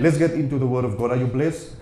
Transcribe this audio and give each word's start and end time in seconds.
Let's 0.00 0.16
get 0.16 0.30
into 0.30 0.58
the 0.58 0.66
Word 0.66 0.86
of 0.86 0.96
God. 0.96 1.10
Are 1.10 1.16
you 1.16 1.26
blessed? 1.26 1.76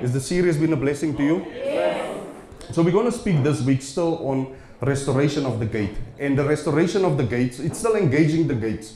Is 0.00 0.14
the 0.14 0.20
series 0.20 0.56
been 0.56 0.72
a 0.72 0.76
blessing 0.76 1.14
to 1.14 1.22
you? 1.22 1.46
Yes. 1.46 2.24
So 2.72 2.80
we're 2.80 2.90
going 2.90 3.04
to 3.04 3.12
speak 3.12 3.42
this 3.42 3.60
week 3.60 3.82
still 3.82 4.26
on 4.26 4.56
restoration 4.80 5.44
of 5.44 5.58
the 5.60 5.66
gate. 5.66 5.94
And 6.18 6.38
the 6.38 6.44
restoration 6.44 7.04
of 7.04 7.18
the 7.18 7.24
gates, 7.24 7.58
it's 7.58 7.78
still 7.78 7.96
engaging 7.96 8.48
the 8.48 8.54
gates. 8.54 8.94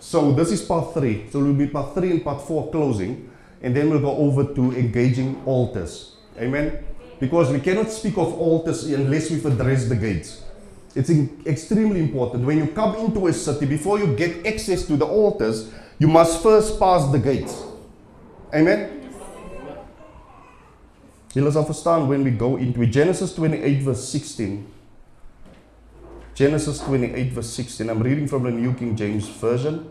So 0.00 0.32
this 0.32 0.52
is 0.52 0.60
part 0.60 0.92
three. 0.92 1.30
So 1.30 1.38
we'll 1.38 1.54
be 1.54 1.66
part 1.66 1.94
three 1.94 2.10
and 2.10 2.22
part 2.22 2.42
four 2.42 2.70
closing. 2.70 3.30
And 3.62 3.74
then 3.74 3.88
we'll 3.88 4.00
go 4.00 4.14
over 4.14 4.52
to 4.52 4.72
engaging 4.76 5.42
altars. 5.46 6.16
Amen. 6.36 6.84
Because 7.18 7.50
we 7.50 7.58
cannot 7.58 7.90
speak 7.90 8.18
of 8.18 8.34
altars 8.38 8.84
unless 8.84 9.30
we've 9.30 9.46
addressed 9.46 9.88
the 9.88 9.96
gates. 9.96 10.42
It's 10.94 11.08
in- 11.08 11.42
extremely 11.46 12.00
important. 12.00 12.44
When 12.44 12.58
you 12.58 12.66
come 12.66 12.96
into 12.96 13.28
a 13.28 13.32
city, 13.32 13.64
before 13.64 13.98
you 13.98 14.14
get 14.14 14.44
access 14.46 14.84
to 14.88 14.96
the 14.98 15.06
altars, 15.06 15.72
you 15.98 16.06
must 16.06 16.42
first 16.42 16.78
pass 16.78 17.10
the 17.10 17.18
gates. 17.18 17.64
Amen. 18.52 18.88
Julle 21.34 21.50
sal 21.52 21.64
verstaan 21.64 22.08
when 22.08 22.24
we 22.24 22.30
go 22.30 22.56
into. 22.56 22.86
Genesis 22.86 23.34
28 23.34 23.82
verse 23.82 24.08
16. 24.08 24.64
Genesis 26.34 26.80
28 26.80 27.32
verse 27.32 27.50
16. 27.52 27.90
I'm 27.90 28.02
reading 28.02 28.26
from 28.26 28.44
the 28.44 28.50
New 28.50 28.72
King 28.72 28.96
James 28.96 29.28
Version. 29.28 29.90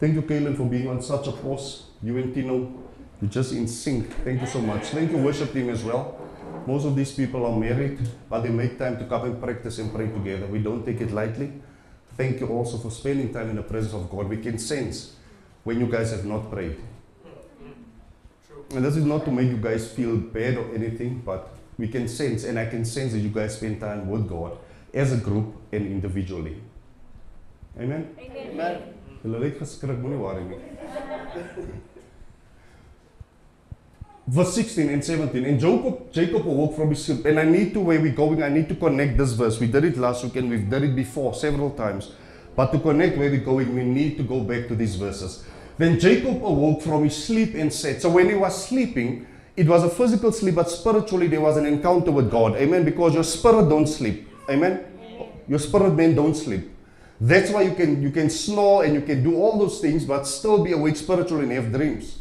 Thank 0.00 0.14
you, 0.14 0.22
Kaylin, 0.22 0.56
for 0.56 0.64
being 0.64 0.88
on 0.88 1.02
such 1.02 1.28
a 1.28 1.32
course. 1.32 1.84
You 2.02 2.16
and 2.16 2.34
Tino, 2.34 2.72
you're 3.20 3.30
just 3.30 3.52
in 3.52 3.68
sync. 3.68 4.10
Thank 4.24 4.40
you 4.40 4.46
so 4.46 4.60
much. 4.60 4.84
Thank 4.86 5.12
you, 5.12 5.18
worship 5.18 5.52
team, 5.52 5.68
as 5.68 5.84
well. 5.84 6.18
Most 6.66 6.86
of 6.86 6.96
these 6.96 7.12
people 7.12 7.44
are 7.44 7.58
married, 7.58 7.98
but 8.30 8.40
they 8.40 8.48
make 8.48 8.78
time 8.78 8.96
to 8.98 9.04
come 9.04 9.24
and 9.24 9.40
practice 9.40 9.78
and 9.78 9.92
pray 9.92 10.06
together. 10.06 10.46
We 10.46 10.60
don't 10.60 10.84
take 10.84 11.00
it 11.00 11.12
lightly. 11.12 11.52
Thank 12.16 12.40
you 12.40 12.48
also 12.48 12.78
for 12.78 12.90
spending 12.90 13.32
time 13.32 13.50
in 13.50 13.56
the 13.56 13.62
presence 13.62 13.94
of 13.94 14.08
God. 14.10 14.28
We 14.28 14.38
can 14.38 14.58
sense 14.58 15.14
when 15.64 15.78
you 15.78 15.86
guys 15.86 16.10
have 16.10 16.24
not 16.24 16.50
prayed. 16.50 16.78
And 18.74 18.84
this 18.84 18.96
is 18.96 19.04
not 19.04 19.24
to 19.24 19.30
make 19.30 19.48
you 19.48 19.58
guys 19.58 19.90
feel 19.90 20.16
bad 20.16 20.56
or 20.56 20.74
anything, 20.74 21.22
but 21.24 21.54
we 21.78 21.88
can 21.88 22.08
sense, 22.08 22.44
and 22.44 22.58
I 22.58 22.66
can 22.66 22.84
sense 22.84 23.12
that 23.12 23.18
you 23.18 23.28
guys 23.28 23.56
spend 23.56 23.80
time 23.80 24.08
with 24.08 24.28
God 24.28 24.58
as 24.94 25.12
a 25.12 25.16
group 25.16 25.54
and 25.72 25.86
individually. 25.86 26.56
Amen? 27.78 28.14
Amen. 28.18 28.82
Hulle 29.22 29.44
het 29.44 29.58
geskrik, 29.58 29.98
moenie 30.02 30.18
worry 30.18 30.44
nie. 30.44 30.58
Verse 34.26 34.54
16 34.54 34.88
and 34.88 35.04
17. 35.04 35.44
And 35.44 35.60
Jacob, 35.60 36.12
Jacob 36.12 36.46
awoke 36.46 36.76
from 36.76 36.90
his 36.90 37.04
sleep. 37.04 37.24
And 37.26 37.38
I 37.38 37.44
need 37.44 37.74
to, 37.74 37.80
where 37.80 38.00
we're 38.00 38.14
going, 38.14 38.42
I 38.42 38.48
need 38.48 38.68
to 38.68 38.74
connect 38.76 39.18
this 39.18 39.32
verse. 39.32 39.58
We 39.58 39.66
did 39.66 39.84
it 39.84 39.96
last 39.98 40.22
week 40.22 40.36
and 40.36 40.48
we've 40.48 40.70
done 40.70 40.84
it 40.84 40.94
before 40.94 41.34
several 41.34 41.70
times. 41.70 42.12
But 42.54 42.70
to 42.72 42.78
connect 42.78 43.18
where 43.18 43.28
we're 43.30 43.40
going, 43.40 43.74
we 43.74 43.82
need 43.84 44.16
to 44.18 44.22
go 44.22 44.40
back 44.40 44.68
to 44.68 44.76
these 44.76 44.94
verses. 44.94 45.44
Then 45.78 45.98
Jacob 45.98 46.44
awoke 46.44 46.82
from 46.82 47.04
his 47.04 47.24
sleep 47.24 47.54
and 47.54 47.72
said, 47.72 48.00
So 48.00 48.10
when 48.10 48.28
he 48.28 48.34
was 48.34 48.66
sleeping, 48.66 49.26
it 49.56 49.66
was 49.66 49.84
a 49.84 49.90
physical 49.90 50.32
sleep, 50.32 50.54
but 50.54 50.70
spiritually 50.70 51.28
there 51.28 51.40
was 51.40 51.56
an 51.56 51.66
encounter 51.66 52.10
with 52.10 52.30
God. 52.30 52.56
Amen. 52.56 52.84
Because 52.84 53.14
your 53.14 53.24
spirit 53.24 53.68
don't 53.68 53.86
sleep. 53.86 54.28
Amen. 54.48 54.84
Your 55.48 55.58
spirit 55.58 55.94
man 55.94 56.14
don't 56.14 56.34
sleep. 56.34 56.70
That's 57.20 57.50
why 57.50 57.62
you 57.62 57.74
can 57.74 58.02
you 58.02 58.10
can 58.10 58.28
snore 58.30 58.84
and 58.84 58.94
you 58.94 59.00
can 59.00 59.22
do 59.22 59.36
all 59.36 59.58
those 59.58 59.80
things, 59.80 60.04
but 60.04 60.24
still 60.26 60.64
be 60.64 60.72
awake 60.72 60.96
spiritually 60.96 61.44
and 61.44 61.52
have 61.52 61.72
dreams. 61.72 62.18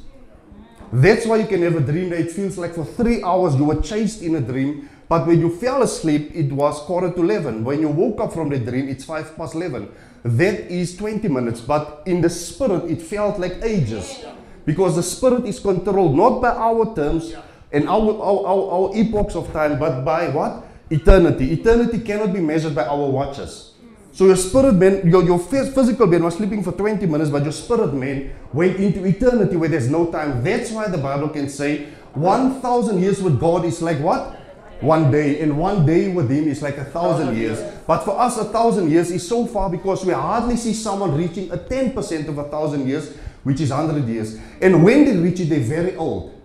That's 0.94 1.26
why 1.26 1.38
you 1.38 1.48
can 1.48 1.62
have 1.62 1.76
a 1.76 1.80
dream 1.80 2.10
that 2.10 2.20
it 2.20 2.32
feels 2.32 2.58
like 2.58 2.76
for 2.76 2.86
three 2.86 3.24
hours 3.24 3.56
you 3.56 3.64
were 3.64 3.82
chased 3.82 4.22
in 4.22 4.36
a 4.36 4.42
dream, 4.42 4.90
but 5.08 5.26
when 5.26 5.40
you 5.40 5.56
fell 5.56 5.82
asleep, 5.82 6.32
it 6.36 6.52
was 6.52 6.80
quarter 6.82 7.12
to 7.12 7.22
11. 7.22 7.64
When 7.64 7.80
you 7.80 7.88
woke 7.88 8.20
up 8.20 8.34
from 8.34 8.50
the 8.50 8.60
dream, 8.60 8.90
it's 8.90 9.06
five 9.06 9.36
past 9.38 9.56
11. 9.56 9.90
That 10.24 10.72
is 10.72 10.96
20 10.98 11.28
minutes, 11.28 11.62
but 11.62 12.04
in 12.06 12.22
the 12.22 12.30
spirit, 12.30 12.86
it 12.92 13.02
felt 13.02 13.40
like 13.40 13.58
ages. 13.64 14.24
Because 14.66 14.96
the 14.96 15.04
spirit 15.04 15.46
is 15.46 15.60
controlled 15.60 16.16
not 16.16 16.42
by 16.42 16.50
our 16.50 16.94
terms 16.94 17.34
and 17.72 17.90
our, 17.90 18.14
our, 18.22 18.46
our, 18.46 18.64
our 18.72 18.92
epochs 18.96 19.36
of 19.36 19.52
time, 19.52 19.80
but 19.80 20.04
by 20.04 20.30
what? 20.30 20.68
Eternity. 20.90 21.54
Eternity 21.54 22.00
cannot 22.00 22.34
be 22.34 22.40
measured 22.40 22.76
by 22.76 22.86
our 22.86 23.10
watches. 23.10 23.72
So 24.12 24.26
your 24.26 24.36
spirit 24.36 24.74
man, 24.74 25.10
your, 25.10 25.24
your 25.24 25.40
physical 25.40 26.06
man 26.06 26.24
was 26.24 26.36
sleeping 26.36 26.64
for 26.64 26.74
20 26.74 27.06
minutes, 27.06 27.32
but 27.32 27.44
your 27.44 27.54
spirit 27.54 27.94
man 27.94 28.36
went 28.52 28.76
into 28.78 29.06
eternity 29.06 29.56
where 29.56 29.70
there's 29.70 29.90
no 29.90 30.12
time. 30.12 30.44
That's 30.44 30.70
why 30.70 30.90
the 30.90 30.98
Bible 30.98 31.30
can 31.30 31.48
say 31.48 31.88
1,000 32.14 33.02
years 33.02 33.22
with 33.22 33.40
God 33.40 33.64
is 33.64 33.82
like 33.82 34.00
what? 34.00 34.38
One 34.82 35.12
day. 35.12 35.40
And 35.42 35.58
one 35.58 35.86
day 35.86 36.10
with 36.10 36.30
Him 36.30 36.48
is 36.48 36.62
like 36.62 36.78
a 36.78 36.86
thousand 36.86 37.38
years. 37.38 37.62
But 37.88 38.04
for 38.04 38.20
us, 38.20 38.38
a 38.38 38.46
thousand 38.46 38.92
years 38.92 39.12
is 39.12 39.28
so 39.28 39.46
far 39.46 39.70
because 39.70 40.04
we 40.06 40.14
hardly 40.14 40.58
see 40.58 40.74
someone 40.74 41.16
reaching 41.16 41.52
a 41.52 41.58
10% 41.58 42.28
of 42.28 42.38
a 42.38 42.44
thousand 42.46 42.88
years, 42.88 43.16
which 43.44 43.62
is 43.62 43.70
100 43.70 44.08
years. 44.08 44.38
And 44.62 44.84
when 44.84 45.06
they 45.06 45.16
reach 45.16 45.40
it, 45.40 45.50
they're 45.50 45.60
very 45.60 45.96
old. 45.96 46.38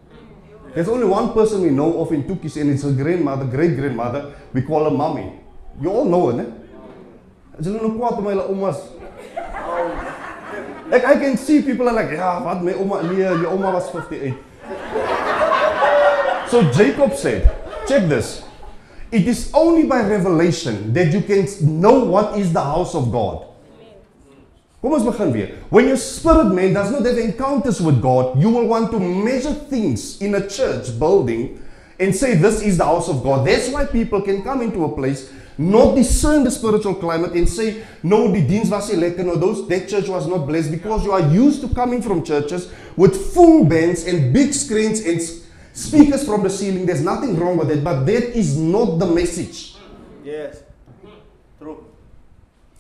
There's 0.75 0.89
only 0.89 1.07
one 1.07 1.33
person 1.33 1.63
we 1.63 1.71
know 1.71 2.01
of 2.01 2.13
in 2.13 2.25
Tukis, 2.25 2.61
and 2.61 2.71
it's 2.71 2.83
her 2.83 2.93
grandmother, 2.93 3.47
great 3.47 3.77
grandmother. 3.77 4.35
We 4.53 4.61
call 4.63 4.85
her 4.85 4.91
mommy. 4.91 5.41
You 5.81 5.91
all 5.91 6.05
know 6.05 6.31
her? 6.31 6.53
As 7.59 7.65
hulle 7.65 7.81
nou 7.81 7.95
kwaad 7.97 8.19
om 8.21 8.27
hulle 8.29 8.43
oumas. 8.53 8.81
Ek 10.93 11.05
I 11.09 11.15
can 11.17 11.39
see 11.41 11.63
people 11.65 11.89
are 11.89 11.97
like, 11.97 12.13
ja, 12.13 12.35
wat 12.45 12.61
my 12.63 12.75
ouma 12.77 13.01
nee, 13.07 13.25
jou 13.25 13.49
ouma 13.55 13.73
was 13.73 13.89
58. 13.89 14.35
So 16.51 16.63
Jacob 16.77 17.15
said, 17.17 17.49
check 17.89 18.09
this. 18.09 18.45
It 19.13 19.27
is 19.29 19.51
only 19.55 19.85
by 19.85 20.03
revelation 20.03 20.93
that 20.93 21.13
you 21.13 21.23
can 21.23 21.47
know 21.81 22.05
what 22.05 22.39
is 22.39 22.53
the 22.53 22.63
house 22.63 22.95
of 22.95 23.13
God. 23.13 23.47
Kom 24.83 24.93
ons 24.93 25.05
begin 25.05 25.33
weer. 25.33 25.47
When 25.71 25.89
your 25.89 25.97
spirit 25.97 26.53
man 26.55 26.75
does 26.75 26.91
not 26.91 27.05
have 27.05 27.19
encounters 27.19 27.81
with 27.81 28.03
God, 28.03 28.39
you 28.39 28.51
will 28.51 28.67
want 28.67 28.91
to 28.93 29.01
measure 29.01 29.55
things 29.55 30.21
in 30.21 30.35
a 30.35 30.47
church 30.49 30.99
building 30.99 31.63
and 31.99 32.15
say 32.15 32.35
this 32.35 32.63
is 32.63 32.77
the 32.77 32.85
house 32.85 33.09
of 33.09 33.23
God. 33.23 33.47
That's 33.47 33.69
why 33.71 33.87
people 33.87 34.21
can 34.21 34.43
come 34.43 34.61
into 34.63 34.85
a 34.85 34.95
place 34.95 35.33
not 35.59 35.95
discern 35.95 36.45
the 36.45 36.51
spiritual 36.51 36.95
climate 36.95 37.33
and 37.33 37.49
say 37.49 37.83
no 38.03 38.31
die 38.33 38.45
diens 38.45 38.69
was 38.71 38.91
nie 38.93 38.99
lekker 39.01 39.25
no 39.25 39.37
those 39.41 39.67
that 39.69 39.89
church 39.89 40.09
was 40.09 40.27
not 40.29 40.47
blessed 40.47 40.71
because 40.71 41.05
you 41.05 41.13
are 41.13 41.33
used 41.33 41.63
to 41.63 41.69
coming 41.75 42.03
from 42.03 42.23
churches 42.23 42.69
with 42.95 43.17
full 43.33 43.65
bands 43.65 44.05
and 44.05 44.35
big 44.35 44.53
screens 44.53 45.01
and 45.01 45.21
speakers 45.77 46.25
from 46.25 46.43
the 46.43 46.51
ceiling 46.51 46.87
there's 46.87 47.03
nothing 47.03 47.39
wrong 47.39 47.57
with 47.57 47.71
it 47.71 47.85
but 47.85 48.05
that 48.05 48.37
is 48.37 48.57
not 48.57 48.99
the 48.99 49.07
message 49.07 49.77
Yes. 50.27 50.61
True. 51.61 51.85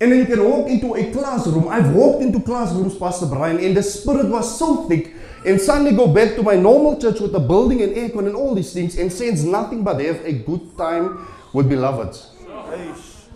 And 0.01 0.11
then 0.11 0.19
you 0.19 0.27
can 0.27 0.45
walk 0.45 0.69
into 0.69 0.95
a 0.95 1.13
classroom. 1.13 1.69
I've 1.69 1.95
walked 1.95 2.21
into 2.21 2.41
classrooms, 2.41 2.97
Pastor 2.97 3.27
Brian, 3.27 3.61
and 3.61 3.77
the 3.77 3.85
spirit 3.85 4.27
was 4.27 4.59
so 4.59 4.89
thick. 4.89 5.15
And 5.47 5.61
suddenly 5.61 5.93
go 5.93 6.09
back 6.09 6.35
to 6.35 6.43
my 6.43 6.57
normal 6.57 7.01
church 7.01 7.21
with 7.21 7.33
a 7.37 7.41
building 7.41 7.83
and 7.83 7.95
aircon 7.95 8.27
and 8.27 8.35
all 8.35 8.53
these 8.53 8.73
things 8.73 8.99
and 8.99 9.13
sense 9.13 9.45
nothing 9.45 9.85
but 9.85 10.01
have 10.01 10.25
a 10.25 10.33
good 10.33 10.77
time 10.77 11.29
with 11.53 11.69
beloveds. 11.69 12.33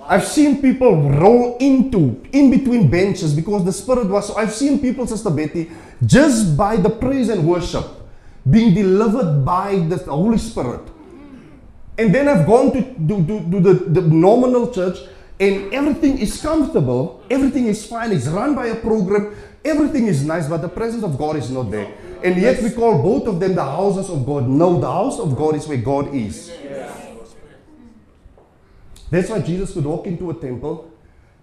I've 0.03 0.25
seen 0.25 0.61
people 0.61 1.09
roll 1.09 1.57
into, 1.59 2.21
in 2.33 2.51
between 2.51 2.91
benches 2.91 3.33
because 3.33 3.65
the 3.65 3.73
spirit 3.73 4.09
was 4.09 4.27
so. 4.27 4.37
I've 4.37 4.53
seen 4.53 4.81
people, 4.81 5.07
Sister 5.07 5.31
Betty, 5.31 5.71
just 6.05 6.57
by 6.57 6.77
the 6.77 6.91
praise 6.91 7.29
and 7.29 7.47
worship 7.47 7.87
being 8.51 8.75
delivered 8.75 9.45
by 9.45 9.77
the 9.77 9.97
Holy 9.97 10.39
Spirit. 10.39 10.83
And 11.99 12.15
then 12.15 12.29
I've 12.29 12.47
gone 12.47 12.73
to, 12.73 12.83
to, 12.83 13.27
to, 13.27 13.51
to 13.51 13.61
the, 13.61 13.75
the 13.75 14.01
nominal 14.01 14.73
church 14.73 14.99
and 15.39 15.73
everything 15.73 16.19
is 16.19 16.41
comfortable, 16.41 17.23
everything 17.31 17.67
is 17.67 17.87
fine, 17.87 18.13
it's 18.13 18.27
run 18.27 18.55
by 18.55 18.67
a 18.67 18.77
program, 18.77 19.35
everything 19.65 20.07
is 20.07 20.25
nice, 20.25 20.47
but 20.47 20.59
the 20.59 20.69
presence 20.69 21.03
of 21.03 21.17
God 21.17 21.37
is 21.37 21.51
not 21.51 21.71
there. 21.71 21.93
And 22.23 22.37
yet 22.37 22.63
we 22.63 22.71
call 22.71 23.03
both 23.03 23.27
of 23.27 23.41
them 23.41 23.55
the 23.55 23.65
houses 23.65 24.11
of 24.11 24.27
God. 24.27 24.47
No, 24.47 24.79
the 24.79 24.91
house 24.91 25.19
of 25.19 25.35
God 25.37 25.57
is 25.57 25.67
where 25.67 25.79
God 25.79 26.15
is. 26.15 26.53
That's 29.11 29.29
why 29.29 29.41
Jesus 29.41 29.73
could 29.73 29.85
walk 29.85 30.07
into 30.07 30.31
a 30.31 30.35
temple 30.35 30.91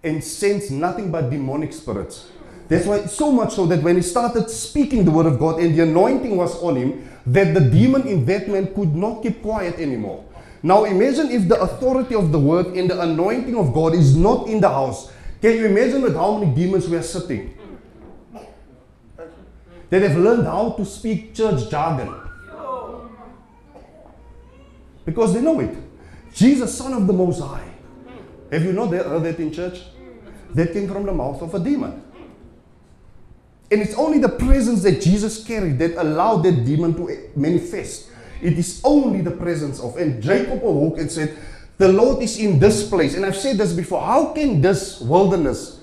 and 0.02 0.22
sense 0.22 0.70
nothing 0.70 1.10
but 1.10 1.28
demonic 1.28 1.72
spirits. 1.72 2.30
That's 2.68 2.86
why, 2.86 3.06
so 3.06 3.32
much 3.32 3.54
so 3.54 3.64
that 3.66 3.82
when 3.82 3.96
he 3.96 4.02
started 4.02 4.50
speaking 4.50 5.04
the 5.04 5.10
word 5.10 5.26
of 5.26 5.38
God 5.38 5.58
and 5.58 5.74
the 5.74 5.82
anointing 5.82 6.36
was 6.36 6.62
on 6.62 6.76
him, 6.76 7.08
that 7.26 7.54
the 7.54 7.60
demon 7.60 8.06
in 8.06 8.24
that 8.26 8.48
man 8.48 8.74
could 8.74 8.94
not 8.94 9.22
keep 9.22 9.42
quiet 9.42 9.76
anymore. 9.78 10.24
Now 10.62 10.84
imagine 10.84 11.30
if 11.30 11.48
the 11.48 11.60
authority 11.60 12.14
of 12.14 12.30
the 12.30 12.38
word 12.38 12.66
and 12.68 12.90
the 12.90 13.00
anointing 13.00 13.56
of 13.56 13.72
God 13.72 13.94
is 13.94 14.16
not 14.16 14.48
in 14.48 14.60
the 14.60 14.68
house. 14.68 15.10
Can 15.40 15.52
you 15.52 15.66
imagine 15.66 16.02
with 16.02 16.14
how 16.14 16.36
many 16.36 16.54
demons 16.54 16.88
we 16.88 16.96
are 16.96 17.02
sitting? 17.02 17.54
That 19.90 20.02
have 20.02 20.18
learned 20.18 20.46
how 20.46 20.70
to 20.72 20.84
speak 20.84 21.34
church 21.34 21.70
jargon. 21.70 22.14
Because 25.06 25.32
they 25.32 25.40
know 25.40 25.58
it. 25.60 25.74
Jesus, 26.34 26.76
Son 26.76 26.92
of 26.92 27.06
the 27.06 27.12
Most 27.14 27.40
High. 27.40 27.70
Have 28.52 28.62
you 28.62 28.72
not 28.72 28.90
heard 28.90 29.22
that 29.22 29.38
in 29.38 29.52
church? 29.52 29.80
That 30.54 30.72
came 30.72 30.88
from 30.88 31.06
the 31.06 31.12
mouth 31.12 31.40
of 31.40 31.54
a 31.54 31.58
demon. 31.58 32.02
And 33.70 33.82
it's 33.82 33.94
only 33.94 34.18
the 34.18 34.28
presence 34.28 34.82
that 34.82 35.00
Jesus 35.00 35.44
carried 35.44 35.78
that 35.78 36.00
allowed 36.00 36.42
that 36.44 36.64
demon 36.64 36.94
to 36.94 37.30
manifest. 37.36 38.10
It 38.40 38.58
is 38.58 38.80
only 38.84 39.20
the 39.20 39.32
presence 39.32 39.80
of. 39.80 39.96
And 39.96 40.22
Jacob 40.22 40.62
awoke 40.64 40.98
and 40.98 41.10
said, 41.10 41.36
The 41.76 41.88
Lord 41.88 42.22
is 42.22 42.38
in 42.38 42.58
this 42.58 42.88
place. 42.88 43.14
And 43.14 43.26
I've 43.26 43.36
said 43.36 43.58
this 43.58 43.72
before. 43.72 44.00
How 44.00 44.32
can 44.32 44.60
this 44.62 45.00
wilderness? 45.00 45.80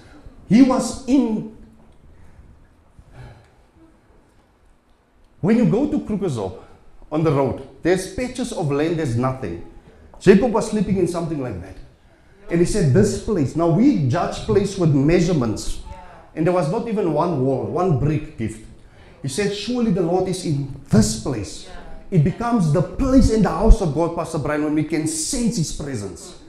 He 0.49 0.61
was 0.61 1.07
in. 1.07 1.55
When 5.41 5.57
you 5.57 5.69
go 5.69 5.91
to 5.91 5.99
Krugersdorp 5.99 6.63
on 7.11 7.23
the 7.23 7.31
road, 7.31 7.67
there's 7.83 8.15
patches 8.15 8.51
of 8.51 8.71
land, 8.71 8.97
there's 8.97 9.15
nothing. 9.15 9.71
Jacob 10.19 10.51
was 10.51 10.71
sleeping 10.71 10.97
in 10.97 11.07
something 11.07 11.41
like 11.41 11.61
that. 11.61 11.75
And 12.49 12.59
he 12.59 12.65
said, 12.65 12.93
This 12.93 13.23
place. 13.23 13.55
Now 13.55 13.69
we 13.69 14.07
judge 14.07 14.37
place 14.37 14.77
with 14.77 14.93
measurements. 14.93 15.81
And 16.35 16.45
there 16.45 16.53
was 16.53 16.71
not 16.71 16.87
even 16.87 17.13
one 17.13 17.45
wall, 17.45 17.65
one 17.65 17.99
brick 17.99 18.37
gift. 18.37 18.65
He 19.21 19.27
said, 19.27 19.55
Surely 19.55 19.91
the 19.91 20.01
Lord 20.01 20.27
is 20.27 20.45
in 20.45 20.81
this 20.89 21.21
place. 21.21 21.69
It 22.11 22.23
becomes 22.23 22.71
the 22.71 22.81
place 22.81 23.31
in 23.31 23.41
the 23.41 23.49
house 23.49 23.81
of 23.81 23.93
God, 23.95 24.15
Pastor 24.15 24.37
Brian, 24.37 24.63
when 24.63 24.75
we 24.75 24.83
can 24.83 25.07
sense 25.07 25.57
His 25.57 25.71
presence. 25.71 26.39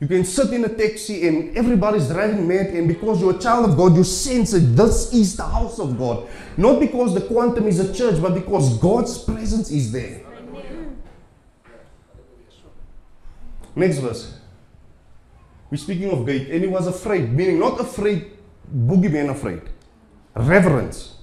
You 0.00 0.06
can 0.06 0.24
sit 0.24 0.52
in 0.52 0.64
a 0.64 0.68
taxi 0.68 1.28
and 1.28 1.56
everybody's 1.56 2.08
driving 2.08 2.48
mad, 2.48 2.68
and 2.68 2.88
because 2.88 3.20
you're 3.20 3.36
a 3.36 3.38
child 3.38 3.68
of 3.68 3.76
God, 3.76 3.94
you 3.94 4.04
sense 4.04 4.52
that 4.52 4.60
this 4.60 5.12
is 5.12 5.36
the 5.36 5.44
house 5.44 5.78
of 5.78 5.98
God. 5.98 6.26
Not 6.56 6.80
because 6.80 7.14
the 7.14 7.20
quantum 7.20 7.66
is 7.66 7.80
a 7.80 7.92
church, 7.92 8.20
but 8.20 8.34
because 8.34 8.78
God's 8.78 9.18
presence 9.18 9.70
is 9.70 9.92
there. 9.92 10.22
Next 13.76 13.98
verse. 13.98 14.38
We're 15.70 15.76
speaking 15.76 16.10
of 16.10 16.26
gate, 16.26 16.48
and 16.50 16.62
he 16.62 16.66
was 16.68 16.86
afraid, 16.86 17.32
meaning 17.32 17.60
not 17.60 17.78
afraid, 17.78 18.32
boogeyman 18.74 19.30
afraid. 19.30 19.62
Reverence. 20.34 21.16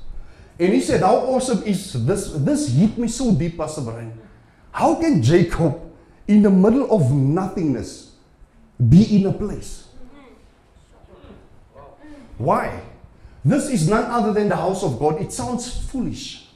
And 0.60 0.74
he 0.74 0.82
said, 0.82 1.02
How 1.02 1.18
awesome 1.18 1.64
is 1.64 1.94
this? 2.06 2.32
This 2.32 2.70
hit 2.74 2.98
me 2.98 3.08
so 3.08 3.34
deep, 3.34 3.58
Pastor 3.58 3.82
Brian. 3.82 4.18
How 4.72 4.96
can 4.96 5.22
Jacob, 5.22 5.80
in 6.28 6.42
the 6.42 6.50
middle 6.50 6.92
of 6.92 7.12
nothingness, 7.12 8.12
be 8.78 9.18
in 9.18 9.26
a 9.28 9.34
place? 9.34 9.88
Why? 12.38 12.82
This 13.44 13.70
is 13.70 13.90
none 13.90 14.06
other 14.06 14.34
than 14.34 14.50
the 14.50 14.56
house 14.56 14.84
of 14.84 15.00
God. 15.00 15.22
It 15.22 15.32
sounds 15.32 15.90
foolish. 15.90 16.48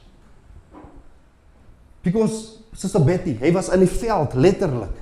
Because, 2.02 2.58
Sister 2.74 2.98
Betty, 2.98 3.34
hy 3.34 3.50
was 3.50 3.68
in 3.72 3.80
die 3.80 3.86
veld. 3.86 4.92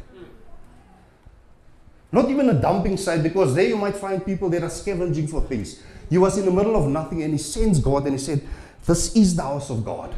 Not 2.12 2.28
even 2.28 2.48
a 2.48 2.54
dumping 2.54 2.96
site, 2.96 3.22
because 3.22 3.54
there 3.54 3.68
you 3.68 3.76
might 3.76 3.96
find 3.96 4.24
people 4.24 4.48
that 4.50 4.62
are 4.62 4.70
scavenging 4.70 5.28
for 5.28 5.40
things. 5.42 5.80
He 6.08 6.18
was 6.18 6.36
in 6.36 6.44
the 6.44 6.50
middle 6.50 6.74
of 6.74 6.88
nothing 6.88 7.22
and 7.22 7.32
he 7.32 7.38
sensed 7.38 7.82
God 7.82 8.04
and 8.04 8.12
he 8.12 8.18
said, 8.18 8.42
This 8.84 9.14
is 9.14 9.36
the 9.36 9.42
house 9.42 9.70
of 9.70 9.84
God. 9.84 10.12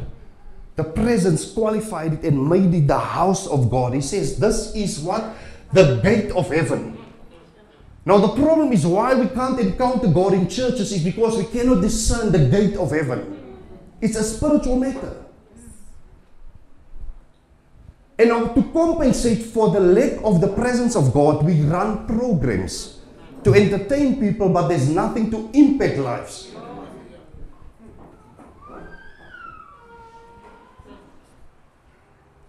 The 0.77 0.85
presence 0.85 1.53
qualified 1.53 2.15
it 2.15 2.23
and 2.25 2.49
made 2.49 2.73
it 2.73 2.87
the 2.87 2.99
house 2.99 3.47
of 3.47 3.71
God. 3.71 3.93
He 3.93 4.01
says, 4.01 4.39
This 4.39 4.75
is 4.75 5.01
what? 5.01 5.35
The 5.73 6.01
gate 6.03 6.31
of 6.33 6.49
heaven. 6.49 6.99
Now, 8.05 8.19
the 8.19 8.29
problem 8.29 8.73
is 8.73 8.87
why 8.87 9.15
we 9.15 9.29
can't 9.29 9.61
encounter 9.61 10.09
God 10.09 10.33
in 10.33 10.49
churches 10.49 10.93
is 10.93 11.05
because 11.05 11.37
we 11.37 11.45
cannot 11.45 11.83
discern 11.83 12.33
the 12.33 12.49
gate 12.49 12.77
of 12.77 12.91
heaven. 12.91 13.39
It's 14.01 14.17
a 14.17 14.25
spiritual 14.25 14.77
matter. 14.77 15.22
And 18.19 18.29
to 18.29 18.63
compensate 18.73 19.43
for 19.43 19.71
the 19.71 19.81
lack 19.81 20.23
of 20.23 20.41
the 20.41 20.49
presence 20.49 20.97
of 20.97 21.13
God, 21.13 21.45
we 21.45 21.61
run 21.63 22.07
programs 22.07 23.01
to 23.45 23.55
entertain 23.55 24.21
people, 24.21 24.49
but 24.49 24.69
there's 24.69 24.89
nothing 24.89 25.31
to 25.31 25.51
impact 25.53 25.99
lives. 25.99 26.53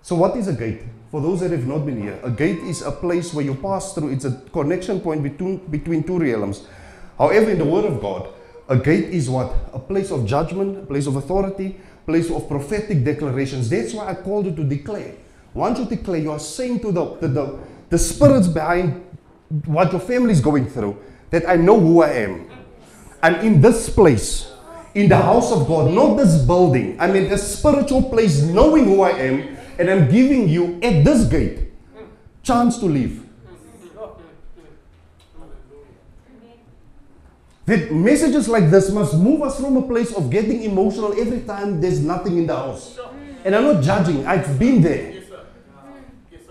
So, 0.02 0.16
what 0.16 0.36
is 0.36 0.50
a 0.50 0.54
gate? 0.54 0.82
For 1.10 1.22
those 1.22 1.40
that 1.40 1.52
have 1.52 1.66
not 1.66 1.86
been 1.86 2.02
here, 2.02 2.20
a 2.24 2.30
gate 2.30 2.60
is 2.60 2.82
a 2.82 2.92
place 2.92 3.34
where 3.34 3.46
you 3.46 3.56
pass 3.56 3.94
through. 3.94 4.10
It's 4.10 4.26
a 4.26 4.42
connection 4.52 5.00
point 5.00 5.24
between, 5.24 5.58
between 5.68 6.04
two 6.04 6.20
realms. 6.20 6.68
However, 7.18 7.52
in 7.52 7.58
the 7.58 7.66
Word 7.66 7.86
of 7.86 8.02
God, 8.02 8.30
a 8.68 8.76
gate 8.76 9.06
is 9.06 9.30
what? 9.30 9.54
A 9.74 9.80
place 9.80 10.12
of 10.12 10.26
judgment, 10.26 10.78
a 10.78 10.86
place 10.86 11.08
of 11.08 11.16
authority, 11.16 11.80
place 12.06 12.30
of 12.30 12.50
prophetic 12.50 13.04
declarations. 13.04 13.70
That's 13.70 13.94
why 13.94 14.10
I 14.10 14.16
called 14.16 14.46
you 14.46 14.56
to 14.56 14.64
declare. 14.64 15.14
Once 15.54 15.80
you 15.80 15.86
declare, 15.86 16.20
you 16.20 16.32
are 16.32 16.40
saying 16.40 16.80
to 16.80 16.92
the, 16.92 17.16
the, 17.22 17.28
the, 17.28 17.60
the 17.90 17.98
spirits 17.98 18.48
behind 18.48 19.06
what 19.66 19.92
your 19.92 20.02
family 20.02 20.32
is 20.32 20.42
going 20.42 20.68
through 20.68 20.98
that 21.30 21.48
I 21.50 21.56
know 21.56 21.80
who 21.80 22.02
I 22.02 22.10
am. 22.10 22.50
I'm 23.22 23.36
in 23.36 23.62
this 23.62 23.90
place, 23.90 24.52
in 24.94 25.10
the 25.10 25.18
house 25.18 25.52
of 25.52 25.68
God, 25.68 25.92
not 25.92 26.16
this 26.16 26.42
building. 26.44 26.96
I'm 27.00 27.16
in 27.16 27.32
a 27.32 27.38
spiritual 27.38 28.04
place, 28.04 28.44
knowing 28.44 28.86
who 28.86 29.02
I 29.02 29.12
am, 29.12 29.58
and 29.80 29.90
I'm 29.90 30.10
giving 30.12 30.48
you 30.48 30.80
at 30.84 31.04
this 31.04 31.26
gate 31.26 31.72
chance 32.44 32.78
to 32.80 32.86
live. 32.86 33.24
That 37.66 37.92
messages 37.94 38.50
like 38.50 38.70
this 38.70 38.92
must 38.92 39.16
move 39.16 39.42
us 39.42 39.60
from 39.60 39.78
a 39.78 39.82
place 39.82 40.14
of 40.14 40.30
getting 40.30 40.64
emotional 40.64 41.14
every 41.20 41.42
time 41.42 41.80
there's 41.80 42.02
nothing 42.02 42.38
in 42.38 42.46
the 42.46 42.56
house. 42.56 43.00
And 43.46 43.56
I'm 43.56 43.64
not 43.64 43.82
judging, 43.82 44.28
I've 44.28 44.60
been 44.60 44.82
there. 44.82 45.23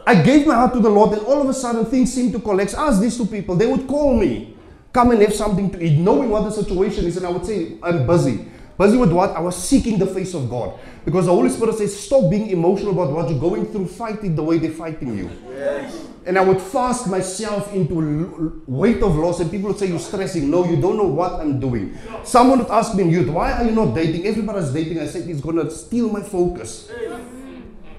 I 0.07 0.21
gave 0.21 0.47
my 0.47 0.55
heart 0.55 0.73
to 0.75 0.81
the 0.81 0.89
Lord, 0.89 1.17
and 1.17 1.27
all 1.27 1.41
of 1.41 1.49
a 1.49 1.55
sudden 1.55 1.85
things 1.87 2.13
seemed 2.13 2.33
to 2.33 2.41
collapse. 2.41 2.75
Ask 2.75 3.01
these 3.01 3.17
two 3.17 3.27
people, 3.27 3.55
they 3.55 3.67
would 3.67 3.87
call 3.87 4.19
me, 4.19 4.57
come 4.93 5.11
and 5.13 5.21
have 5.23 5.35
something 5.35 5.71
to 5.71 5.83
eat, 5.83 5.99
knowing 5.99 6.31
what 6.31 6.43
the 6.43 6.51
situation 6.51 7.05
is, 7.05 7.17
and 7.17 7.27
I 7.27 7.31
would 7.31 7.47
say, 7.47 7.79
I'm 7.83 8.07
busy. 8.07 8.47
Busy 8.79 8.97
with 8.97 9.13
what? 9.13 9.31
I 9.31 9.41
was 9.41 9.57
seeking 9.57 9.99
the 9.99 10.07
face 10.07 10.35
of 10.35 10.49
God. 10.49 10.79
Because 11.05 11.27
the 11.27 11.33
Holy 11.33 11.51
Spirit 11.51 11.77
says, 11.77 11.99
stop 11.99 12.31
being 12.31 12.49
emotional 12.51 12.93
about 12.93 13.13
what 13.13 13.29
you're 13.31 13.39
going 13.39 13.67
through, 13.67 13.87
fight 13.87 14.25
it 14.25 14.35
the 14.35 14.43
way 14.43 14.59
they're 14.59 14.71
fighting 14.71 15.17
you. 15.17 15.31
Yes. 15.51 16.09
And 16.25 16.39
I 16.39 16.45
would 16.45 16.61
fast 16.61 17.09
myself 17.09 17.73
into 17.75 18.63
weight 18.67 19.03
of 19.03 19.17
loss, 19.17 19.41
and 19.41 19.51
people 19.51 19.71
would 19.71 19.79
say, 19.79 19.87
You're 19.89 19.99
stressing. 19.99 20.49
No, 20.49 20.65
you 20.65 20.81
don't 20.81 20.97
know 20.97 21.09
what 21.09 21.41
I'm 21.41 21.59
doing. 21.59 21.99
Someone 22.23 22.61
would 22.61 22.71
ask 22.71 22.95
me 22.95 23.03
in 23.03 23.11
youth, 23.11 23.29
Why 23.29 23.53
are 23.53 23.65
you 23.65 23.73
not 23.73 23.93
dating? 23.93 24.25
Everybody's 24.27 24.71
dating. 24.73 25.01
I 25.01 25.07
said, 25.07 25.29
It's 25.29 25.41
going 25.41 25.57
to 25.57 25.69
steal 25.69 26.09
my 26.11 26.23
focus. 26.23 26.93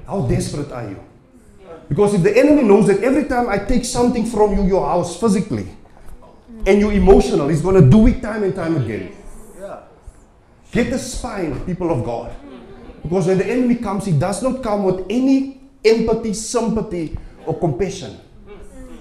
How 0.08 0.22
desperate 0.22 0.72
are 0.72 0.90
you? 0.90 1.04
Because 1.90 2.14
if 2.14 2.24
the 2.24 2.36
enemy 2.36 2.64
knows 2.64 2.88
that 2.88 3.04
every 3.04 3.26
time 3.26 3.50
I 3.50 3.58
take 3.58 3.86
something 3.86 4.26
from 4.26 4.54
you, 4.56 4.64
your 4.64 4.86
house 4.86 5.20
physically, 5.20 5.68
and 6.66 6.80
you're 6.80 6.94
emotional, 6.94 7.50
he's 7.50 7.62
going 7.62 7.82
to 7.82 7.90
do 7.90 8.08
it 8.08 8.22
time 8.22 8.44
and 8.44 8.56
time 8.56 8.78
again. 8.78 9.16
Get 10.72 10.90
the 10.90 10.98
spine, 10.98 11.60
people 11.66 11.92
of 11.92 12.04
God. 12.04 12.36
Because 13.04 13.28
when 13.28 13.38
the 13.38 13.46
enemy 13.46 13.76
comes, 13.76 14.06
he 14.06 14.14
does 14.14 14.42
not 14.42 14.64
come 14.64 14.86
with 14.86 15.06
any 15.10 15.62
empathy, 15.86 16.34
sympathy, 16.34 17.18
or 17.46 17.60
compassion. 17.60 18.20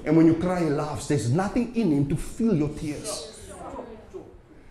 And 0.04 0.16
when 0.16 0.26
you 0.26 0.34
cry, 0.34 0.64
he 0.64 0.66
laughs. 0.68 1.06
There's 1.08 1.30
nothing 1.30 1.74
in 1.76 1.92
him 1.92 2.08
to 2.08 2.16
feel 2.16 2.54
your 2.54 2.68
tears. 2.70 3.40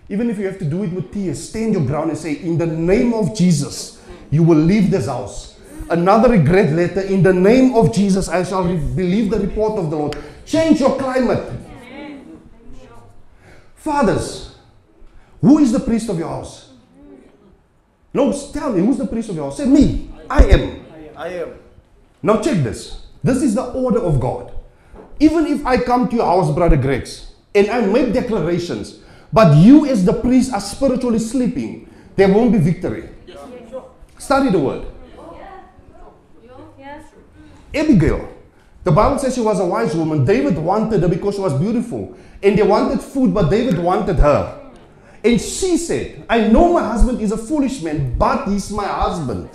Even 0.10 0.30
if 0.30 0.38
you 0.38 0.46
have 0.46 0.60
to 0.60 0.66
do 0.66 0.84
it 0.84 0.92
with 0.92 1.12
tears, 1.14 1.48
stand 1.50 1.74
your 1.74 1.86
ground 1.86 2.10
and 2.10 2.20
say, 2.20 2.34
In 2.34 2.58
the 2.58 2.68
name 2.68 3.14
of 3.14 3.36
Jesus, 3.36 4.02
you 4.30 4.44
will 4.44 4.58
leave 4.58 4.92
this 4.92 5.06
house. 5.08 5.58
Another 5.90 6.30
regret 6.30 6.72
letter, 6.74 7.02
in 7.02 7.24
the 7.24 7.34
name 7.34 7.76
of 7.76 7.94
Jesus, 7.94 8.30
I 8.30 8.44
shall 8.44 8.64
believe 8.64 9.30
the 9.30 9.40
report 9.40 9.80
of 9.80 9.90
the 9.90 9.98
Lord. 9.98 10.18
Change 10.46 10.80
your 10.80 10.98
climate. 10.98 11.52
Fathers, 13.76 14.56
who 15.42 15.58
is 15.60 15.72
the 15.72 15.80
priest 15.80 16.10
of 16.10 16.20
your 16.20 16.30
house? 16.30 16.74
No, 18.14 18.32
tell 18.54 18.72
me, 18.72 18.80
who's 18.86 18.98
the 18.98 19.08
priest 19.08 19.30
of 19.30 19.36
your 19.36 19.46
house? 19.46 19.58
Say 19.58 19.66
me. 19.66 20.10
I 20.30 20.46
am. 20.46 20.86
I 21.18 21.28
am. 21.30 21.54
Now 22.22 22.42
check 22.42 22.64
this. 22.64 23.08
This 23.24 23.42
is 23.42 23.56
the 23.56 23.64
order 23.72 24.00
of 24.00 24.20
God. 24.20 24.52
Even 25.20 25.46
if 25.48 25.66
I 25.66 25.78
come 25.78 26.08
to 26.10 26.16
your 26.16 26.26
house, 26.26 26.54
Brother 26.54 26.78
Gregs, 26.78 27.32
and 27.54 27.70
I 27.70 27.82
make 27.82 28.14
declarations, 28.14 29.00
but 29.32 29.56
you 29.58 29.86
as 29.86 30.04
the 30.04 30.14
priest 30.14 30.54
are 30.54 30.62
spiritually 30.62 31.20
sleeping, 31.20 31.90
there 32.16 32.32
won't 32.32 32.52
be 32.52 32.58
victory. 32.58 33.10
Study 34.18 34.52
the 34.52 34.60
word. 34.60 34.86
Abigail, 37.74 38.28
the 38.84 38.92
Bible 38.92 39.20
says 39.20 39.36
she 39.36 39.42
was 39.42 39.60
a 39.60 39.66
wise 39.66 39.96
woman. 39.96 40.26
David 40.26 40.58
wanted 40.58 41.02
her 41.02 41.08
because 41.08 41.36
she 41.36 41.42
was 41.42 41.54
beautiful. 41.54 42.18
And 42.42 42.58
they 42.58 42.64
wanted 42.64 43.00
food, 43.02 43.34
but 43.34 43.50
David 43.50 43.78
wanted 43.78 44.18
her. 44.18 44.72
And 45.24 45.40
she 45.40 45.78
said, 45.78 46.26
I 46.28 46.48
know 46.48 46.74
my 46.74 46.84
husband 46.84 47.22
is 47.22 47.32
a 47.32 47.38
foolish 47.38 47.82
man, 47.84 48.18
but 48.18 48.48
he's 48.48 48.72
my 48.72 48.88
husband. 48.88 49.50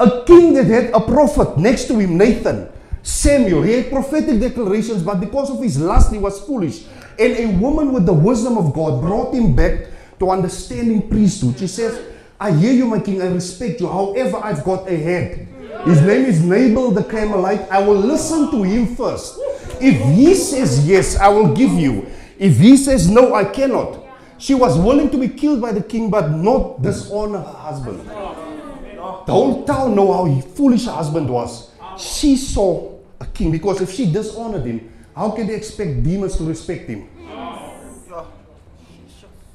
A 0.00 0.24
king 0.24 0.54
that 0.54 0.64
had 0.66 0.90
a 0.94 1.00
prophet 1.00 1.58
next 1.58 1.84
to 1.88 1.98
him, 1.98 2.16
Nathan, 2.16 2.68
Samuel, 3.02 3.62
he 3.62 3.72
had 3.72 3.90
prophetic 3.90 4.40
declarations, 4.40 5.02
but 5.02 5.20
because 5.20 5.50
of 5.50 5.62
his 5.62 5.78
lust, 5.78 6.12
he 6.12 6.18
was 6.18 6.40
foolish. 6.40 6.84
And 7.18 7.36
a 7.36 7.46
woman 7.58 7.92
with 7.92 8.06
the 8.06 8.12
wisdom 8.12 8.56
of 8.56 8.72
God 8.72 9.02
brought 9.02 9.34
him 9.34 9.54
back 9.54 9.86
to 10.20 10.30
understanding 10.30 11.08
priesthood. 11.08 11.58
She 11.58 11.66
says, 11.66 12.00
I 12.40 12.52
hear 12.52 12.72
you, 12.72 12.86
my 12.86 13.00
king, 13.00 13.20
I 13.20 13.26
respect 13.26 13.80
you. 13.80 13.88
However, 13.88 14.40
I've 14.42 14.62
got 14.64 14.88
a 14.88 14.96
head. 14.96 15.48
His 15.88 16.02
name 16.02 16.26
is 16.26 16.44
Nabal 16.44 16.90
the 16.90 17.02
Carmelite. 17.02 17.66
I 17.70 17.78
will 17.80 17.96
listen 17.96 18.50
to 18.50 18.62
him 18.62 18.94
first. 18.94 19.38
If 19.80 19.98
he 20.14 20.34
says 20.34 20.86
yes, 20.86 21.16
I 21.16 21.28
will 21.28 21.54
give 21.54 21.72
you. 21.72 22.06
If 22.38 22.58
he 22.58 22.76
says 22.76 23.08
no, 23.08 23.34
I 23.34 23.46
cannot. 23.46 24.04
She 24.36 24.52
was 24.52 24.76
willing 24.78 25.08
to 25.08 25.16
be 25.16 25.30
killed 25.30 25.62
by 25.62 25.72
the 25.72 25.82
king, 25.82 26.10
but 26.10 26.28
not 26.28 26.82
dishonor 26.82 27.38
her 27.38 27.44
husband. 27.44 28.06
The 28.06 29.32
whole 29.32 29.64
town 29.64 29.94
know 29.96 30.12
how 30.12 30.40
foolish 30.42 30.84
her 30.84 30.92
husband 30.92 31.26
was. 31.30 31.70
She 31.96 32.36
saw 32.36 32.98
a 33.18 33.24
king 33.24 33.50
because 33.50 33.80
if 33.80 33.90
she 33.90 34.12
dishonored 34.12 34.66
him, 34.66 34.92
how 35.16 35.30
can 35.30 35.46
they 35.46 35.54
expect 35.54 36.02
demons 36.02 36.36
to 36.36 36.44
respect 36.44 36.86
him? 36.86 37.08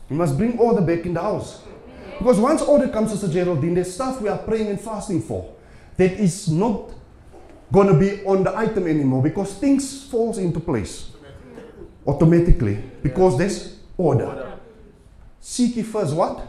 You 0.09 0.15
must 0.15 0.35
bring 0.35 0.57
order 0.57 0.81
back 0.81 1.05
in 1.05 1.13
the 1.13 1.21
house. 1.21 1.61
Because 2.17 2.39
once 2.39 2.63
order 2.63 2.87
comes, 2.87 3.11
Sister 3.11 3.27
Geraldine, 3.27 3.75
there's 3.75 3.93
stuff 3.93 4.19
we 4.19 4.29
are 4.29 4.39
praying 4.39 4.67
and 4.69 4.81
fasting 4.81 5.21
for 5.21 5.53
that 5.97 6.12
is 6.13 6.50
not 6.50 6.91
going 7.71 7.88
to 7.88 7.93
be 7.93 8.23
on 8.25 8.43
the 8.43 8.55
item 8.55 8.88
anymore 8.88 9.21
because 9.21 9.53
things 9.55 10.03
falls 10.03 10.38
into 10.38 10.59
place 10.59 11.12
automatically 12.05 12.75
because 13.01 13.38
there's 13.38 13.77
order. 13.97 14.57
Seek 15.39 15.75
ye 15.77 15.83
first 15.83 16.15
what? 16.15 16.47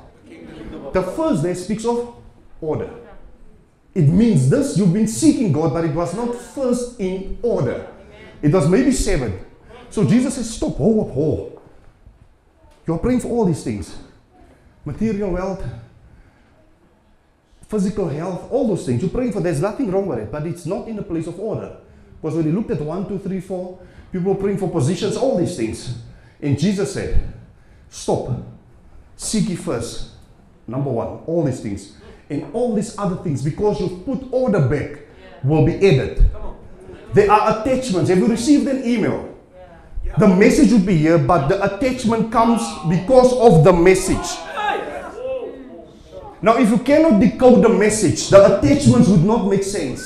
The 0.92 1.02
first 1.02 1.42
there 1.42 1.54
speaks 1.54 1.84
of 1.84 2.14
order. 2.60 2.90
It 3.94 4.08
means 4.08 4.50
this 4.50 4.76
you've 4.76 4.92
been 4.92 5.08
seeking 5.08 5.52
God, 5.52 5.72
but 5.72 5.84
it 5.84 5.94
was 5.94 6.14
not 6.14 6.34
first 6.34 7.00
in 7.00 7.38
order. 7.42 7.86
It 8.42 8.52
was 8.52 8.68
maybe 8.68 8.92
seven. 8.92 9.38
So 9.90 10.04
Jesus 10.04 10.34
says, 10.34 10.54
Stop, 10.54 10.76
hold 10.76 11.08
up, 11.08 11.14
hold. 11.14 11.62
You're 12.86 12.98
praying 12.98 13.20
for 13.20 13.28
all 13.28 13.44
these 13.44 13.62
things 13.64 13.96
material 14.84 15.30
wealth, 15.30 15.64
physical 17.68 18.08
health, 18.08 18.50
all 18.50 18.68
those 18.68 18.86
things. 18.86 19.02
You're 19.02 19.10
praying 19.10 19.32
for, 19.32 19.40
there's 19.40 19.60
nothing 19.60 19.90
wrong 19.90 20.06
with 20.06 20.18
it, 20.18 20.32
but 20.32 20.46
it's 20.46 20.66
not 20.66 20.88
in 20.88 20.98
a 20.98 21.02
place 21.02 21.26
of 21.26 21.38
order. 21.40 21.76
Because 22.20 22.36
when 22.36 22.46
you 22.46 22.52
looked 22.52 22.70
at 22.70 22.80
one, 22.80 23.06
two, 23.08 23.18
three, 23.18 23.40
four, 23.40 23.78
people 24.12 24.34
praying 24.34 24.58
for 24.58 24.70
positions, 24.70 25.16
all 25.16 25.36
these 25.36 25.56
things. 25.56 25.98
And 26.40 26.58
Jesus 26.58 26.94
said, 26.94 27.32
Stop, 27.88 28.30
seek 29.16 29.48
ye 29.48 29.56
first. 29.56 30.10
Number 30.66 30.90
one, 30.90 31.08
all 31.26 31.44
these 31.44 31.60
things. 31.60 31.96
And 32.30 32.52
all 32.54 32.74
these 32.74 32.98
other 32.98 33.16
things, 33.16 33.42
because 33.42 33.80
you've 33.80 34.04
put 34.04 34.26
order 34.32 34.66
back, 34.66 35.00
will 35.42 35.64
be 35.64 35.74
added. 35.74 36.30
There 37.12 37.30
are 37.30 37.60
attachments. 37.60 38.10
Have 38.10 38.18
you 38.18 38.26
received 38.26 38.66
an 38.66 38.84
email? 38.84 39.34
The 40.18 40.28
message 40.28 40.72
would 40.72 40.86
be 40.86 40.96
here, 40.96 41.18
but 41.18 41.48
the 41.48 41.62
attachment 41.62 42.30
comes 42.32 42.62
because 42.88 43.32
of 43.32 43.64
the 43.64 43.72
message. 43.72 44.38
Now, 46.44 46.58
if 46.58 46.68
you 46.68 46.76
cannot 46.76 47.20
decode 47.20 47.64
the 47.64 47.70
message, 47.70 48.28
the 48.28 48.58
attachments 48.58 49.08
would 49.08 49.24
not 49.24 49.46
make 49.46 49.62
sense. 49.62 50.04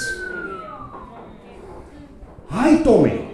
Hi, 2.48 2.80
Tommy. 2.84 3.28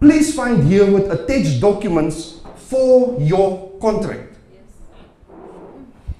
Please 0.00 0.34
find 0.34 0.64
here 0.64 0.90
with 0.90 1.12
attached 1.12 1.60
documents 1.60 2.40
for 2.56 3.20
your 3.20 3.78
contract. 3.78 4.38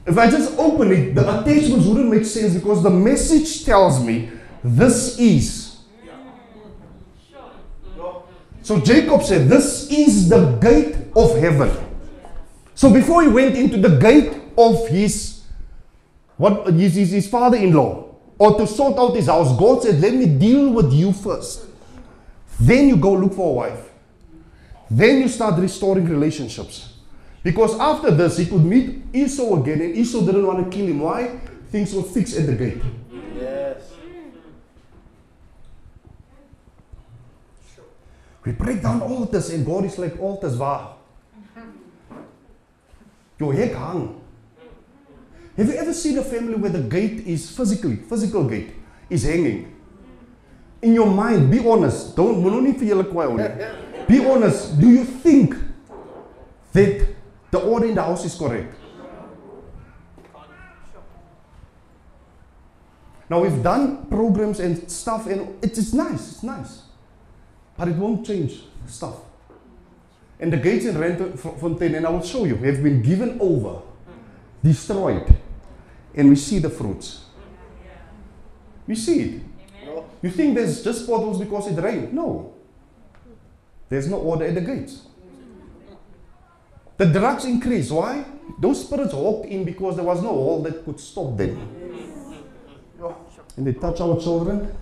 If 0.07 0.18
I 0.18 0.28
just 0.28 0.59
open 0.59 0.92
it, 0.92 1.14
the 1.14 1.23
attachments 1.23 1.87
wouldn't 1.87 2.11
make 2.11 2.26
sense 2.26 2.52
because 2.52 2.83
the 2.83 2.90
message 2.90 3.64
tells 3.64 4.04
me 4.04 4.30
this 4.62 5.18
is. 5.18 5.78
So 8.61 8.78
Jacob 8.78 9.23
said, 9.23 9.49
This 9.49 9.90
is 9.90 10.28
the 10.28 10.52
gate 10.61 10.97
of 11.16 11.35
heaven. 11.38 11.75
So 12.75 12.92
before 12.92 13.23
he 13.23 13.28
went 13.28 13.57
into 13.57 13.78
the 13.78 13.97
gate 13.97 14.38
of 14.59 14.87
his 14.88 15.38
what 16.38 16.73
his, 16.73 16.95
his, 16.95 17.11
his 17.11 17.28
father-in-law 17.28 18.14
or 18.38 18.57
to 18.57 18.66
sort 18.66 18.97
out 18.99 19.14
his 19.14 19.26
house, 19.26 19.57
God 19.59 19.83
said, 19.83 20.00
Let 20.00 20.14
me 20.14 20.26
deal 20.26 20.71
with 20.71 20.92
you 20.92 21.12
first. 21.12 21.66
Then 22.61 22.88
you 22.88 22.97
go 22.97 23.12
look 23.12 23.35
for 23.35 23.50
a 23.50 23.54
wife. 23.54 23.90
Then 24.90 25.21
you 25.21 25.28
start 25.28 25.61
restoring 25.61 26.07
relationships. 26.09 26.95
Because 27.42 27.78
after 27.78 28.11
this, 28.11 28.38
he 28.38 28.47
could 28.47 28.64
meet 28.64 29.02
Esau 29.12 29.61
again, 29.61 29.80
and 29.80 29.97
Esau 29.97 30.21
didn't 30.21 30.47
want 30.47 30.64
to 30.64 30.76
kill 30.76 30.87
him. 30.87 31.00
Why? 31.00 31.40
Things 31.71 31.95
were 31.95 32.02
fixed 32.02 32.37
at 32.37 32.47
the 32.47 32.54
gate. 32.54 32.83
Yes. 33.37 33.83
We 38.45 38.52
break 38.52 38.83
down 38.83 39.02
altars, 39.02 39.50
and 39.50 39.66
God 39.66 39.85
is 39.85 39.99
like 39.99 40.18
altars 40.18 40.57
waar. 40.57 40.95
Your 43.38 43.52
hek 43.52 43.75
hang. 43.75 44.17
Have 45.59 45.67
you 45.67 45.75
ever 45.75 45.93
seen 45.93 46.17
a 46.19 46.23
family 46.23 46.55
where 46.55 46.71
the 46.71 46.83
gate 46.83 47.27
is 47.27 47.50
physically, 47.50 47.97
physical 47.97 48.49
gate, 48.49 48.75
is 49.11 49.25
hanging? 49.25 49.75
In 50.81 50.95
your 50.95 51.09
mind, 51.09 51.50
be 51.50 51.59
honest. 51.69 52.15
Don't. 52.15 52.45
Be 54.07 54.25
honest. 54.25 54.81
Do 54.81 54.88
you 54.88 55.03
think 55.05 55.57
that 56.73 57.09
the 57.50 57.59
order 57.59 57.87
in 57.87 57.97
the 57.97 58.03
house 58.05 58.25
is 58.25 58.37
correct? 58.37 58.73
Now 63.29 63.41
we've 63.41 63.61
done 63.61 64.07
programs 64.07 64.61
and 64.61 64.88
stuff, 64.88 65.27
and 65.27 65.61
it 65.61 65.77
is 65.77 65.93
nice. 65.93 66.35
It's 66.35 66.43
nice, 66.45 66.83
but 67.77 67.88
it 67.88 67.97
won't 67.97 68.25
change 68.25 68.62
stuff. 68.87 69.17
And 70.38 70.53
the 70.53 70.57
gates 70.57 70.85
in 70.85 70.95
Randfontein, 70.95 71.97
and 71.97 72.07
I 72.07 72.11
will 72.11 72.23
show 72.23 72.45
you, 72.45 72.55
have 72.55 72.81
been 72.81 73.03
given 73.03 73.38
over, 73.41 73.83
destroyed, 74.62 75.27
and 76.15 76.29
we 76.29 76.37
see 76.37 76.59
the 76.59 76.71
fruits. 76.71 77.25
We 78.87 78.95
see 78.95 79.21
it. 79.21 79.43
No. 79.85 80.07
You 80.23 80.31
think 80.31 80.55
there's 80.55 80.83
just 80.83 81.07
potholes 81.07 81.38
because 81.38 81.69
it 81.69 81.81
rained? 81.81 82.12
No. 82.12 82.55
There's 83.88 84.09
no 84.09 84.17
order 84.17 84.47
at 84.47 84.55
the 84.55 84.61
gates. 84.61 85.03
The 86.97 87.07
drugs 87.07 87.45
increase. 87.45 87.91
Why? 87.91 88.25
Those 88.59 88.85
spirits 88.85 89.15
walked 89.15 89.47
in 89.47 89.65
because 89.65 89.97
there 89.97 90.05
was 90.05 90.21
no 90.21 90.33
wall 90.33 90.62
that 90.62 90.85
could 90.85 90.99
stop 90.99 91.37
them. 91.37 91.57
And 93.57 93.67
they 93.67 93.73
touch 93.73 94.00
our 94.00 94.21
children. 94.21 94.75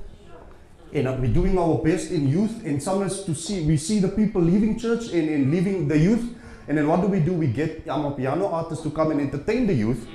And 0.92 1.20
we're 1.20 1.32
doing 1.32 1.58
our 1.58 1.76
best 1.78 2.10
in 2.10 2.28
youth. 2.28 2.64
And 2.64 2.82
sometimes 2.82 3.22
to 3.24 3.34
see, 3.34 3.66
we 3.66 3.76
see 3.76 3.98
the 3.98 4.08
people 4.08 4.40
leaving 4.40 4.78
church 4.78 5.12
and, 5.12 5.28
and 5.28 5.50
leaving 5.50 5.88
the 5.88 5.98
youth. 5.98 6.34
And 6.68 6.78
then 6.78 6.88
what 6.88 7.00
do 7.02 7.08
we 7.08 7.20
do? 7.20 7.32
We 7.32 7.48
get 7.48 7.86
our 7.88 8.12
piano 8.12 8.46
artists 8.48 8.82
to 8.84 8.90
come 8.90 9.10
and 9.10 9.20
entertain 9.20 9.66
the 9.66 9.74
youth. 9.74 10.06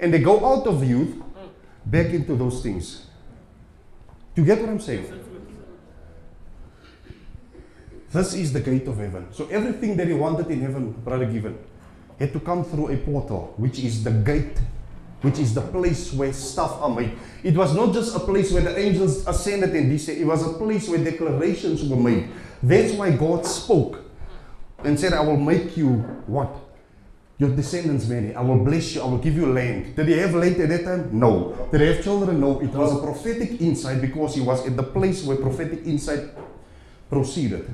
And 0.00 0.12
they 0.12 0.18
go 0.18 0.44
out 0.44 0.66
of 0.66 0.82
youth 0.82 1.22
back 1.84 2.06
into 2.06 2.34
those 2.34 2.62
things. 2.62 3.06
You 4.34 4.44
get 4.44 4.60
what 4.60 4.70
I'm 4.70 4.80
saying? 4.80 5.12
This 8.12 8.34
is 8.34 8.52
the 8.52 8.60
gate 8.60 8.88
of 8.88 8.96
heaven. 8.96 9.28
So 9.32 9.46
everything 9.48 9.96
that 9.96 10.08
he 10.08 10.14
wanted 10.14 10.50
in 10.50 10.62
heaven, 10.62 10.92
Brother 10.92 11.26
Given, 11.26 11.58
had 12.18 12.32
to 12.32 12.40
come 12.40 12.64
through 12.64 12.88
a 12.88 12.96
portal, 12.96 13.54
which 13.56 13.78
is 13.78 14.02
the 14.02 14.10
gate, 14.10 14.58
which 15.20 15.38
is 15.38 15.54
the 15.54 15.60
place 15.60 16.12
where 16.12 16.32
stuff 16.32 16.80
are 16.80 16.88
made. 16.88 17.12
It 17.42 17.54
was 17.54 17.74
not 17.74 17.92
just 17.94 18.16
a 18.16 18.20
place 18.20 18.50
where 18.52 18.62
the 18.62 18.76
angels 18.76 19.26
ascended 19.26 19.74
and 19.76 19.90
descended, 19.90 20.22
it 20.22 20.26
was 20.26 20.44
a 20.46 20.54
place 20.54 20.88
where 20.88 21.02
declarations 21.02 21.84
were 21.84 21.96
made. 21.96 22.30
That's 22.62 22.94
why 22.94 23.10
God 23.12 23.46
spoke 23.46 24.02
and 24.82 24.98
said, 24.98 25.12
I 25.12 25.20
will 25.20 25.36
make 25.36 25.76
you 25.76 25.88
what? 26.26 26.50
Your 27.40 27.56
descendants 27.56 28.06
many. 28.06 28.34
I 28.34 28.42
will 28.42 28.62
bless 28.62 28.94
you. 28.94 29.00
I 29.00 29.06
will 29.06 29.16
give 29.16 29.34
you 29.34 29.46
land. 29.46 29.96
Did 29.96 30.08
he 30.08 30.18
have 30.18 30.34
land 30.34 30.60
at 30.60 30.68
that 30.68 30.84
time? 30.84 31.08
No. 31.18 31.68
Did 31.72 31.80
he 31.80 31.86
have 31.86 32.04
children? 32.04 32.38
No. 32.38 32.60
It 32.60 32.68
was 32.68 32.94
a 32.94 33.02
prophetic 33.02 33.62
insight 33.62 34.02
because 34.02 34.34
he 34.34 34.42
was 34.42 34.66
at 34.66 34.76
the 34.76 34.82
place 34.82 35.24
where 35.24 35.38
prophetic 35.38 35.86
insight 35.86 36.28
proceeded. 37.08 37.66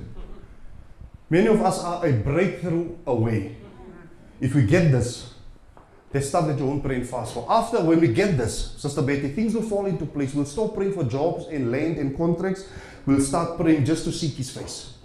Many 1.29 1.49
of 1.49 1.61
us 1.61 1.83
are 1.83 2.07
a 2.07 2.13
breakthrough 2.13 2.97
away. 3.09 3.57
If 4.41 4.55
we 4.55 4.63
get 4.63 4.93
this, 4.93 5.35
there's 6.13 6.29
stuff 6.29 6.47
that 6.47 6.59
you 6.61 6.67
won't 6.67 6.85
pray 6.85 6.95
and 6.95 7.09
fast 7.09 7.35
for. 7.35 7.45
After, 7.51 7.83
when 7.83 8.01
we 8.01 8.09
get 8.09 8.37
this, 8.37 8.77
Sister 8.79 9.03
Betty, 9.03 9.31
things 9.31 9.53
will 9.53 9.63
fall 9.63 9.87
into 9.87 10.07
place. 10.07 10.33
We'll 10.33 10.45
stop 10.45 10.77
praying 10.77 10.93
for 10.93 11.03
jobs 11.03 11.49
and 11.49 11.73
land 11.73 11.99
and 11.99 12.17
contracts. 12.17 12.69
We'll 13.05 13.21
start 13.21 13.59
praying 13.59 13.85
just 13.85 14.05
to 14.05 14.13
seek 14.13 14.35
His 14.35 14.51
face. 14.51 14.96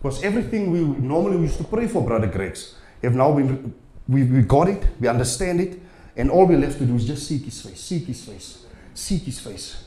Because 0.00 0.22
everything 0.22 0.70
we 0.70 0.80
normally 0.80 1.38
used 1.38 1.58
to 1.58 1.64
pray 1.64 1.88
for, 1.88 2.04
Brother 2.04 2.28
Gregs, 2.28 2.74
have 3.02 3.14
now 3.14 3.32
been, 3.32 3.74
we, 4.06 4.24
we 4.24 4.42
got 4.42 4.68
it, 4.68 4.82
we 5.00 5.08
understand 5.08 5.60
it, 5.60 5.80
and 6.16 6.30
all 6.30 6.46
we're 6.46 6.58
left 6.58 6.78
to 6.78 6.86
do 6.86 6.94
is 6.94 7.06
just 7.06 7.26
seek 7.26 7.44
His 7.44 7.60
face, 7.60 7.80
seek 7.80 8.06
His 8.06 8.24
face, 8.24 8.64
seek 8.94 9.22
His 9.22 9.40
face. 9.40 9.84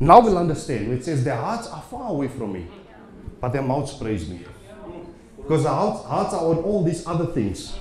Now 0.00 0.20
we'll 0.20 0.38
understand. 0.38 0.92
It 0.92 1.04
says, 1.04 1.22
Their 1.22 1.36
hearts 1.36 1.68
are 1.68 1.82
far 1.82 2.10
away 2.10 2.28
from 2.28 2.52
me, 2.54 2.66
but 3.40 3.52
their 3.52 3.62
mouths 3.62 3.92
praise 3.92 4.28
me. 4.28 4.40
Because 5.36 5.62
the 5.64 5.68
hearts, 5.68 6.04
hearts 6.04 6.34
are 6.34 6.44
on 6.44 6.58
all 6.58 6.82
these 6.82 7.06
other 7.06 7.26
things. 7.26 7.76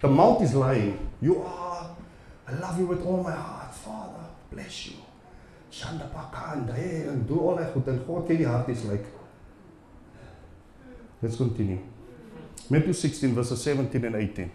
The 0.00 0.08
mouth 0.08 0.42
is 0.42 0.54
lying. 0.54 1.08
You 1.20 1.42
are, 1.42 1.96
I 2.46 2.52
love 2.52 2.78
you 2.78 2.86
with 2.86 3.04
all 3.04 3.22
my 3.22 3.32
heart. 3.32 3.74
Father, 3.74 4.24
bless 4.52 4.86
you. 4.86 4.94
Shanda 5.78 6.10
pakanda, 6.10 6.74
hey, 6.74 7.02
eh, 7.02 7.08
and 7.08 7.26
do 7.28 7.38
all 7.38 7.54
that 7.54 7.72
good. 7.72 7.86
And 7.86 8.06
God, 8.06 8.26
ken 8.26 8.42
die 8.42 8.74
like. 8.90 9.06
Let's 11.22 11.36
continue. 11.36 11.78
Matthew 12.68 12.92
16, 12.92 13.34
verses 13.34 13.62
17 13.62 14.04
and 14.04 14.16
18. 14.16 14.50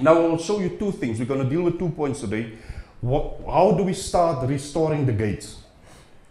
Now 0.00 0.14
I 0.16 0.26
will 0.26 0.38
show 0.38 0.58
you 0.60 0.70
two 0.70 0.90
things. 0.92 1.18
We're 1.20 1.26
going 1.26 1.44
to 1.44 1.48
deal 1.48 1.62
with 1.62 1.78
two 1.78 1.90
points 1.90 2.20
today. 2.20 2.52
What, 3.00 3.40
how 3.46 3.72
do 3.72 3.84
we 3.84 3.94
start 3.94 4.48
restoring 4.48 5.06
the 5.06 5.12
gates? 5.12 5.62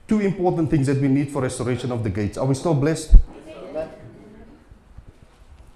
Two 0.08 0.20
important 0.20 0.70
things 0.70 0.88
that 0.88 0.98
we 0.98 1.08
need 1.08 1.32
for 1.32 1.42
restoration 1.42 1.92
of 1.92 2.04
the 2.04 2.10
gates. 2.10 2.38
Are 2.38 2.46
we 2.46 2.56
still 2.56 2.74
blessed? 2.74 3.16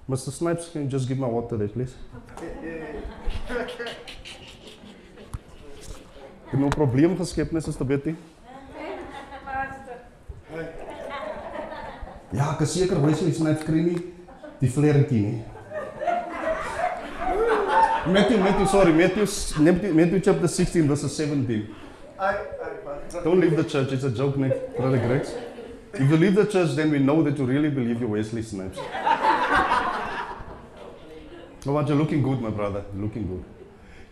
Mr. 0.08 0.30
Snipes, 0.30 0.68
can 0.68 0.84
you 0.84 0.88
just 0.88 1.08
give 1.08 1.18
my 1.18 1.26
water 1.26 1.56
there, 1.56 1.68
please? 1.68 1.94
Ek 6.46 6.52
het 6.52 6.60
nou 6.60 6.68
'n 6.70 6.78
probleem 6.78 7.16
geskep, 7.16 7.52
net 7.52 7.64
soos 7.64 7.76
Betty. 7.76 8.14
Ja, 12.32 12.52
ek 12.52 12.60
is 12.60 12.72
seker 12.72 13.00
wys 13.02 13.20
jy 13.20 13.32
Snipes 13.32 13.64
kry 13.64 13.82
nie 13.82 13.98
die 14.60 14.70
vlerentjie 14.70 15.20
nie. 15.20 15.44
Matthew, 18.06 18.38
Matthew, 18.38 18.66
sorry, 18.66 18.92
Matthew, 18.92 19.26
Matthew, 19.58 19.94
Matthew 19.94 20.20
chapter 20.20 20.46
16, 20.48 20.86
verse 20.86 21.08
17. 21.08 21.66
I, 22.18 22.30
I, 22.30 23.22
Don't 23.24 23.40
leave 23.40 23.56
the 23.56 23.64
church. 23.64 23.92
It's 23.92 24.04
a 24.04 24.10
joke, 24.10 24.36
Nick. 24.36 24.76
Brother 24.76 24.98
Grex. 24.98 25.34
If 25.92 26.08
you 26.10 26.16
leave 26.16 26.36
the 26.36 26.46
church, 26.46 26.76
then 26.76 26.90
we 26.90 26.98
know 27.00 27.22
that 27.22 27.36
you 27.36 27.44
really 27.44 27.70
believe 27.70 28.00
you're 28.00 28.08
Wesley 28.08 28.42
Snipes. 28.42 28.78
Oh, 31.68 31.74
but 31.74 31.88
you're 31.88 31.96
looking 31.96 32.22
good, 32.22 32.40
my 32.40 32.50
brother. 32.50 32.84
Looking 32.94 33.26
good. 33.26 33.55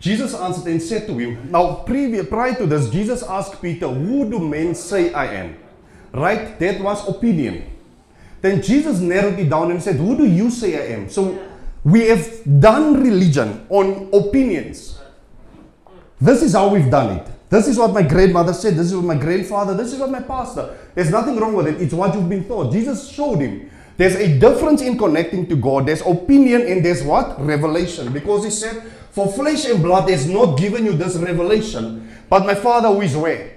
Jesus 0.05 0.35
answered 0.35 0.67
and 0.67 0.79
said 0.79 1.07
to 1.07 1.17
him, 1.17 1.49
Now, 1.49 1.81
previous, 1.81 2.29
prior 2.29 2.53
to 2.61 2.67
this, 2.67 2.91
Jesus 2.91 3.23
asked 3.23 3.59
Peter, 3.59 3.87
Who 3.87 4.29
do 4.29 4.37
men 4.37 4.75
say 4.75 5.11
I 5.11 5.33
am? 5.33 5.57
Right? 6.13 6.59
That 6.59 6.79
was 6.79 7.09
opinion. 7.09 7.65
Then 8.39 8.61
Jesus 8.61 8.99
narrowed 8.99 9.39
it 9.39 9.49
down 9.49 9.71
and 9.71 9.81
said, 9.81 9.95
Who 9.95 10.15
do 10.15 10.27
you 10.27 10.51
say 10.51 10.77
I 10.77 10.93
am? 10.93 11.09
So 11.09 11.43
we 11.83 12.01
have 12.01 12.21
done 12.59 13.01
religion 13.01 13.65
on 13.67 14.11
opinions. 14.13 14.99
This 16.21 16.43
is 16.43 16.53
how 16.53 16.67
we've 16.67 16.91
done 16.91 17.17
it. 17.17 17.27
This 17.49 17.67
is 17.67 17.79
what 17.79 17.91
my 17.91 18.03
grandmother 18.03 18.53
said. 18.53 18.75
This 18.75 18.91
is 18.91 18.95
what 18.95 19.05
my 19.05 19.17
grandfather, 19.17 19.73
this 19.73 19.91
is 19.91 19.99
what 19.99 20.11
my 20.11 20.21
pastor. 20.21 20.77
There's 20.93 21.09
nothing 21.09 21.37
wrong 21.37 21.55
with 21.55 21.65
it. 21.65 21.81
It's 21.81 21.95
what 21.95 22.13
you've 22.13 22.29
been 22.29 22.47
taught. 22.47 22.71
Jesus 22.71 23.09
showed 23.09 23.39
him. 23.39 23.71
There's 23.97 24.15
a 24.15 24.37
difference 24.37 24.83
in 24.83 24.99
connecting 24.99 25.47
to 25.47 25.55
God. 25.55 25.87
There's 25.87 26.01
opinion 26.01 26.61
and 26.61 26.85
there's 26.85 27.01
what? 27.01 27.43
Revelation. 27.43 28.13
Because 28.13 28.43
he 28.43 28.51
said, 28.51 28.83
For 29.15 29.31
flesh 29.31 29.63
and 29.63 29.81
blood 29.81 30.09
has 30.09 30.27
not 30.27 30.57
given 30.57 30.83
you 30.83 30.91
this 30.91 31.15
revelation, 31.15 32.05
but 32.29 32.45
my 32.45 32.53
Father 32.53 32.89
who 32.89 32.99
is 32.99 33.15
where? 33.15 33.53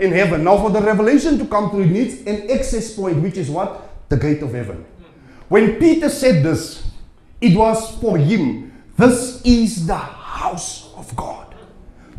In 0.00 0.10
heaven. 0.10 0.42
Now, 0.42 0.58
for 0.58 0.70
the 0.70 0.80
revelation 0.80 1.38
to 1.38 1.46
come 1.46 1.70
through, 1.70 1.82
it 1.82 1.90
needs 1.90 2.20
an 2.26 2.50
access 2.50 2.96
point, 2.96 3.22
which 3.22 3.36
is 3.36 3.48
what? 3.48 4.08
The 4.08 4.16
gate 4.16 4.42
of 4.42 4.52
heaven. 4.52 4.84
When 5.48 5.76
Peter 5.78 6.08
said 6.08 6.42
this, 6.42 6.84
it 7.40 7.56
was 7.56 7.96
for 8.00 8.18
him. 8.18 8.72
This 8.96 9.40
is 9.44 9.86
the 9.86 9.94
house 9.94 10.92
of 10.96 11.14
God. 11.14 11.54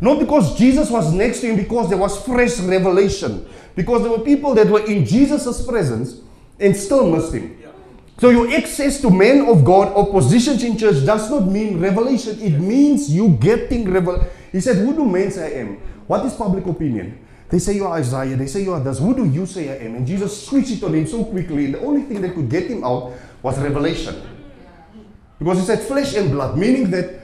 Not 0.00 0.18
because 0.18 0.56
Jesus 0.56 0.88
was 0.90 1.12
next 1.12 1.40
to 1.40 1.48
him, 1.48 1.56
because 1.56 1.90
there 1.90 1.98
was 1.98 2.24
fresh 2.24 2.58
revelation. 2.60 3.46
Because 3.76 4.00
there 4.00 4.10
were 4.10 4.24
people 4.24 4.54
that 4.54 4.68
were 4.68 4.86
in 4.86 5.04
Jesus' 5.04 5.66
presence 5.66 6.16
and 6.58 6.74
still 6.74 7.10
missed 7.10 7.34
him. 7.34 7.59
So 8.20 8.28
your 8.28 8.52
access 8.52 9.00
to 9.00 9.08
men 9.08 9.48
of 9.48 9.64
God 9.64 9.96
or 9.96 10.12
positions 10.12 10.62
in 10.62 10.76
church 10.76 11.06
does 11.06 11.30
not 11.30 11.48
mean 11.48 11.80
revelation. 11.80 12.38
It 12.42 12.60
means 12.60 13.08
you 13.08 13.30
getting 13.40 13.90
revelation. 13.90 14.28
He 14.52 14.60
said, 14.60 14.76
Who 14.76 14.92
do 14.92 15.06
men 15.06 15.30
say 15.30 15.56
I 15.56 15.60
am? 15.60 15.76
What 16.06 16.26
is 16.26 16.34
public 16.34 16.66
opinion? 16.66 17.26
They 17.48 17.58
say 17.58 17.76
you 17.76 17.86
are 17.86 17.96
Isaiah. 17.96 18.36
They 18.36 18.46
say 18.46 18.62
you 18.62 18.74
are 18.74 18.80
this. 18.80 18.98
Who 18.98 19.14
do 19.14 19.24
you 19.24 19.46
say 19.46 19.70
I 19.72 19.86
am? 19.86 19.94
And 19.94 20.06
Jesus 20.06 20.46
switched 20.46 20.70
it 20.70 20.84
on 20.84 20.92
him 20.92 21.06
so 21.06 21.24
quickly. 21.24 21.64
And 21.64 21.74
the 21.76 21.80
only 21.80 22.02
thing 22.02 22.20
that 22.20 22.34
could 22.34 22.50
get 22.50 22.70
him 22.70 22.84
out 22.84 23.14
was 23.42 23.58
revelation. 23.58 24.20
Because 25.38 25.58
he 25.58 25.64
said 25.64 25.80
flesh 25.80 26.14
and 26.14 26.30
blood, 26.30 26.58
meaning 26.58 26.90
that 26.90 27.22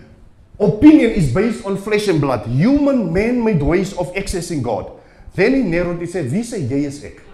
opinion 0.59 1.11
is 1.11 1.31
based 1.31 1.67
on 1.67 1.77
flesh 1.77 2.09
and 2.09 2.23
blood, 2.23 2.47
human 2.47 3.13
man-made 3.13 3.63
ways 3.63 3.93
of 3.99 4.15
accessing 4.15 4.63
God. 4.63 4.91
Then 5.35 5.53
he 5.53 5.61
narrowed, 5.61 6.01
he 6.01 6.07
said, 6.07 6.33
Wie 6.33 6.43
say 6.43 6.63
jy 6.63 6.87
is 6.89 7.05
ek? 7.05 7.26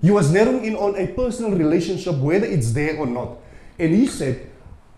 He 0.00 0.10
was 0.10 0.32
narrowing 0.32 0.64
in 0.64 0.76
on 0.76 0.96
a 0.96 1.06
personal 1.08 1.52
relationship, 1.52 2.16
whether 2.16 2.46
it's 2.46 2.72
there 2.72 2.96
or 2.98 3.06
not. 3.06 3.38
And 3.78 3.94
he 3.94 4.06
said, 4.06 4.50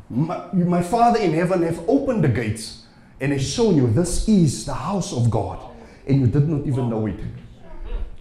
my, 0.08 0.46
my 0.52 0.82
Father 0.82 1.18
in 1.18 1.32
heaven 1.32 1.62
have 1.62 1.88
opened 1.88 2.22
the 2.22 2.28
gates 2.28 2.84
and 3.20 3.32
has 3.32 3.48
shown 3.48 3.76
you 3.76 3.88
this 3.88 4.28
is 4.28 4.66
the 4.66 4.74
house 4.74 5.12
of 5.12 5.30
God. 5.30 5.58
And 6.06 6.20
you 6.20 6.26
did 6.26 6.48
not 6.48 6.66
even 6.66 6.90
know 6.90 7.06
it. 7.06 7.18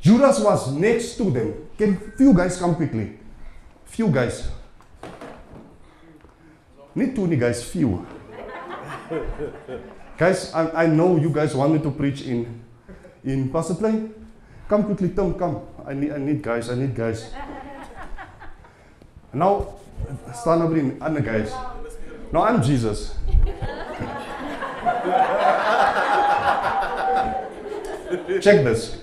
Judas 0.01 0.39
was 0.39 0.71
next 0.73 1.17
to 1.17 1.29
them. 1.29 1.69
Can 1.77 1.97
few 2.17 2.33
guys 2.33 2.57
come 2.57 2.75
quickly? 2.75 3.19
Few 3.85 4.07
guys. 4.07 4.49
Need 6.95 7.17
many 7.17 7.35
guys, 7.37 7.63
few. 7.63 8.05
guys, 10.17 10.53
I, 10.53 10.83
I 10.83 10.85
know 10.87 11.17
you 11.17 11.29
guys 11.29 11.55
want 11.55 11.73
me 11.73 11.79
to 11.79 11.91
preach 11.91 12.21
in 12.21 12.61
in 13.23 13.49
Pastor 13.51 13.75
Play. 13.75 14.09
Come 14.67 14.83
quickly, 14.85 15.09
Tom, 15.09 15.33
come. 15.35 15.61
I 15.85 15.93
need, 15.93 16.11
I 16.11 16.17
need 16.17 16.41
guys, 16.41 16.69
I 16.69 16.75
need 16.75 16.95
guys. 16.95 17.31
Now, 19.33 19.75
stand 20.33 20.61
up 20.61 20.71
in 20.71 21.01
other 21.01 21.21
guys. 21.21 21.51
Now 22.31 22.43
I'm 22.43 22.61
Jesus. 22.61 23.15
Check 28.41 28.63
this. 28.63 29.01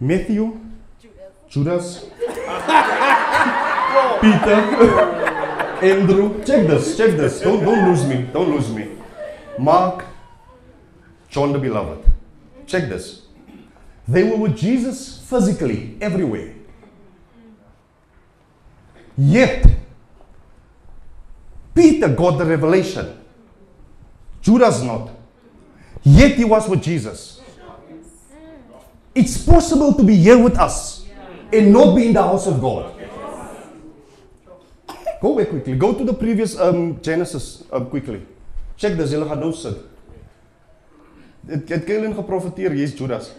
Matthew, 0.00 0.60
Judas, 1.48 2.06
Peter, 4.20 4.60
Andrew. 5.82 6.44
Check 6.44 6.66
this, 6.66 6.96
check 6.96 7.16
this. 7.16 7.40
Don't, 7.40 7.64
don't 7.64 7.88
lose 7.88 8.04
me, 8.04 8.28
don't 8.32 8.50
lose 8.50 8.70
me. 8.70 8.88
Mark, 9.58 10.04
John 11.30 11.52
the 11.52 11.58
Beloved. 11.58 12.13
Check 12.66 12.88
this. 12.88 13.22
They 14.06 14.22
were 14.24 14.36
with 14.36 14.56
Jesus 14.56 15.18
physically 15.18 15.96
everywhere. 16.00 16.54
Yet, 19.16 19.66
Peter 21.74 22.08
got 22.08 22.38
the 22.38 22.44
revelation. 22.44 23.24
Judas 24.42 24.82
not. 24.82 25.10
Yet 26.02 26.32
he 26.32 26.44
was 26.44 26.68
with 26.68 26.82
Jesus. 26.82 27.40
It's 29.14 29.44
possible 29.44 29.94
to 29.94 30.02
be 30.02 30.16
here 30.16 30.38
with 30.42 30.58
us 30.58 31.06
and 31.52 31.72
not 31.72 31.94
be 31.94 32.08
in 32.08 32.12
the 32.12 32.22
house 32.22 32.46
of 32.46 32.60
God. 32.60 32.92
Go 35.22 35.38
back 35.38 35.48
quickly. 35.48 35.76
Go 35.76 35.94
to 35.94 36.04
the 36.04 36.12
previous 36.12 36.58
um, 36.58 37.00
Genesis 37.00 37.64
um, 37.72 37.88
quickly. 37.88 38.26
Check 38.76 38.96
this. 38.98 39.12
Julle. 39.12 39.93
Het 41.46 41.68
het 41.68 41.84
Kellen 41.84 42.14
geprofeteer 42.14 42.74
jy's 42.74 42.98
Judas. 42.98 43.32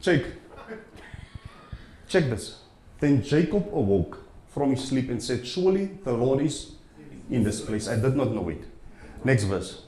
Check. 0.00 0.24
Check 2.06 2.30
this. 2.30 2.56
Then 2.98 3.22
Jacob 3.22 3.68
awoke 3.72 4.18
from 4.48 4.70
his 4.70 4.88
sleep 4.88 5.10
and 5.10 5.22
said, 5.22 5.46
Surely 5.46 5.90
the 6.04 6.12
Lord 6.12 6.40
is 6.40 6.72
in 7.30 7.44
this 7.44 7.60
place. 7.60 7.88
I 7.88 7.96
did 7.96 8.16
not 8.16 8.32
know 8.32 8.48
it. 8.48 8.64
Next 9.24 9.44
verse. 9.44 9.82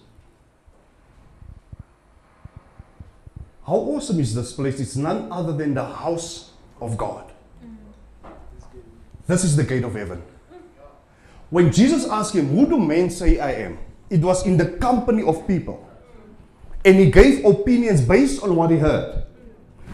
How 3.67 3.77
awesome 3.77 4.21
is 4.21 4.35
this 4.35 4.53
place? 4.53 4.81
It's 4.81 4.97
none 4.97 5.31
other 5.33 5.53
than 5.53 5.75
the 5.75 5.85
house 5.85 6.51
of 6.81 6.97
God. 6.97 7.33
Mm. 7.65 7.77
This 9.27 9.45
is 9.45 9.57
the 9.57 9.65
gate 9.65 9.85
of 9.85 9.95
heaven. 9.95 10.23
When 11.53 11.71
Jesus 11.71 12.09
asked 12.09 12.35
him, 12.35 12.49
Who 12.49 12.65
do 12.65 12.79
men 12.79 13.11
say 13.11 13.39
I 13.39 13.53
am? 13.69 13.79
It 14.09 14.23
was 14.23 14.47
in 14.47 14.57
the 14.57 14.71
company 14.79 15.23
of 15.23 15.47
people. 15.47 15.87
And 16.83 16.97
he 16.97 17.11
gave 17.11 17.45
opinions 17.45 18.01
based 18.01 18.43
on 18.43 18.57
what 18.57 18.71
he 18.71 18.79
heard. 18.79 19.25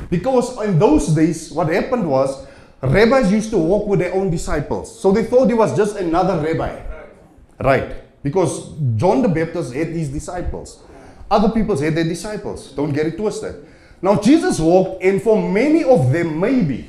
Because 0.08 0.56
in 0.62 0.78
those 0.78 1.08
days, 1.08 1.50
what 1.50 1.66
happened 1.66 2.08
was 2.08 2.46
rabbis 2.80 3.32
used 3.32 3.50
to 3.50 3.58
walk 3.58 3.88
with 3.88 3.98
their 3.98 4.14
own 4.14 4.30
disciples. 4.30 5.00
So 5.00 5.10
they 5.10 5.24
thought 5.24 5.48
he 5.48 5.54
was 5.54 5.76
just 5.76 5.96
another 5.96 6.40
rabbi. 6.40 6.80
Right. 7.58 8.22
Because 8.22 8.70
John 8.94 9.22
the 9.22 9.28
Baptist 9.28 9.74
had 9.74 9.88
his 9.88 10.10
disciples. 10.10 10.80
Other 11.28 11.48
people 11.48 11.76
had 11.76 11.96
their 11.96 12.04
disciples. 12.04 12.70
Don't 12.70 12.92
get 12.92 13.06
it 13.08 13.16
twisted. 13.16 13.66
Now 14.00 14.14
Jesus 14.20 14.60
walked, 14.60 15.02
and 15.02 15.20
for 15.20 15.42
many 15.42 15.82
of 15.82 16.12
them, 16.12 16.38
maybe, 16.38 16.88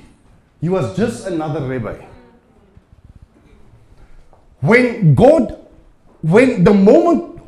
he 0.61 0.69
was 0.69 0.95
just 0.95 1.25
another 1.25 1.67
rabbi. 1.67 2.05
When 4.61 5.15
God, 5.15 5.57
when 6.21 6.63
the 6.63 6.73
moment, 6.73 7.39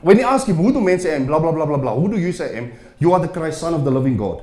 when 0.00 0.16
he 0.16 0.22
asked 0.22 0.48
him, 0.48 0.56
Who 0.56 0.72
do 0.72 0.80
men 0.80 0.98
say 0.98 1.12
I 1.12 1.16
am? 1.16 1.26
Blah, 1.26 1.38
blah, 1.38 1.52
blah, 1.52 1.66
blah, 1.66 1.76
blah. 1.76 1.94
Who 1.94 2.08
do 2.08 2.18
you 2.18 2.32
say 2.32 2.54
I 2.54 2.58
am? 2.58 2.72
You 2.98 3.12
are 3.12 3.20
the 3.20 3.28
Christ, 3.28 3.60
Son 3.60 3.74
of 3.74 3.84
the 3.84 3.90
living 3.90 4.16
God. 4.16 4.42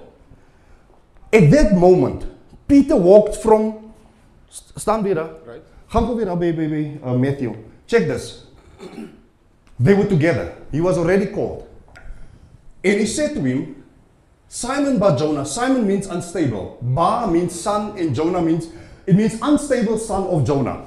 At 1.32 1.50
that 1.52 1.74
moment, 1.74 2.26
Peter 2.68 2.96
walked 2.96 3.36
from. 3.36 3.94
Staan 4.76 5.04
weer 5.04 5.16
daar. 5.16 5.30
Right. 5.46 5.62
Gaan 5.88 6.06
gou 6.06 6.16
weer 6.16 6.26
daar 6.26 6.38
by, 6.38 6.54
by, 6.54 6.68
by 6.68 7.00
uh, 7.04 7.14
Matthew. 7.14 7.54
Check 7.86 8.08
this. 8.08 8.46
They 9.80 9.94
were 9.94 10.08
together. 10.08 10.54
He 10.72 10.82
was 10.82 10.98
already 10.98 11.28
called. 11.28 11.68
And 12.84 13.00
he 13.00 13.06
said 13.06 13.34
to 13.34 13.42
him, 13.42 13.84
Simon 14.48 14.98
Bar 14.98 15.16
Jonah. 15.16 15.46
Simon 15.46 15.86
means 15.86 16.08
unstable. 16.08 16.78
Bar 16.82 17.28
means 17.28 17.60
son, 17.60 17.98
and 17.98 18.16
Jonah 18.16 18.42
means 18.42 18.68
it 19.06 19.16
means 19.16 19.38
unstable 19.42 19.98
son 19.98 20.24
of 20.24 20.46
Jonah. 20.46 20.86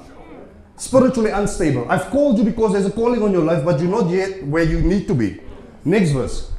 Spiritually 0.83 1.31
unstable. 1.31 1.89
I've 1.89 2.09
called 2.09 2.37
you 2.37 2.43
because 2.43 2.73
there's 2.73 2.85
a 2.85 2.91
calling 2.91 3.23
on 3.23 3.31
your 3.31 3.41
life, 3.41 3.63
but 3.63 3.79
you're 3.79 3.89
not 3.89 4.09
yet 4.09 4.43
where 4.43 4.63
you 4.63 4.81
need 4.81 5.07
to 5.07 5.13
be. 5.13 5.39
Next 5.85 6.09
verse. 6.11 6.51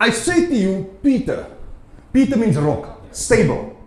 I 0.00 0.08
say 0.08 0.46
to 0.46 0.54
you, 0.54 0.98
Peter. 1.02 1.46
Peter 2.10 2.38
means 2.38 2.56
rock, 2.56 3.02
stable. 3.10 3.78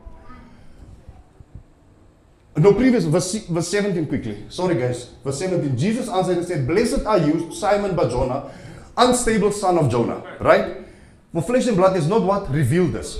No, 2.55 2.73
previous, 2.73 3.05
verse, 3.05 3.33
verse 3.47 3.67
17 3.67 4.05
quickly. 4.05 4.45
Sorry, 4.49 4.75
guys. 4.75 5.09
Verse 5.23 5.39
17. 5.39 5.75
Jesus 5.75 6.07
answered 6.07 6.37
and 6.37 6.45
said, 6.45 6.67
Blessed 6.67 7.03
are 7.03 7.17
you, 7.17 7.51
Simon 7.51 7.95
Barjona, 7.95 8.51
unstable 8.95 9.51
son 9.53 9.79
of 9.79 9.89
Jonah. 9.89 10.21
Right? 10.39 10.85
For 11.33 11.41
flesh 11.41 11.65
and 11.65 11.75
blood 11.75 11.97
is 11.97 12.07
not 12.07 12.21
what 12.21 12.47
revealed 12.51 12.93
this. 12.93 13.17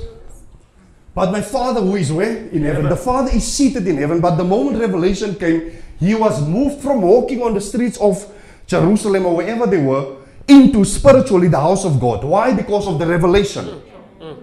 But 1.16 1.32
my 1.32 1.42
Father 1.42 1.80
who 1.82 1.96
is 1.96 2.12
where? 2.12 2.46
In 2.50 2.64
heaven. 2.64 2.90
The 2.90 2.98
Father 2.98 3.32
is 3.34 3.48
seated 3.48 3.88
in 3.88 3.98
heaven. 3.98 4.20
But 4.20 4.36
the 4.36 4.44
moment 4.44 4.80
revelation 4.80 5.36
came, 5.36 5.72
he 5.98 6.14
was 6.14 6.46
moved 6.46 6.82
from 6.84 7.02
walking 7.02 7.42
on 7.42 7.54
the 7.54 7.62
streets 7.62 7.98
of 7.98 8.32
Jerusalem 8.68 9.26
or 9.26 9.38
wherever 9.38 9.66
they 9.66 9.82
were 9.82 10.18
into 10.48 10.84
spiritually 10.84 11.48
the 11.48 11.60
house 11.60 11.86
of 11.86 12.00
God. 12.02 12.24
Why? 12.24 12.54
Because 12.54 12.86
of 12.88 13.00
the 13.00 13.08
revelation. 13.08 13.82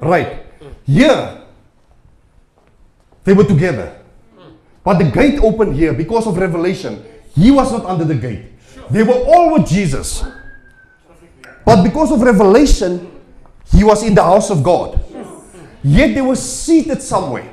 Right. 0.00 0.46
Here, 0.86 1.42
they 3.24 3.34
were 3.34 3.44
together. 3.44 3.98
But 4.82 4.98
the 4.98 5.04
gate 5.04 5.38
opened 5.40 5.76
here 5.76 5.92
because 5.92 6.26
of 6.26 6.36
revelation. 6.38 7.04
He 7.34 7.50
was 7.50 7.70
not 7.70 7.84
under 7.84 8.04
the 8.04 8.14
gate. 8.16 8.46
They 8.90 9.02
were 9.02 9.14
all 9.14 9.52
with 9.52 9.68
Jesus. 9.68 10.24
But 11.64 11.84
because 11.84 12.10
of 12.10 12.20
revelation, 12.20 13.20
he 13.72 13.84
was 13.84 14.02
in 14.02 14.14
the 14.14 14.22
house 14.22 14.50
of 14.50 14.62
God. 14.62 14.98
Yet 15.82 16.14
they 16.14 16.22
were 16.22 16.36
seated 16.36 17.02
somewhere. 17.02 17.52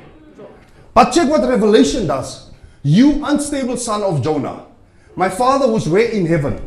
But 0.94 1.10
check 1.10 1.28
what 1.28 1.48
revelation 1.48 2.06
does. 2.06 2.50
You 2.82 3.24
unstable 3.24 3.76
son 3.76 4.02
of 4.02 4.22
Jonah. 4.22 4.66
My 5.16 5.28
father 5.28 5.70
was 5.70 5.88
where 5.88 6.08
in 6.08 6.26
heaven. 6.26 6.60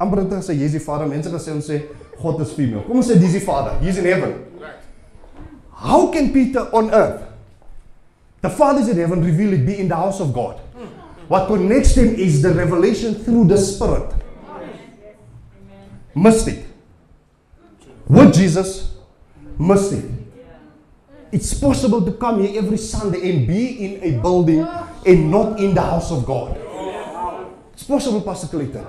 Amper 0.00 0.24
gesê 0.28 0.54
jy's 0.58 0.72
die 0.72 0.78
vader. 0.78 1.06
Mense 1.06 1.30
gaan 1.30 1.40
sê 1.40 1.52
ons 1.52 1.68
sê 1.68 1.82
God 2.22 2.40
is 2.40 2.52
female. 2.52 2.82
Kom 2.86 2.96
ons 2.96 3.10
sê 3.10 3.18
dis 3.20 3.32
die 3.32 3.44
vader. 3.44 3.78
He's 3.82 3.98
in 3.98 4.06
heaven. 4.06 4.34
How 5.74 6.06
can 6.12 6.32
Peter 6.32 6.68
on 6.72 6.90
earth 6.90 7.22
the 8.40 8.50
Father 8.50 8.80
is 8.80 8.88
in 8.88 8.98
heaven 8.98 9.22
reveal 9.24 9.52
it 9.52 9.66
be 9.66 9.78
in 9.78 9.88
the 9.88 9.96
house 9.96 10.20
of 10.20 10.32
God? 10.32 10.58
What 11.28 11.46
connects 11.46 11.94
them 11.94 12.14
is 12.14 12.42
the 12.42 12.52
revelation 12.52 13.14
through 13.14 13.46
the 13.46 13.56
Spirit. 13.56 14.12
Mystic. 16.14 16.64
With 18.06 18.34
Jesus, 18.34 18.94
mystic. 19.58 20.04
It's 21.32 21.54
possible 21.54 22.04
to 22.04 22.12
come 22.12 22.44
here 22.44 22.62
every 22.62 22.76
Sunday 22.76 23.30
and 23.32 23.46
be 23.46 23.86
in 23.86 24.02
a 24.02 24.20
building 24.20 24.60
and 25.06 25.30
not 25.30 25.58
in 25.58 25.74
the 25.74 25.80
house 25.80 26.12
of 26.12 26.26
God. 26.26 26.58
It's 27.72 27.84
possible, 27.84 28.20
Pastor 28.20 28.48
Clayton. 28.48 28.86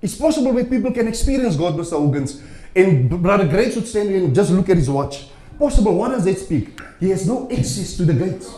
It's 0.00 0.16
possible 0.16 0.52
where 0.52 0.64
people 0.64 0.90
can 0.92 1.06
experience 1.06 1.54
God, 1.54 1.74
Mr. 1.74 2.00
Hoggins. 2.00 2.42
And 2.74 3.10
Brother 3.22 3.46
Grace 3.46 3.76
would 3.76 3.86
stand 3.86 4.08
here 4.08 4.24
and 4.24 4.34
just 4.34 4.50
look 4.50 4.70
at 4.70 4.78
his 4.78 4.88
watch. 4.88 5.28
Possible. 5.58 5.94
What 5.94 6.12
does 6.12 6.24
that 6.24 6.38
speak? 6.38 6.80
He 6.98 7.10
has 7.10 7.26
no 7.26 7.50
access 7.50 7.96
to 7.98 8.06
the 8.06 8.14
gates. 8.14 8.54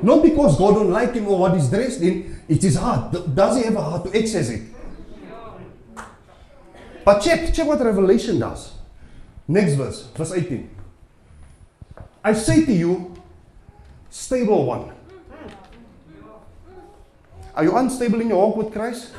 Not 0.00 0.22
because 0.22 0.56
God 0.56 0.74
don't 0.74 0.90
like 0.90 1.12
him 1.14 1.28
or 1.28 1.38
what 1.38 1.54
he's 1.54 1.68
dressed 1.68 2.00
in. 2.00 2.40
It 2.48 2.64
is 2.64 2.76
hard. 2.76 3.34
Does 3.34 3.58
he 3.58 3.64
have 3.64 3.76
a 3.76 3.82
heart 3.82 4.04
to 4.04 4.18
access 4.18 4.48
it? 4.48 4.62
But 7.04 7.20
check, 7.20 7.52
check 7.52 7.66
what 7.66 7.80
Revelation 7.80 8.38
does. 8.38 8.72
Next 9.46 9.74
verse, 9.74 10.06
verse 10.14 10.32
18. 10.32 10.73
I 12.24 12.32
say 12.32 12.64
to 12.64 12.72
you, 12.72 13.14
stable 14.08 14.64
one. 14.64 14.90
Are 17.54 17.62
you 17.62 17.76
unstable 17.76 18.22
in 18.22 18.28
your 18.30 18.38
walk 18.38 18.56
with 18.56 18.72
Christ? 18.72 19.12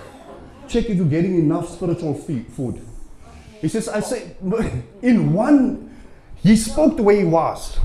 Check 0.68 0.90
if 0.90 0.98
you're 0.98 1.06
getting 1.06 1.36
enough 1.36 1.70
spiritual 1.70 2.16
food. 2.16 2.82
He 3.62 3.68
says, 3.68 3.88
I 3.88 4.00
say, 4.00 4.36
in 5.04 5.32
one, 5.34 5.96
he 6.38 6.56
spoke 6.56 6.98
the 6.98 7.04
way 7.04 7.20
he 7.20 7.26
was. 7.26 7.78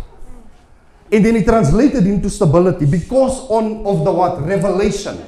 And 1.12 1.24
then 1.24 1.36
he 1.36 1.44
translated 1.44 2.06
into 2.06 2.30
stability 2.30 2.86
because 2.86 3.40
on 3.50 3.84
of 3.84 4.04
the 4.04 4.12
what? 4.12 4.40
Revelation. 4.40 5.22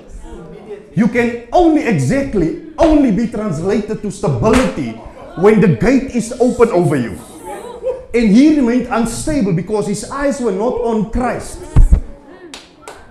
You 0.95 1.09
can 1.09 1.49
only 1.53 1.85
exactly 1.85 2.73
only 2.79 3.11
be 3.13 3.27
translated 3.27 4.01
to 4.01 4.11
stability 4.11 4.93
when 5.37 5.61
the 5.61 5.69
gate 5.69 6.15
is 6.17 6.33
open 6.41 6.71
over 6.71 6.97
you. 6.97 7.19
And 8.15 8.29
he 8.29 8.57
remained 8.57 8.89
unstable 8.91 9.55
because 9.55 9.87
his 9.87 10.11
eyes 10.11 10.41
were 10.41 10.53
not 10.53 10.75
on 10.75 11.11
Christ. 11.11 11.61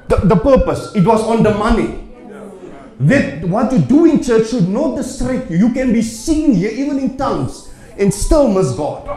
The, 0.08 0.18
the 0.18 0.36
purpose, 0.36 0.94
it 0.94 1.06
was 1.06 1.22
on 1.24 1.42
the 1.42 1.54
money. 1.54 2.10
That 3.00 3.44
what 3.46 3.72
you 3.72 3.80
do 3.80 4.06
in 4.06 4.22
church 4.22 4.50
should 4.50 4.70
not 4.70 4.96
distract 4.96 5.50
you. 5.50 5.58
You 5.58 5.74
can 5.74 5.92
be 5.92 6.04
seen 6.04 6.54
here, 6.54 6.70
even 6.70 7.00
in 7.00 7.18
tongues, 7.18 7.72
and 7.98 8.14
still 8.14 8.48
miss 8.48 8.74
God. 8.74 9.10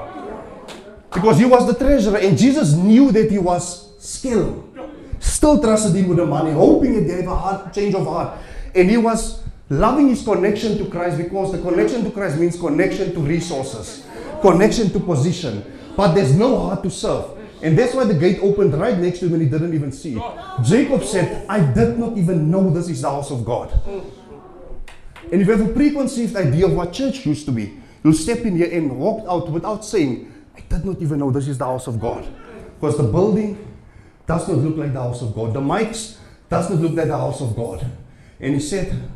Because 1.12 1.38
he 1.38 1.44
was 1.44 1.66
the 1.66 1.74
treasurer, 1.74 2.16
and 2.16 2.38
Jesus 2.38 2.72
knew 2.72 3.12
that 3.12 3.30
he 3.30 3.38
was 3.38 3.92
skilled. 3.98 4.78
Still 5.20 5.60
trusted 5.60 5.94
him 5.94 6.08
with 6.08 6.18
the 6.18 6.26
money, 6.26 6.52
hoping 6.52 7.06
they 7.06 7.16
have 7.16 7.26
a 7.26 7.36
heart, 7.36 7.74
change 7.74 7.94
of 7.94 8.06
heart. 8.06 8.38
And 8.74 8.90
he 8.90 8.96
was 8.96 9.43
loving 9.80 10.10
is 10.10 10.22
connection 10.22 10.78
to 10.78 10.88
Christ 10.90 11.18
because 11.18 11.52
the 11.52 11.58
connection 11.58 12.04
to 12.04 12.10
Christ 12.10 12.38
means 12.38 12.58
connection 12.58 13.14
to 13.14 13.20
resources, 13.20 14.06
connection 14.40 14.90
to 14.90 15.00
position. 15.00 15.64
But 15.96 16.14
there's 16.14 16.34
no 16.34 16.58
heart 16.58 16.82
to 16.82 16.90
serve. 16.90 17.30
And 17.62 17.78
that's 17.78 17.94
why 17.94 18.04
the 18.04 18.14
gate 18.14 18.40
opened 18.42 18.74
right 18.74 18.98
next 18.98 19.20
to 19.20 19.26
him 19.26 19.34
and 19.34 19.42
he 19.42 19.48
didn't 19.48 19.74
even 19.74 19.90
see 19.90 20.16
it. 20.16 20.22
Jacob 20.62 21.02
said, 21.02 21.46
I 21.48 21.60
did 21.72 21.98
not 21.98 22.18
even 22.18 22.50
know 22.50 22.68
this 22.68 22.90
is 22.90 23.02
the 23.02 23.10
house 23.10 23.30
of 23.30 23.44
God. 23.44 23.72
And 25.32 25.40
if 25.40 25.46
you 25.46 25.56
have 25.56 25.68
a 25.68 25.72
preconceived 25.72 26.36
idea 26.36 26.66
of 26.66 26.74
what 26.74 26.92
church 26.92 27.24
used 27.24 27.46
to 27.46 27.52
be, 27.52 27.78
you'll 28.02 28.12
step 28.12 28.40
in 28.40 28.56
here 28.56 28.70
and 28.70 28.98
walk 28.98 29.24
out 29.26 29.50
without 29.50 29.84
saying, 29.84 30.30
I 30.54 30.60
did 30.60 30.84
not 30.84 31.00
even 31.00 31.18
know 31.18 31.30
this 31.30 31.48
is 31.48 31.56
the 31.56 31.64
house 31.64 31.86
of 31.86 32.00
God. 32.00 32.26
Because 32.78 32.98
the 32.98 33.04
building 33.04 33.56
does 34.26 34.46
not 34.46 34.58
look 34.58 34.76
like 34.76 34.92
the 34.92 35.00
house 35.00 35.22
of 35.22 35.34
God. 35.34 35.54
The 35.54 35.60
mics 35.60 36.18
does 36.50 36.68
not 36.68 36.80
look 36.80 36.92
like 36.92 37.08
the 37.08 37.16
house 37.16 37.40
of 37.40 37.56
God. 37.56 37.90
And 38.40 38.54
he 38.54 38.60
said, 38.60 39.10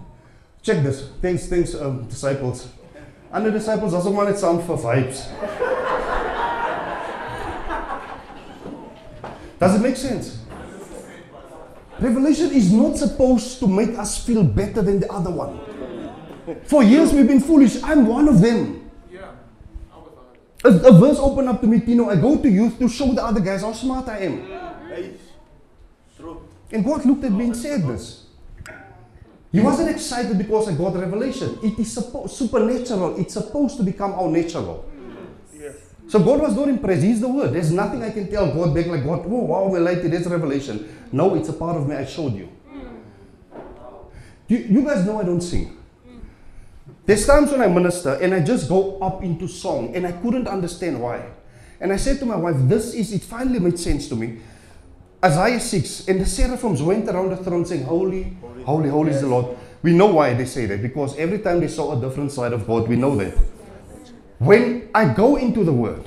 check 0.69 0.85
this. 0.85 1.09
Thanks, 1.23 1.47
thanks, 1.47 1.75
um, 1.75 2.05
disciples. 2.09 2.69
And 3.33 3.47
the 3.47 3.51
disciples 3.51 3.95
also 3.95 4.11
wanted 4.11 4.37
some 4.39 4.63
for 4.63 4.77
vibes. 4.77 5.27
Does 9.59 9.75
it 9.75 9.81
make 9.81 9.97
sense? 9.97 10.39
Revelation 11.99 12.53
is 12.53 12.73
not 12.73 12.97
supposed 12.97 13.59
to 13.61 13.67
make 13.67 13.99
us 13.99 14.25
feel 14.25 14.45
better 14.45 14.83
than 14.83 15.01
the 15.01 15.11
other 15.11 15.31
one. 15.31 15.59
For 16.65 16.83
years 16.83 17.13
we've 17.13 17.27
been 17.27 17.41
foolish. 17.41 17.83
I'm 17.83 18.07
one 18.07 18.29
of 18.29 18.41
them. 18.41 18.91
A, 20.65 20.69
a 20.69 20.93
verse 20.93 21.19
opened 21.19 21.49
up 21.49 21.61
to 21.61 21.67
me, 21.67 21.81
Tino. 21.81 22.11
I 22.11 22.17
go 22.17 22.37
to 22.37 22.49
youth 22.49 22.79
to 22.79 22.89
show 22.89 23.13
the 23.13 23.25
other 23.25 23.41
guys 23.41 23.63
how 23.63 23.73
smart 23.73 24.09
I 24.09 24.19
am. 24.19 24.43
And 26.71 26.85
God 26.85 27.07
looked 27.07 27.25
at 27.25 27.33
me 27.33 27.47
and 27.47 27.57
said 27.57 27.87
this. 27.87 28.28
He 29.51 29.61
wasn't 29.61 29.89
excited 29.91 30.37
because 30.37 30.69
I 30.69 30.75
got 30.75 30.95
revelation. 30.95 31.59
It 31.63 31.79
is 31.79 31.97
suppo- 31.97 32.29
supernatural. 32.29 33.19
It's 33.19 33.33
supposed 33.35 33.79
to 33.79 33.83
become 33.83 34.13
our 34.13 34.29
natural. 34.29 34.85
Yes. 35.59 35.75
So 36.07 36.19
God 36.19 36.41
was 36.41 36.55
not 36.55 36.69
impressed. 36.69 37.03
He's 37.03 37.21
the 37.21 37.29
word. 37.29 37.55
There's 37.55 37.73
nothing 37.73 38.03
I 38.03 38.11
can 38.11 38.31
tell 38.31 38.53
God 38.53 38.75
back 38.75 38.87
like 38.87 39.05
God. 39.05 39.25
Oh 39.27 39.45
wow, 39.45 39.69
we're 39.69 39.81
late. 39.81 40.03
That's 40.03 40.27
revelation. 40.27 41.07
No, 41.13 41.35
it's 41.35 41.49
a 41.49 41.55
part 41.55 41.77
of 41.79 41.89
me. 41.89 41.97
I 41.97 42.05
showed 42.05 42.35
you. 42.35 42.51
You, 44.49 44.59
you 44.59 44.83
guys 44.83 45.05
know 45.05 45.21
I 45.21 45.25
don't 45.25 45.41
sing. 45.41 45.77
There's 47.07 47.27
times 47.27 47.51
when 47.51 47.63
I 47.63 47.69
minister 47.69 48.19
and 48.21 48.35
I 48.35 48.41
just 48.41 48.69
go 48.69 48.99
up 48.99 49.23
into 49.23 49.49
song 49.49 49.95
and 49.95 50.07
I 50.07 50.13
couldn't 50.13 50.47
understand 50.47 51.01
why. 51.01 51.25
And 51.81 51.91
I 51.93 51.97
said 51.97 52.19
to 52.19 52.27
my 52.27 52.37
wife, 52.37 52.57
This 52.61 52.93
is 52.93 53.13
it 53.13 53.23
finally 53.23 53.61
made 53.61 53.79
sense 53.79 54.09
to 54.09 54.17
me. 54.17 54.41
Isaiah 55.25 55.59
6, 55.59 56.09
and 56.09 56.21
the 56.21 56.27
seraphims 56.27 56.81
went 56.81 57.09
around 57.09 57.31
the 57.31 57.37
throne 57.37 57.65
saying, 57.65 57.85
Holy, 57.85 58.37
holy, 58.65 58.89
holy 58.89 59.11
is 59.11 59.21
the 59.21 59.27
Lord. 59.27 59.57
We 59.83 59.93
know 59.93 60.07
why 60.07 60.35
they 60.35 60.45
say 60.45 60.67
that 60.67 60.83
because 60.83 61.17
every 61.19 61.41
time 61.41 61.61
they 61.61 61.69
saw 61.69 61.97
a 61.97 62.01
different 62.01 62.33
side 62.33 62.53
of 62.53 62.67
God, 62.67 62.89
we 62.89 62.97
know 62.97 63.17
that. 63.17 63.37
When 64.39 64.89
I 64.95 65.13
go 65.13 65.37
into 65.37 65.65
the 65.65 65.73
word 65.73 66.05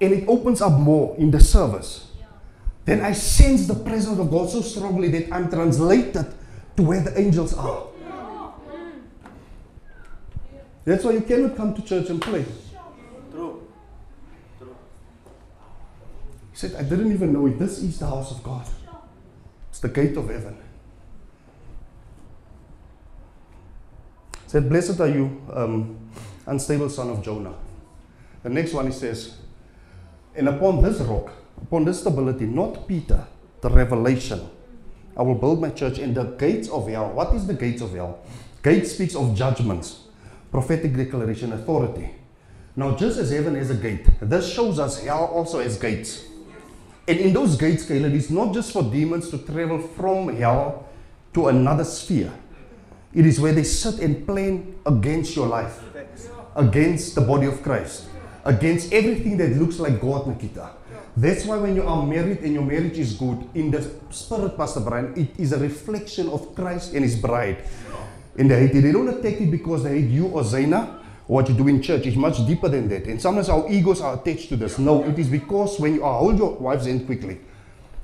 and 0.00 0.12
it 0.12 0.28
opens 0.28 0.60
up 0.60 0.72
more 0.72 1.16
in 1.16 1.30
the 1.30 1.40
service, 1.40 2.10
then 2.84 3.02
I 3.02 3.12
sense 3.12 3.66
the 3.66 3.74
presence 3.74 4.18
of 4.18 4.30
God 4.30 4.50
so 4.50 4.62
strongly 4.62 5.08
that 5.10 5.32
I'm 5.32 5.48
translated 5.48 6.26
to 6.76 6.82
where 6.82 7.00
the 7.00 7.18
angels 7.18 7.54
are. 7.54 7.86
That's 10.84 11.04
why 11.04 11.12
you 11.12 11.20
cannot 11.20 11.56
come 11.56 11.74
to 11.74 11.82
church 11.82 12.08
and 12.08 12.20
play. 12.20 12.44
True. 13.30 13.62
He 16.49 16.49
said, 16.60 16.74
I 16.74 16.82
didn't 16.82 17.10
even 17.10 17.32
know 17.32 17.46
it. 17.46 17.58
This 17.58 17.78
is 17.78 17.98
the 17.98 18.06
house 18.06 18.30
of 18.32 18.42
God. 18.42 18.66
It's 19.70 19.80
the 19.80 19.88
gate 19.88 20.14
of 20.18 20.28
heaven. 20.28 20.58
He 24.44 24.50
said, 24.50 24.68
Blessed 24.68 25.00
are 25.00 25.08
you, 25.08 25.40
um, 25.54 26.10
unstable 26.44 26.90
son 26.90 27.08
of 27.08 27.22
Jonah. 27.22 27.54
The 28.42 28.50
next 28.50 28.74
one 28.74 28.86
he 28.86 28.92
says, 28.92 29.38
And 30.34 30.50
upon 30.50 30.82
this 30.82 31.00
rock, 31.00 31.32
upon 31.62 31.86
this 31.86 32.00
stability, 32.00 32.44
not 32.44 32.86
Peter, 32.86 33.26
the 33.62 33.70
revelation, 33.70 34.46
I 35.16 35.22
will 35.22 35.36
build 35.36 35.62
my 35.62 35.70
church 35.70 35.98
and 35.98 36.14
the 36.14 36.24
gates 36.24 36.68
of 36.68 36.88
hell. 36.88 37.10
What 37.12 37.34
is 37.34 37.46
the 37.46 37.54
gates 37.54 37.80
of 37.80 37.94
hell? 37.94 38.18
Gate 38.62 38.86
speaks 38.86 39.14
of 39.14 39.34
judgments, 39.34 40.00
prophetic 40.50 40.94
declaration, 40.94 41.54
authority. 41.54 42.10
Now, 42.76 42.96
just 42.96 43.18
as 43.18 43.30
heaven 43.30 43.56
a 43.56 43.74
gate, 43.74 44.06
this 44.20 44.52
shows 44.52 44.78
us 44.78 45.02
hell 45.02 45.24
also 45.24 45.60
has 45.60 45.78
gates. 45.78 46.26
And 47.10 47.18
in 47.18 47.32
those 47.32 47.56
gates, 47.56 47.84
Caleb, 47.84 48.14
it's 48.14 48.30
not 48.30 48.54
just 48.54 48.72
for 48.72 48.84
demons 48.84 49.30
to 49.30 49.38
travel 49.38 49.80
from 49.80 50.36
hell 50.36 50.86
to 51.34 51.48
another 51.48 51.82
sphere. 51.82 52.32
It 53.12 53.26
is 53.26 53.40
where 53.40 53.52
they 53.52 53.64
sit 53.64 53.98
and 53.98 54.24
plan 54.24 54.78
against 54.86 55.34
your 55.34 55.48
life, 55.48 55.82
against 56.54 57.16
the 57.16 57.20
body 57.22 57.46
of 57.46 57.64
Christ. 57.64 58.06
against 58.44 58.92
everything 58.92 59.36
that 59.38 59.50
looks 59.56 59.78
like 59.78 60.00
God, 60.00 60.26
Nikita. 60.26 60.70
That's 61.16 61.44
why 61.44 61.56
when 61.58 61.74
you 61.74 61.82
are 61.82 62.06
married 62.06 62.38
and 62.40 62.54
your 62.54 62.62
marriage 62.64 62.98
is 62.98 63.14
good, 63.14 63.44
in 63.54 63.70
the 63.70 63.82
spirit, 64.10 64.56
Pastor 64.56 64.80
Brian, 64.80 65.12
it 65.16 65.38
is 65.38 65.52
a 65.52 65.58
reflection 65.58 66.28
of 66.30 66.54
Christ 66.54 66.94
and 66.94 67.04
his 67.04 67.16
bride. 67.16 67.58
And 68.38 68.50
they 68.50 68.60
hate 68.68 68.76
it. 68.76 68.82
They 68.82 68.92
don't 68.92 69.08
attack 69.08 69.40
it 69.40 69.50
because 69.50 69.82
they 69.82 70.00
hate 70.00 70.10
you 70.10 70.28
or 70.28 70.42
Zaina 70.42 70.99
what 71.30 71.48
you 71.48 71.54
do 71.54 71.68
in 71.68 71.80
church. 71.80 72.06
is 72.06 72.16
much 72.16 72.44
deeper 72.44 72.68
than 72.68 72.88
that. 72.88 73.04
And 73.04 73.22
sometimes 73.22 73.48
our 73.48 73.70
egos 73.70 74.00
are 74.00 74.20
attached 74.20 74.48
to 74.48 74.56
this. 74.56 74.80
No, 74.80 75.04
it 75.04 75.16
is 75.16 75.28
because 75.28 75.78
when 75.78 75.94
you 75.94 76.02
are, 76.02 76.18
hold 76.18 76.36
your 76.36 76.54
wife's 76.54 76.86
hand 76.86 77.06
quickly. 77.06 77.38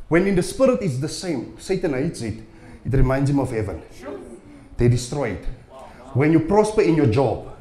When 0.06 0.28
in 0.28 0.36
the 0.36 0.44
spirit 0.44 0.80
it's 0.80 0.98
the 0.98 1.08
same. 1.08 1.58
Satan 1.58 1.94
hates 1.94 2.22
it. 2.22 2.38
It 2.84 2.92
reminds 2.92 3.28
him 3.28 3.40
of 3.40 3.50
heaven. 3.50 3.82
They 4.76 4.88
destroy 4.88 5.30
it. 5.30 5.44
When 6.14 6.30
you 6.30 6.38
prosper 6.38 6.82
in 6.82 6.94
your 6.94 7.08
job, 7.08 7.52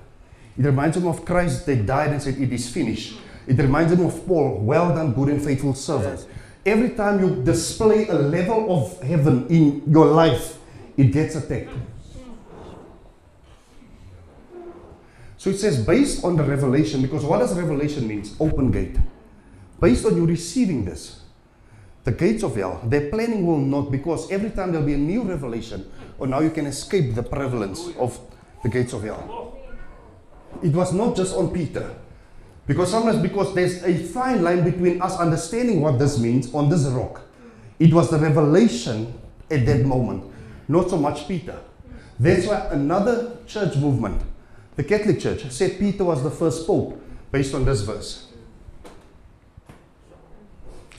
it 0.56 0.66
reminds 0.66 0.98
him 0.98 1.08
of 1.08 1.26
Christ 1.26 1.66
that 1.66 1.84
died 1.84 2.12
and 2.12 2.22
said, 2.22 2.38
It 2.38 2.54
is 2.54 2.70
finished. 2.70 3.18
It 3.48 3.58
reminds 3.58 3.92
him 3.92 4.06
of 4.06 4.28
Paul, 4.28 4.60
well 4.60 4.94
done, 4.94 5.14
good 5.14 5.30
and 5.30 5.44
faithful 5.44 5.74
servant. 5.74 6.28
Every 6.64 6.92
time 6.92 7.20
you 7.20 7.44
display 7.44 8.08
a 8.08 8.14
level 8.14 8.72
of 8.72 9.02
heaven 9.02 9.48
in 9.48 9.82
your 9.92 10.06
life, 10.06 10.60
it 10.96 11.06
gets 11.06 11.36
attacked. 11.36 11.72
So 15.46 15.52
it 15.52 15.60
says, 15.60 15.86
based 15.86 16.26
on 16.26 16.38
the 16.38 16.44
revelation, 16.44 17.04
because 17.04 17.24
what 17.24 17.38
does 17.38 17.56
revelation 17.56 18.08
means? 18.08 18.36
Open 18.40 18.72
gate. 18.72 18.98
Based 19.80 20.04
on 20.04 20.16
you 20.16 20.26
receiving 20.26 20.86
this, 20.86 21.22
the 22.04 22.14
gates 22.14 22.42
of 22.42 22.56
hell, 22.56 22.82
their 22.84 23.12
planning 23.12 23.46
will 23.46 23.60
not, 23.60 23.92
because 23.92 24.32
every 24.32 24.50
time 24.50 24.72
there'll 24.72 24.88
be 24.88 24.96
a 24.96 24.98
new 24.98 25.22
revelation, 25.22 25.88
or 26.18 26.26
now 26.26 26.40
you 26.40 26.50
can 26.50 26.66
escape 26.66 27.14
the 27.14 27.22
prevalence 27.22 27.90
of 28.00 28.20
the 28.64 28.70
gates 28.70 28.94
of 28.94 29.04
hell. 29.04 29.56
It 30.64 30.74
was 30.74 30.94
not 30.94 31.16
just 31.16 31.36
on 31.36 31.54
Peter. 31.54 31.94
Because 32.66 32.90
sometimes, 32.90 33.22
because 33.22 33.54
there's 33.54 33.84
a 33.84 33.96
fine 34.00 34.44
line 34.44 34.64
between 34.64 35.00
us 35.00 35.16
understanding 35.20 35.80
what 35.80 36.00
this 36.00 36.18
means 36.18 36.52
on 36.56 36.70
this 36.70 36.86
rock. 36.86 37.22
It 37.78 37.94
was 37.94 38.10
the 38.10 38.18
revelation 38.18 39.14
at 39.52 39.64
that 39.68 39.86
moment, 39.86 40.24
not 40.68 40.90
so 40.90 40.98
much 40.98 41.28
Peter. 41.28 41.60
That's 42.20 42.48
why 42.48 42.70
another 42.72 43.38
church 43.46 43.76
movement, 43.76 44.24
the 44.76 44.84
Catholic 44.84 45.20
Church, 45.20 45.50
said 45.52 45.80
Peter 45.80 46.04
was 46.04 46.24
the 46.24 46.32
first 46.32 46.68
pope 46.68 47.02
based 47.32 47.54
on 47.54 47.66
this 47.66 47.82
verse. 47.82 48.28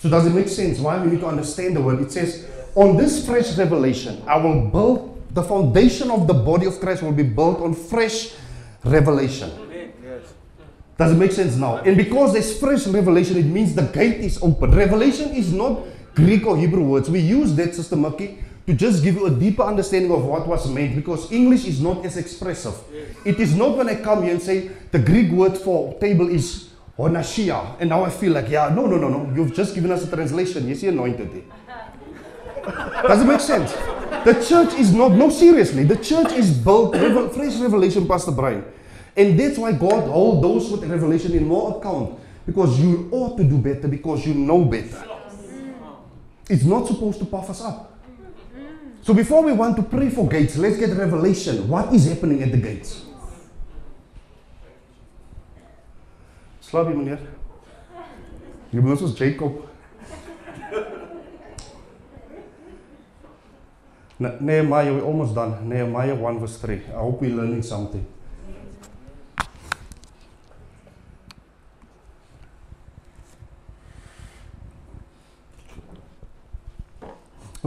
So, 0.00 0.10
does 0.10 0.26
it 0.26 0.30
make 0.30 0.48
sense 0.48 0.78
why 0.78 1.02
we 1.02 1.10
need 1.10 1.20
to 1.20 1.26
understand 1.26 1.76
the 1.76 1.80
word? 1.80 2.00
It 2.00 2.12
says, 2.12 2.46
On 2.74 2.96
this 2.96 3.26
fresh 3.26 3.56
revelation, 3.56 4.22
I 4.26 4.36
will 4.36 4.68
build 4.68 5.34
the 5.34 5.42
foundation 5.42 6.10
of 6.10 6.26
the 6.26 6.34
body 6.34 6.66
of 6.66 6.78
Christ, 6.80 7.02
will 7.02 7.12
be 7.12 7.22
built 7.22 7.60
on 7.60 7.74
fresh 7.74 8.34
revelation. 8.84 9.50
Does 10.98 11.12
it 11.12 11.16
make 11.16 11.32
sense 11.32 11.56
now? 11.56 11.76
And 11.78 11.94
because 11.96 12.32
there's 12.32 12.58
fresh 12.58 12.86
revelation, 12.86 13.36
it 13.36 13.44
means 13.44 13.74
the 13.74 13.82
gate 13.82 14.20
is 14.20 14.42
open. 14.42 14.70
Revelation 14.70 15.30
is 15.30 15.52
not 15.52 15.80
Greek 16.14 16.46
or 16.46 16.56
Hebrew 16.56 16.82
words. 16.82 17.10
We 17.10 17.20
use 17.20 17.54
that, 17.56 17.74
Sister 17.74 17.96
Maki, 17.96 18.42
to 18.66 18.74
just 18.74 19.02
give 19.02 19.14
you 19.14 19.26
a 19.26 19.30
deeper 19.30 19.62
understanding 19.62 20.10
of 20.10 20.24
what 20.24 20.46
was 20.46 20.68
meant 20.68 20.96
because 20.96 21.30
English 21.30 21.66
is 21.66 21.80
not 21.80 22.04
as 22.04 22.16
expressive. 22.16 22.74
It 23.24 23.38
is 23.38 23.54
not 23.54 23.76
when 23.76 23.88
I 23.88 23.94
come 23.96 24.24
here 24.24 24.32
and 24.32 24.42
say 24.42 24.70
the 24.90 24.98
Greek 24.98 25.30
word 25.30 25.56
for 25.56 25.94
table 26.00 26.28
is 26.28 26.70
honashia, 26.98 27.76
and 27.78 27.90
now 27.90 28.04
I 28.04 28.10
feel 28.10 28.32
like, 28.32 28.48
yeah, 28.48 28.68
no, 28.74 28.86
no, 28.86 28.96
no, 28.96 29.08
no. 29.08 29.34
You've 29.34 29.54
just 29.54 29.74
given 29.74 29.92
us 29.92 30.04
a 30.04 30.10
translation. 30.10 30.66
Yes, 30.66 30.80
he 30.80 30.88
anointed 30.88 31.32
it. 31.32 31.44
Does 32.64 33.22
it 33.22 33.24
make 33.24 33.40
sense? 33.40 33.72
The 34.24 34.44
church 34.48 34.74
is 34.74 34.92
not, 34.92 35.12
no, 35.12 35.30
seriously, 35.30 35.84
the 35.84 35.96
church 35.96 36.32
is 36.32 36.50
built, 36.50 36.94
revel, 36.94 37.28
fresh 37.28 37.54
revelation, 37.56 38.08
Pastor 38.08 38.32
Brian. 38.32 38.64
And 39.16 39.38
that's 39.38 39.58
why 39.58 39.72
God 39.72 40.08
hold 40.08 40.42
those 40.42 40.70
with 40.70 40.82
revelation 40.84 41.32
in 41.32 41.46
more 41.46 41.78
account. 41.78 42.18
Because 42.44 42.80
you 42.80 43.08
ought 43.12 43.36
to 43.36 43.44
do 43.44 43.58
better 43.58 43.88
because 43.88 44.26
you 44.26 44.34
know 44.34 44.64
better. 44.64 45.04
It's 46.48 46.64
not 46.64 46.86
supposed 46.86 47.18
to 47.20 47.24
puff 47.24 47.50
us 47.50 47.60
up. 47.60 47.95
So 49.06 49.14
before 49.14 49.44
we 49.44 49.52
want 49.52 49.76
to 49.76 49.84
pray 49.84 50.10
for 50.10 50.26
gates, 50.26 50.56
let's 50.56 50.78
get 50.78 50.90
revelation. 50.90 51.68
What 51.68 51.94
is 51.94 52.08
happening 52.08 52.42
at 52.42 52.50
the 52.50 52.58
gates? 52.58 53.04
Slaap 56.66 56.90
jy 56.90 56.94
meneer? 56.98 57.20
Jy 58.74 58.82
moet 58.82 58.98
soos 58.98 59.14
Jacob. 59.14 59.62
Nehemiah, 64.18 64.90
we're 64.90 65.06
almost 65.06 65.38
done. 65.38 65.54
Nehemiah 65.70 66.18
1 66.18 66.42
verse 66.42 66.58
3. 66.58 66.80
I 66.90 66.98
hope 66.98 67.22
we're 67.22 67.30
learning 67.30 67.62
something. 67.62 68.02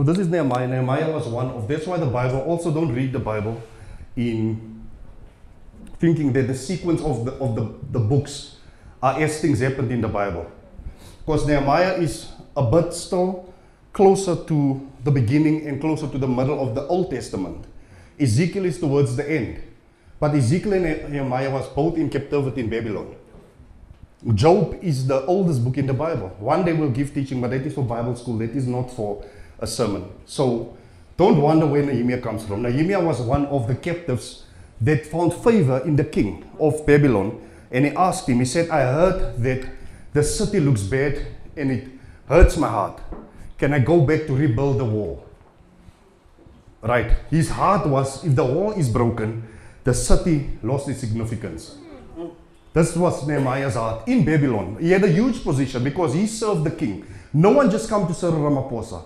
So 0.00 0.04
this 0.04 0.16
is 0.16 0.28
Nehemiah. 0.28 0.66
Nehemiah 0.66 1.12
was 1.12 1.28
one 1.28 1.50
of. 1.50 1.68
That's 1.68 1.86
why 1.86 1.98
the 1.98 2.06
Bible. 2.06 2.40
Also, 2.40 2.72
don't 2.72 2.90
read 2.90 3.12
the 3.12 3.18
Bible 3.18 3.60
in 4.16 4.88
thinking 5.98 6.32
that 6.32 6.46
the 6.46 6.54
sequence 6.54 7.02
of 7.02 7.26
the 7.26 7.32
of 7.32 7.54
the, 7.54 7.70
the 7.92 8.00
books 8.00 8.56
are 9.02 9.20
as 9.20 9.42
things 9.42 9.60
happened 9.60 9.92
in 9.92 10.00
the 10.00 10.08
Bible. 10.08 10.50
Because 11.18 11.46
Nehemiah 11.46 11.98
is 11.98 12.32
a 12.56 12.62
bit 12.62 12.94
still 12.94 13.52
closer 13.92 14.36
to 14.36 14.88
the 15.04 15.10
beginning 15.10 15.66
and 15.66 15.78
closer 15.82 16.08
to 16.08 16.16
the 16.16 16.26
middle 16.26 16.66
of 16.66 16.74
the 16.74 16.86
Old 16.86 17.10
Testament. 17.10 17.66
Ezekiel 18.18 18.64
is 18.64 18.80
towards 18.80 19.16
the 19.16 19.30
end. 19.30 19.62
But 20.18 20.34
Ezekiel 20.34 20.72
and 20.72 21.12
Nehemiah 21.12 21.50
was 21.50 21.68
both 21.68 21.98
in 21.98 22.08
captivity 22.08 22.62
in 22.62 22.70
Babylon. 22.70 23.16
Job 24.34 24.78
is 24.80 25.06
the 25.06 25.26
oldest 25.26 25.62
book 25.62 25.76
in 25.76 25.86
the 25.86 25.92
Bible. 25.92 26.34
One 26.38 26.64
day 26.64 26.72
we'll 26.72 26.88
give 26.88 27.12
teaching, 27.12 27.38
but 27.42 27.50
that 27.50 27.66
is 27.66 27.74
for 27.74 27.84
Bible 27.84 28.16
school. 28.16 28.38
That 28.38 28.56
is 28.56 28.66
not 28.66 28.90
for 28.90 29.22
a 29.60 29.66
sermon. 29.66 30.10
So 30.26 30.76
don't 31.16 31.40
wonder 31.40 31.66
where 31.66 31.82
Nehemiah 31.82 32.20
comes 32.20 32.44
from. 32.44 32.62
Nehemiah 32.62 33.04
was 33.04 33.20
one 33.20 33.46
of 33.46 33.68
the 33.68 33.74
captives 33.74 34.44
that 34.80 35.06
found 35.06 35.34
favor 35.34 35.78
in 35.84 35.96
the 35.96 36.04
king 36.04 36.50
of 36.58 36.86
Babylon. 36.86 37.40
And 37.70 37.84
he 37.84 37.92
asked 37.92 38.28
him, 38.28 38.38
he 38.38 38.44
said, 38.44 38.70
I 38.70 38.80
heard 38.80 39.42
that 39.42 39.68
the 40.12 40.22
city 40.22 40.60
looks 40.60 40.82
bad 40.82 41.26
and 41.56 41.70
it 41.70 41.88
hurts 42.28 42.56
my 42.56 42.68
heart. 42.68 43.00
Can 43.58 43.74
I 43.74 43.78
go 43.78 44.00
back 44.00 44.26
to 44.26 44.34
rebuild 44.34 44.78
the 44.78 44.84
wall? 44.84 45.24
Right. 46.82 47.12
His 47.28 47.50
heart 47.50 47.86
was 47.86 48.24
if 48.24 48.34
the 48.34 48.44
wall 48.44 48.72
is 48.72 48.88
broken, 48.88 49.46
the 49.84 49.92
city 49.92 50.58
lost 50.62 50.88
its 50.88 51.00
significance. 51.00 51.76
This 52.72 52.96
was 52.96 53.26
Nehemiah's 53.26 53.74
heart 53.74 54.06
in 54.06 54.24
Babylon. 54.24 54.78
He 54.80 54.92
had 54.92 55.02
a 55.02 55.10
huge 55.10 55.42
position 55.42 55.82
because 55.82 56.14
he 56.14 56.26
served 56.26 56.64
the 56.64 56.70
king. 56.70 57.04
No 57.32 57.50
one 57.50 57.70
just 57.70 57.88
come 57.88 58.06
to 58.06 58.14
serve 58.14 58.34
Ramaphosa. 58.34 59.02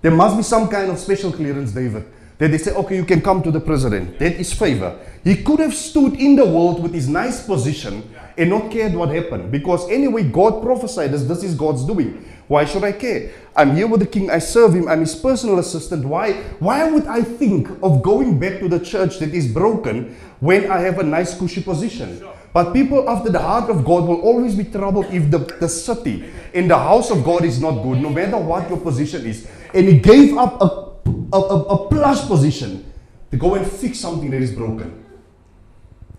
There 0.00 0.12
must 0.12 0.36
be 0.36 0.42
some 0.42 0.68
kind 0.68 0.90
of 0.90 0.98
special 0.98 1.32
clearance, 1.32 1.72
David. 1.72 2.04
That 2.38 2.52
they 2.52 2.58
say, 2.58 2.72
okay, 2.72 2.94
you 2.94 3.04
can 3.04 3.20
come 3.20 3.42
to 3.42 3.50
the 3.50 3.58
president. 3.58 4.18
That 4.20 4.34
is 4.34 4.52
favor. 4.52 4.96
He 5.24 5.42
could 5.42 5.58
have 5.58 5.74
stood 5.74 6.14
in 6.14 6.36
the 6.36 6.44
world 6.44 6.80
with 6.80 6.94
his 6.94 7.08
nice 7.08 7.44
position 7.44 8.14
and 8.36 8.50
not 8.50 8.70
cared 8.70 8.94
what 8.94 9.08
happened. 9.08 9.50
Because 9.50 9.90
anyway, 9.90 10.22
God 10.22 10.62
prophesied 10.62 11.10
this. 11.10 11.24
This 11.24 11.42
is 11.42 11.56
God's 11.56 11.84
doing. 11.84 12.24
Why 12.46 12.64
should 12.64 12.84
I 12.84 12.92
care? 12.92 13.32
I'm 13.56 13.74
here 13.74 13.88
with 13.88 14.00
the 14.00 14.06
king. 14.06 14.30
I 14.30 14.38
serve 14.38 14.74
him. 14.74 14.86
I'm 14.86 15.00
his 15.00 15.16
personal 15.16 15.58
assistant. 15.58 16.04
Why? 16.04 16.34
Why 16.60 16.88
would 16.88 17.06
I 17.06 17.22
think 17.22 17.68
of 17.82 18.02
going 18.02 18.38
back 18.38 18.60
to 18.60 18.68
the 18.68 18.78
church 18.78 19.18
that 19.18 19.34
is 19.34 19.52
broken 19.52 20.16
when 20.38 20.70
I 20.70 20.78
have 20.78 21.00
a 21.00 21.02
nice 21.02 21.36
cushy 21.36 21.60
position? 21.60 22.24
But 22.52 22.72
people 22.72 23.10
after 23.10 23.30
the 23.30 23.40
heart 23.40 23.68
of 23.68 23.84
God 23.84 24.04
will 24.04 24.20
always 24.20 24.54
be 24.54 24.64
troubled 24.64 25.06
if 25.06 25.30
the, 25.30 25.38
the 25.38 25.68
city 25.68 26.30
in 26.54 26.68
the 26.68 26.78
house 26.78 27.10
of 27.10 27.24
God 27.24 27.44
is 27.44 27.60
not 27.60 27.82
good, 27.82 27.98
no 28.00 28.08
matter 28.08 28.38
what 28.38 28.68
your 28.70 28.78
position 28.78 29.26
is. 29.26 29.46
And 29.74 29.88
he 29.88 29.98
gave 29.98 30.36
up 30.36 30.60
a, 30.60 31.08
a, 31.32 31.40
a, 31.40 31.62
a 31.62 31.88
plush 31.88 32.26
position 32.26 32.90
to 33.30 33.36
go 33.36 33.54
and 33.54 33.66
fix 33.66 33.98
something 33.98 34.30
that 34.30 34.40
is 34.40 34.52
broken. 34.52 35.04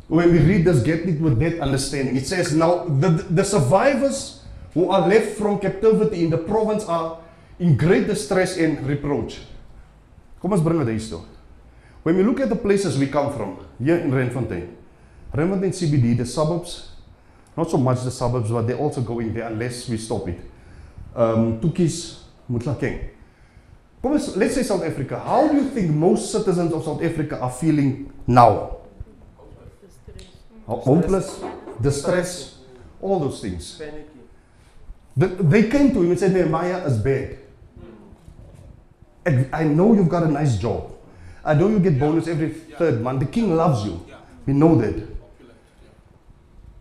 When 0.07 0.31
we 0.31 0.39
read 0.39 0.65
this, 0.65 0.81
get 0.81 1.07
it 1.07 1.21
with 1.21 1.39
that 1.39 1.59
understanding. 1.59 2.15
It 2.15 2.25
says, 2.25 2.55
Now 2.55 2.85
the, 2.85 3.09
the 3.09 3.43
survivors 3.43 4.43
who 4.73 4.89
are 4.89 5.07
left 5.07 5.37
from 5.37 5.59
captivity 5.59 6.23
in 6.23 6.29
the 6.29 6.37
province 6.37 6.83
are 6.85 7.19
in 7.59 7.77
great 7.77 8.07
distress 8.07 8.57
and 8.57 8.85
reproach. 8.87 9.39
Kom 10.41 10.53
ons 10.55 10.63
bring 10.63 10.79
dit 10.79 10.93
huis 10.93 11.09
toe. 11.11 11.25
When 12.03 12.15
we 12.15 12.23
look 12.23 12.39
at 12.39 12.49
the 12.49 12.55
places 12.55 12.97
we 12.97 13.07
come 13.07 13.33
from, 13.35 13.59
here 13.77 13.97
in 13.97 14.11
Renfontein, 14.11 14.69
Renfontein 15.35 15.75
CBD, 15.75 16.17
the 16.17 16.25
suburbs, 16.25 16.91
not 17.57 17.69
so 17.69 17.77
much 17.77 18.01
the 18.03 18.11
suburbs, 18.11 18.49
but 18.49 18.65
they're 18.65 18.77
also 18.77 19.01
going 19.01 19.33
there 19.33 19.47
unless 19.47 19.89
we 19.89 19.97
stop 19.97 20.27
it. 20.29 20.39
Um, 21.13 21.59
Tukis, 21.59 22.19
Mutlakeng. 22.49 23.09
Kom 24.01 24.13
ons, 24.13 24.35
let's 24.37 24.55
say 24.55 24.63
South 24.63 24.83
Africa. 24.83 25.19
How 25.19 25.47
do 25.47 25.55
you 25.57 25.69
think 25.69 25.91
most 25.91 26.31
citizens 26.31 26.71
of 26.73 26.83
South 26.85 27.03
Africa 27.03 27.39
are 27.39 27.51
feeling 27.51 28.11
now? 28.25 28.77
Ho- 30.67 30.79
Hopeless, 30.79 31.41
distress, 31.81 32.59
all 33.01 33.19
those 33.19 33.41
things. 33.41 33.81
The, 35.17 35.27
they 35.27 35.69
came 35.69 35.91
to 35.93 36.01
him 36.01 36.11
and 36.11 36.19
said, 36.19 36.31
Nehemiah 36.33 36.85
is 36.85 36.97
bad. 36.97 37.37
I 39.51 39.63
know 39.65 39.93
you've 39.93 40.09
got 40.09 40.23
a 40.23 40.27
nice 40.31 40.57
job. 40.57 40.93
I 41.43 41.53
know 41.53 41.67
you 41.67 41.79
get 41.79 41.99
bonus 41.99 42.27
every 42.27 42.49
third 42.49 43.01
month. 43.01 43.19
The 43.19 43.25
king 43.25 43.55
loves 43.55 43.85
you. 43.85 44.05
We 44.45 44.53
know 44.53 44.75
that. 44.75 45.07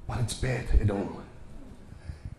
But 0.07 0.21
it's 0.21 0.35
bad 0.35 0.67
at 0.81 0.89
home. 0.89 1.23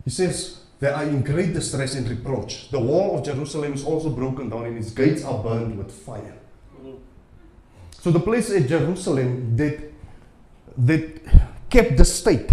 He 0.05 0.09
says, 0.09 0.61
They 0.79 0.87
are 0.87 1.03
in 1.03 1.21
great 1.21 1.53
distress 1.53 1.95
and 1.95 2.07
reproach. 2.07 2.69
The 2.71 2.79
wall 2.79 3.17
of 3.19 3.25
Jerusalem 3.25 3.73
is 3.73 3.83
also 3.83 4.09
broken 4.09 4.49
down, 4.49 4.65
and 4.65 4.77
its 4.77 4.91
gates 4.91 5.25
are 5.25 5.43
burned 5.43 5.77
with 5.77 5.91
fire. 5.91 6.35
So 8.01 8.11
the 8.11 8.19
place 8.19 8.49
at 8.49 8.67
Jerusalem 8.67 9.57
that 9.57 9.91
that 10.77 11.21
kept 11.69 11.97
the 11.97 12.05
state 12.05 12.49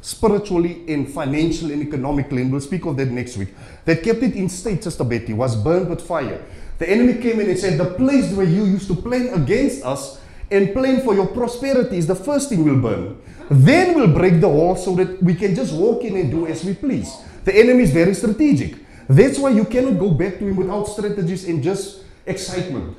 spiritually 0.00 0.84
and 0.88 1.08
financially 1.12 1.74
and 1.74 1.82
economically, 1.82 2.42
and 2.42 2.50
we'll 2.50 2.60
speak 2.60 2.86
of 2.86 2.96
that 2.96 3.10
next 3.10 3.36
week, 3.36 3.54
that 3.84 4.02
kept 4.02 4.22
it 4.22 4.34
in 4.34 4.48
state, 4.48 4.82
Sister 4.82 5.04
Betty, 5.04 5.34
was 5.34 5.54
burned 5.54 5.90
with 5.90 6.00
fire. 6.00 6.42
The 6.78 6.88
enemy 6.88 7.20
came 7.20 7.38
in 7.40 7.50
and 7.50 7.58
said, 7.58 7.78
The 7.78 7.94
place 7.94 8.32
where 8.32 8.46
you 8.46 8.64
used 8.64 8.88
to 8.88 8.96
plan 8.96 9.28
against 9.28 9.84
us 9.84 10.20
and 10.52 10.72
plan 10.72 11.00
for 11.00 11.14
your 11.14 11.26
prosperity 11.26 11.96
is 11.96 12.06
the 12.06 12.14
first 12.14 12.48
thing 12.48 12.64
we'll 12.64 12.80
burn. 12.80 13.20
Then 13.50 13.94
we'll 13.94 14.12
break 14.12 14.40
the 14.40 14.48
wall 14.48 14.76
so 14.76 14.94
that 14.96 15.22
we 15.22 15.34
can 15.34 15.54
just 15.54 15.74
walk 15.74 16.04
in 16.04 16.16
and 16.16 16.30
do 16.30 16.46
as 16.46 16.64
we 16.64 16.74
please. 16.74 17.10
The 17.44 17.54
enemy 17.56 17.84
is 17.84 17.90
very 17.90 18.14
strategic. 18.14 18.76
That's 19.08 19.38
why 19.38 19.50
you 19.50 19.64
cannot 19.64 19.98
go 19.98 20.10
back 20.10 20.38
to 20.38 20.46
him 20.46 20.56
without 20.56 20.84
strategies 20.84 21.48
and 21.48 21.62
just 21.62 22.04
excitement. 22.24 22.96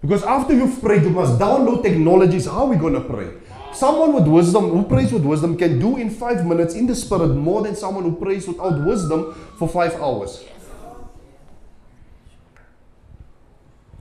Because 0.00 0.22
after 0.22 0.54
you've 0.54 0.80
prayed, 0.80 1.02
you 1.02 1.10
must 1.10 1.40
download 1.40 1.82
technologies. 1.82 2.46
How 2.46 2.66
are 2.66 2.66
we 2.66 2.76
going 2.76 2.94
to 2.94 3.00
pray? 3.00 3.30
Someone 3.72 4.12
with 4.12 4.28
wisdom, 4.28 4.70
who 4.70 4.84
prays 4.84 5.12
with 5.12 5.24
wisdom, 5.24 5.56
can 5.56 5.78
do 5.78 5.96
in 5.96 6.10
five 6.10 6.44
minutes 6.44 6.74
in 6.74 6.86
the 6.86 6.94
spirit 6.94 7.28
more 7.28 7.62
than 7.62 7.74
someone 7.74 8.04
who 8.04 8.16
prays 8.16 8.46
without 8.46 8.80
wisdom 8.84 9.34
for 9.58 9.68
five 9.68 9.94
hours. 9.96 10.44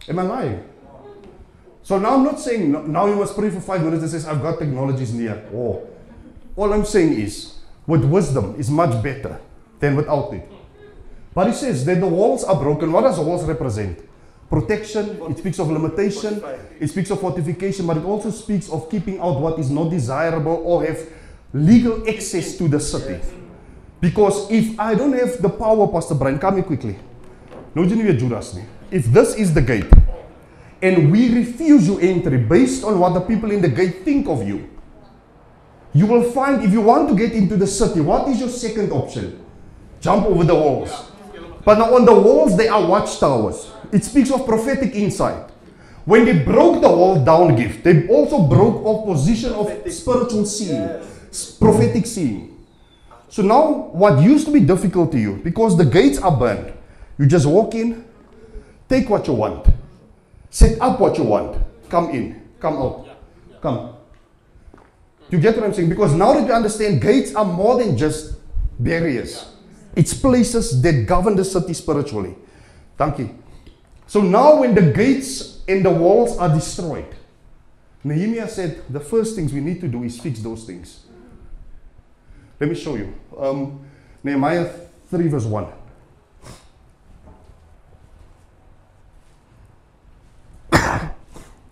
Am 0.08 0.20
I 0.20 0.24
lying? 0.24 0.64
So 1.88 1.98
now 1.98 2.16
I'm 2.16 2.24
not 2.26 2.38
saying 2.38 2.70
no- 2.70 2.82
now 2.82 3.06
you 3.08 3.16
must 3.16 3.34
pray 3.34 3.50
for 3.50 3.62
five 3.62 3.82
minutes 3.82 4.02
and 4.02 4.12
says 4.12 4.28
I've 4.28 4.42
got 4.42 4.60
technologies 4.60 5.14
near. 5.14 5.42
Oh, 5.56 5.88
all 6.58 6.74
I'm 6.74 6.84
saying 6.84 7.14
is 7.14 7.54
with 7.88 8.04
wisdom 8.04 8.56
is 8.60 8.70
much 8.70 9.02
better 9.02 9.40
than 9.80 9.96
without 9.96 10.34
it. 10.34 10.52
But 11.34 11.48
he 11.48 11.54
says 11.54 11.86
that 11.86 12.02
the 12.02 12.08
walls 12.08 12.44
are 12.44 12.60
broken. 12.60 12.92
What 12.92 13.04
does 13.04 13.18
walls 13.22 13.46
represent? 13.46 14.04
Protection. 14.50 15.18
It 15.30 15.38
speaks 15.38 15.60
of 15.60 15.72
limitation. 15.72 16.44
It 16.78 16.90
speaks 16.90 17.10
of 17.10 17.22
fortification, 17.22 17.88
but 17.88 17.96
it 17.96 18.04
also 18.04 18.32
speaks 18.32 18.70
of 18.70 18.92
keeping 18.92 19.22
out 19.22 19.40
what 19.40 19.58
is 19.58 19.70
not 19.70 19.90
desirable 19.90 20.62
or 20.66 20.86
have 20.86 21.00
legal 21.54 22.06
access 22.10 22.58
to 22.58 22.68
the 22.68 22.82
city. 22.82 23.18
Because 24.02 24.52
if 24.52 24.78
I 24.78 24.94
don't 24.94 25.14
have 25.14 25.42
the 25.42 25.50
power, 25.50 25.88
Pastor 25.88 26.16
Brian, 26.16 26.38
come 26.38 26.56
here 26.56 26.66
quickly. 26.66 26.98
No, 27.74 27.84
you 27.84 28.12
Judas. 28.12 28.60
If 28.92 29.06
this 29.06 29.36
is 29.36 29.54
the 29.54 29.62
gate, 29.62 29.88
and 30.82 31.12
we 31.12 31.34
refuse 31.34 31.88
you 31.88 32.00
entry 32.00 32.38
based 32.38 32.84
on 32.84 33.00
what 33.00 33.14
the 33.14 33.22
people 33.22 33.52
in 33.52 33.62
the 33.62 33.70
gate 33.70 34.04
think 34.04 34.28
of 34.28 34.48
you, 34.48 34.70
you 35.94 36.06
will 36.06 36.32
find 36.32 36.64
if 36.64 36.72
you 36.72 36.82
want 36.82 37.10
to 37.10 37.16
get 37.16 37.34
into 37.34 37.58
the 37.58 37.66
city, 37.66 38.02
what 38.02 38.28
is 38.28 38.40
your 38.40 38.50
second 38.50 38.92
option? 38.92 39.44
Jump 40.00 40.26
over 40.26 40.44
the 40.44 40.54
walls. 40.54 41.12
But 41.66 41.80
now 41.80 41.96
on 41.96 42.06
the 42.06 42.14
walls, 42.14 42.56
there 42.56 42.72
are 42.72 42.86
watchtowers. 42.86 43.72
It 43.92 44.04
speaks 44.04 44.32
of 44.32 44.46
prophetic 44.46 44.94
insight. 44.96 45.50
When 46.06 46.24
they 46.24 46.40
broke 46.44 46.82
the 46.82 46.88
wall 46.88 47.24
down 47.24 47.56
gift, 47.56 47.84
they 47.84 48.08
also 48.08 48.44
broke 48.44 48.86
opposition 48.86 49.54
of 49.54 49.70
spiritual 49.92 50.46
seeing, 50.46 50.88
prophetic 51.60 52.06
seeing. 52.06 52.66
So 53.30 53.42
now, 53.42 53.90
what 53.92 54.22
used 54.22 54.46
to 54.46 54.54
be 54.54 54.62
difficult 54.62 55.12
to 55.12 55.20
you, 55.20 55.42
because 55.44 55.76
the 55.76 55.84
gates 55.84 56.18
are 56.20 56.32
burned, 56.32 56.72
you 57.18 57.26
just 57.26 57.46
walk 57.46 57.76
in, 57.76 58.06
take 58.88 59.10
what 59.10 59.28
you 59.28 59.34
want, 59.34 59.68
set 60.58 60.82
up 60.82 61.00
what 61.00 61.16
you 61.20 61.24
want, 61.24 61.56
come 61.88 62.10
in, 62.10 62.50
come 62.60 62.78
out, 62.78 63.08
come. 63.62 63.94
You 65.30 65.38
get 65.38 65.56
what 65.56 65.66
I'm 65.66 65.74
saying? 65.74 65.90
Because 65.90 66.16
now 66.16 66.34
that 66.34 66.48
you 66.48 66.52
understand, 66.52 67.00
gates 67.00 67.36
are 67.36 67.46
more 67.46 67.78
than 67.78 67.96
just 67.96 68.38
barriers. 68.80 69.54
It's 69.96 70.16
places 70.16 70.82
that 70.82 71.06
govern 71.06 71.36
the 71.36 71.46
city 71.46 71.76
spiritually. 71.76 72.36
Thank 72.98 73.20
you. 73.20 73.38
So 74.08 74.22
now 74.22 74.62
when 74.62 74.74
the 74.74 74.82
gates 74.82 75.62
and 75.68 75.86
the 75.86 75.92
walls 75.92 76.40
are 76.40 76.50
destroyed, 76.50 77.14
Nehemiah 78.04 78.50
said 78.50 78.82
the 78.90 79.00
first 79.00 79.36
things 79.36 79.54
we 79.54 79.60
need 79.60 79.80
to 79.82 79.88
do 79.88 80.02
is 80.02 80.20
fix 80.20 80.40
those 80.40 80.64
things. 80.64 81.06
Let 82.60 82.70
me 82.70 82.76
show 82.76 82.96
you. 82.96 83.14
Um, 83.38 83.86
Nehemiah 84.24 84.74
3 85.12 85.28
verse 85.28 85.46
1. 85.46 85.68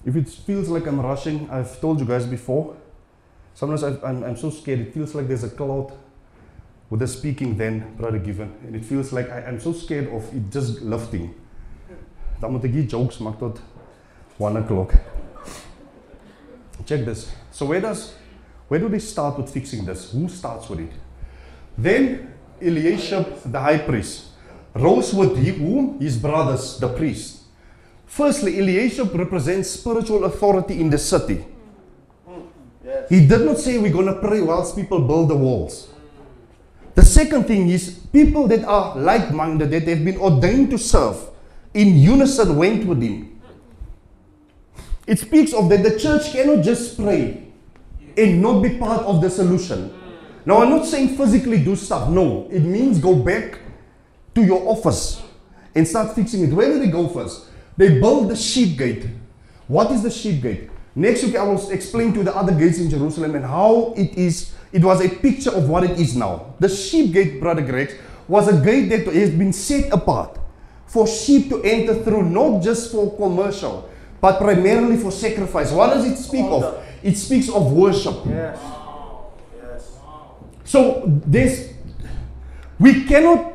If 0.06 0.16
it 0.16 0.30
feels 0.30 0.70
like 0.70 0.86
I'm 0.88 1.02
rushing, 1.02 1.50
I've 1.50 1.80
told 1.82 2.00
you 2.00 2.06
guys 2.06 2.26
before. 2.26 2.76
Sometimes 3.54 3.84
I'm, 3.84 4.24
I'm 4.24 4.38
so 4.38 4.50
scared. 4.50 4.80
It 4.80 4.94
feels 4.94 5.16
like 5.16 5.28
there's 5.28 5.44
a 5.44 5.50
cloud 5.50 5.94
with 6.90 7.00
the 7.00 7.08
speaking 7.08 7.58
then, 7.58 7.96
Brother 7.98 8.20
Given. 8.20 8.54
And 8.64 8.76
it 8.76 8.86
feels 8.86 9.12
like 9.12 9.30
I, 9.30 9.46
I'm 9.46 9.60
so 9.60 9.74
scared 9.74 10.08
of 10.10 10.24
it 10.34 10.52
just 10.52 10.82
lifting. 10.82 11.34
Dan 12.42 12.52
moet 12.52 12.66
ek 12.68 12.88
jokes 12.92 13.18
maak 13.24 13.40
tot 13.40 13.62
1 14.38 14.58
o'clock. 14.58 14.94
Check 16.86 17.06
this. 17.06 17.32
So 17.52 17.66
where 17.66 17.80
does 17.82 18.14
where 18.68 18.80
do 18.80 18.90
they 18.90 19.00
start 19.00 19.38
with 19.38 19.50
fixing 19.50 19.86
this? 19.86 20.12
Who 20.12 20.28
starts 20.28 20.70
with 20.70 20.82
it? 20.82 20.92
Then 21.78 22.34
Eliashib, 22.62 23.52
the 23.52 23.60
high 23.60 23.78
priest, 23.78 24.28
rose 24.74 25.14
with 25.14 25.38
he- 25.38 25.52
whom? 25.52 26.00
His 26.00 26.18
brothers, 26.18 26.78
the 26.80 26.90
priests. 26.90 27.45
Firstly, 28.16 28.60
Eliashib 28.60 29.14
represents 29.14 29.72
spiritual 29.72 30.24
authority 30.24 30.80
in 30.80 30.90
the 30.90 30.98
city. 30.98 31.44
He 33.10 33.28
did 33.28 33.42
not 33.42 33.58
say 33.58 33.78
we're 33.78 33.92
going 33.92 34.06
to 34.06 34.22
pray 34.22 34.40
whilst 34.40 34.74
people 34.74 35.02
build 35.02 35.32
the 35.32 35.36
walls. 35.36 35.90
The 36.94 37.04
second 37.04 37.44
thing 37.44 37.68
is 37.68 38.00
people 38.14 38.48
that 38.48 38.64
are 38.64 38.96
like 38.96 39.34
minded, 39.34 39.70
that 39.72 39.86
have 39.90 40.06
been 40.06 40.16
ordained 40.16 40.70
to 40.72 40.78
serve, 40.78 41.18
in 41.74 41.98
unison 42.00 42.56
went 42.56 42.88
with 42.88 43.02
him. 43.02 43.42
It 45.06 45.20
speaks 45.20 45.52
of 45.52 45.68
that 45.68 45.84
the 45.84 46.00
church 46.00 46.32
cannot 46.32 46.64
just 46.64 46.96
pray 46.96 47.52
and 48.16 48.42
not 48.42 48.62
be 48.62 48.78
part 48.78 49.04
of 49.04 49.22
the 49.22 49.30
solution. 49.30 49.94
Now, 50.46 50.64
I'm 50.64 50.70
not 50.70 50.86
saying 50.86 51.18
physically 51.18 51.62
do 51.62 51.76
stuff. 51.76 52.10
No, 52.10 52.48
it 52.50 52.62
means 52.62 52.98
go 52.98 53.14
back 53.14 53.60
to 54.36 54.42
your 54.42 54.66
office 54.70 55.22
and 55.76 55.86
start 55.86 56.16
fixing 56.16 56.46
it. 56.46 56.54
Where 56.54 56.72
do 56.72 56.80
they 56.80 56.88
go 56.88 57.10
first? 57.10 57.48
They 57.78 58.00
built 58.00 58.30
the 58.30 58.36
sheep 58.36 58.78
gate. 58.78 59.08
What 59.68 59.92
is 59.92 60.04
the 60.04 60.12
sheep 60.12 60.42
gate? 60.42 60.70
Next 60.96 61.24
week, 61.24 61.36
I 61.36 61.44
will 61.44 61.70
explain 61.72 62.14
to 62.14 62.20
you 62.20 62.24
the 62.24 62.36
other 62.36 62.54
gates 62.54 62.80
in 62.80 62.90
Jerusalem 62.90 63.36
and 63.36 63.44
how 63.44 63.94
it 63.98 64.18
is. 64.18 64.54
It 64.72 64.84
was 64.84 65.04
a 65.04 65.10
picture 65.10 65.52
of 65.52 65.68
what 65.70 65.84
it 65.84 66.00
is 66.00 66.16
now. 66.16 66.54
The 66.60 66.70
sheep 66.70 67.14
gate, 67.14 67.40
Brother 67.42 67.62
Greg, 67.62 67.98
was 68.28 68.48
a 68.48 68.64
gate 68.64 68.90
that 68.90 69.14
has 69.14 69.32
been 69.32 69.52
set 69.54 69.92
apart 69.92 70.38
for 70.88 71.08
sheep 71.08 71.50
to 71.50 71.62
enter 71.64 71.96
through, 72.04 72.24
not 72.30 72.64
just 72.64 72.92
for 72.92 73.16
commercial, 73.18 73.90
but 74.22 74.40
primarily 74.40 74.98
for 74.98 75.12
sacrifice. 75.12 75.72
What 75.72 75.94
does 75.94 76.06
it 76.06 76.16
speak 76.18 76.46
of? 76.46 76.84
It 77.04 77.18
speaks 77.18 77.50
of 77.50 77.72
worship. 77.74 78.16
Yes. 78.26 78.60
Yes. 79.62 79.98
So 80.64 81.04
this 81.06 81.74
we 82.80 83.06
cannot 83.06 83.54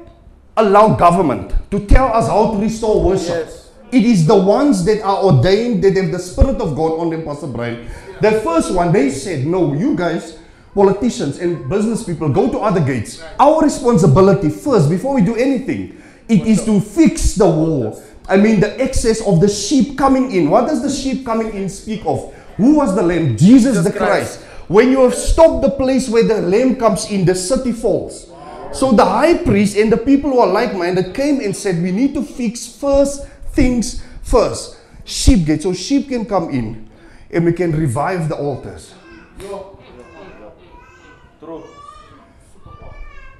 allow 0.56 0.94
government 0.94 1.52
to 1.70 1.87
tell 1.87 2.12
us 2.12 2.28
how 2.28 2.52
to 2.52 2.59
restore 2.59 3.02
worship. 3.04 3.46
Yes. 3.46 3.60
It 3.92 4.05
is 4.05 4.26
the 4.26 4.37
ones 4.37 4.85
that 4.85 5.03
are 5.03 5.24
ordained 5.24 5.83
that 5.85 5.96
have 5.96 6.12
the 6.12 6.18
spirit 6.18 6.61
of 6.61 6.76
God 6.76 6.98
on 7.00 7.11
them, 7.11 7.24
Pastor 7.24 7.48
Brian. 7.48 7.88
The 8.20 8.40
first 8.42 8.72
one, 8.72 8.92
they 8.92 9.11
said, 9.11 9.46
No, 9.46 9.72
you 9.74 9.96
guys, 9.96 10.38
politicians 10.74 11.38
and 11.38 11.68
business 11.68 12.05
people, 12.05 12.29
go 12.29 12.50
to 12.50 12.59
other 12.59 12.81
gates. 12.81 13.22
Our 13.38 13.62
responsibility 13.62 14.51
first, 14.51 14.88
before 14.88 15.14
we 15.14 15.22
do 15.22 15.34
anything, 15.36 16.01
it 16.28 16.47
is 16.47 16.64
to 16.66 16.80
fix 16.80 17.34
the 17.34 17.47
wall. 17.47 18.03
I 18.28 18.36
mean, 18.36 18.61
the 18.61 18.80
excess 18.80 19.26
of 19.26 19.41
the 19.41 19.49
sheep 19.49 19.99
coming 19.99 20.30
in. 20.30 20.51
What 20.51 20.68
does 20.68 20.82
the 20.82 20.91
sheep 20.91 21.24
coming 21.24 21.53
in 21.53 21.68
speak 21.68 22.03
of? 22.07 22.32
Who 22.59 22.76
was 22.76 22.95
the 22.95 23.03
lamb? 23.03 23.36
Jesus 23.36 23.82
the 23.82 23.93
Christ. 23.93 24.41
When 24.68 24.93
you 24.93 25.01
have 25.03 25.14
stopped 25.14 25.62
the 25.62 25.70
place 25.70 26.09
where 26.09 26.22
the 26.22 26.41
lamb 26.41 26.76
comes 26.76 27.11
in, 27.11 27.24
the 27.24 27.34
city 27.34 27.72
falls. 27.72 28.30
So 28.72 28.93
the 28.93 29.05
high 29.05 29.38
priest 29.38 29.76
and 29.76 29.91
the 29.91 29.97
people 29.97 30.30
who 30.30 30.38
are 30.38 30.47
like 30.47 30.74
minded 30.76 31.12
came 31.12 31.41
and 31.41 31.57
said, 31.57 31.82
We 31.82 31.91
need 31.91 32.14
to 32.14 32.22
fix 32.22 32.68
first 32.68 33.26
things 33.53 34.03
first. 34.22 34.78
Sheep 35.05 35.46
gate. 35.46 35.62
So 35.62 35.72
sheep 35.72 36.09
can 36.09 36.24
come 36.24 36.51
in 36.51 36.88
and 37.30 37.44
we 37.44 37.53
can 37.53 37.72
revive 37.72 38.28
the 38.28 38.36
altars. 38.36 38.94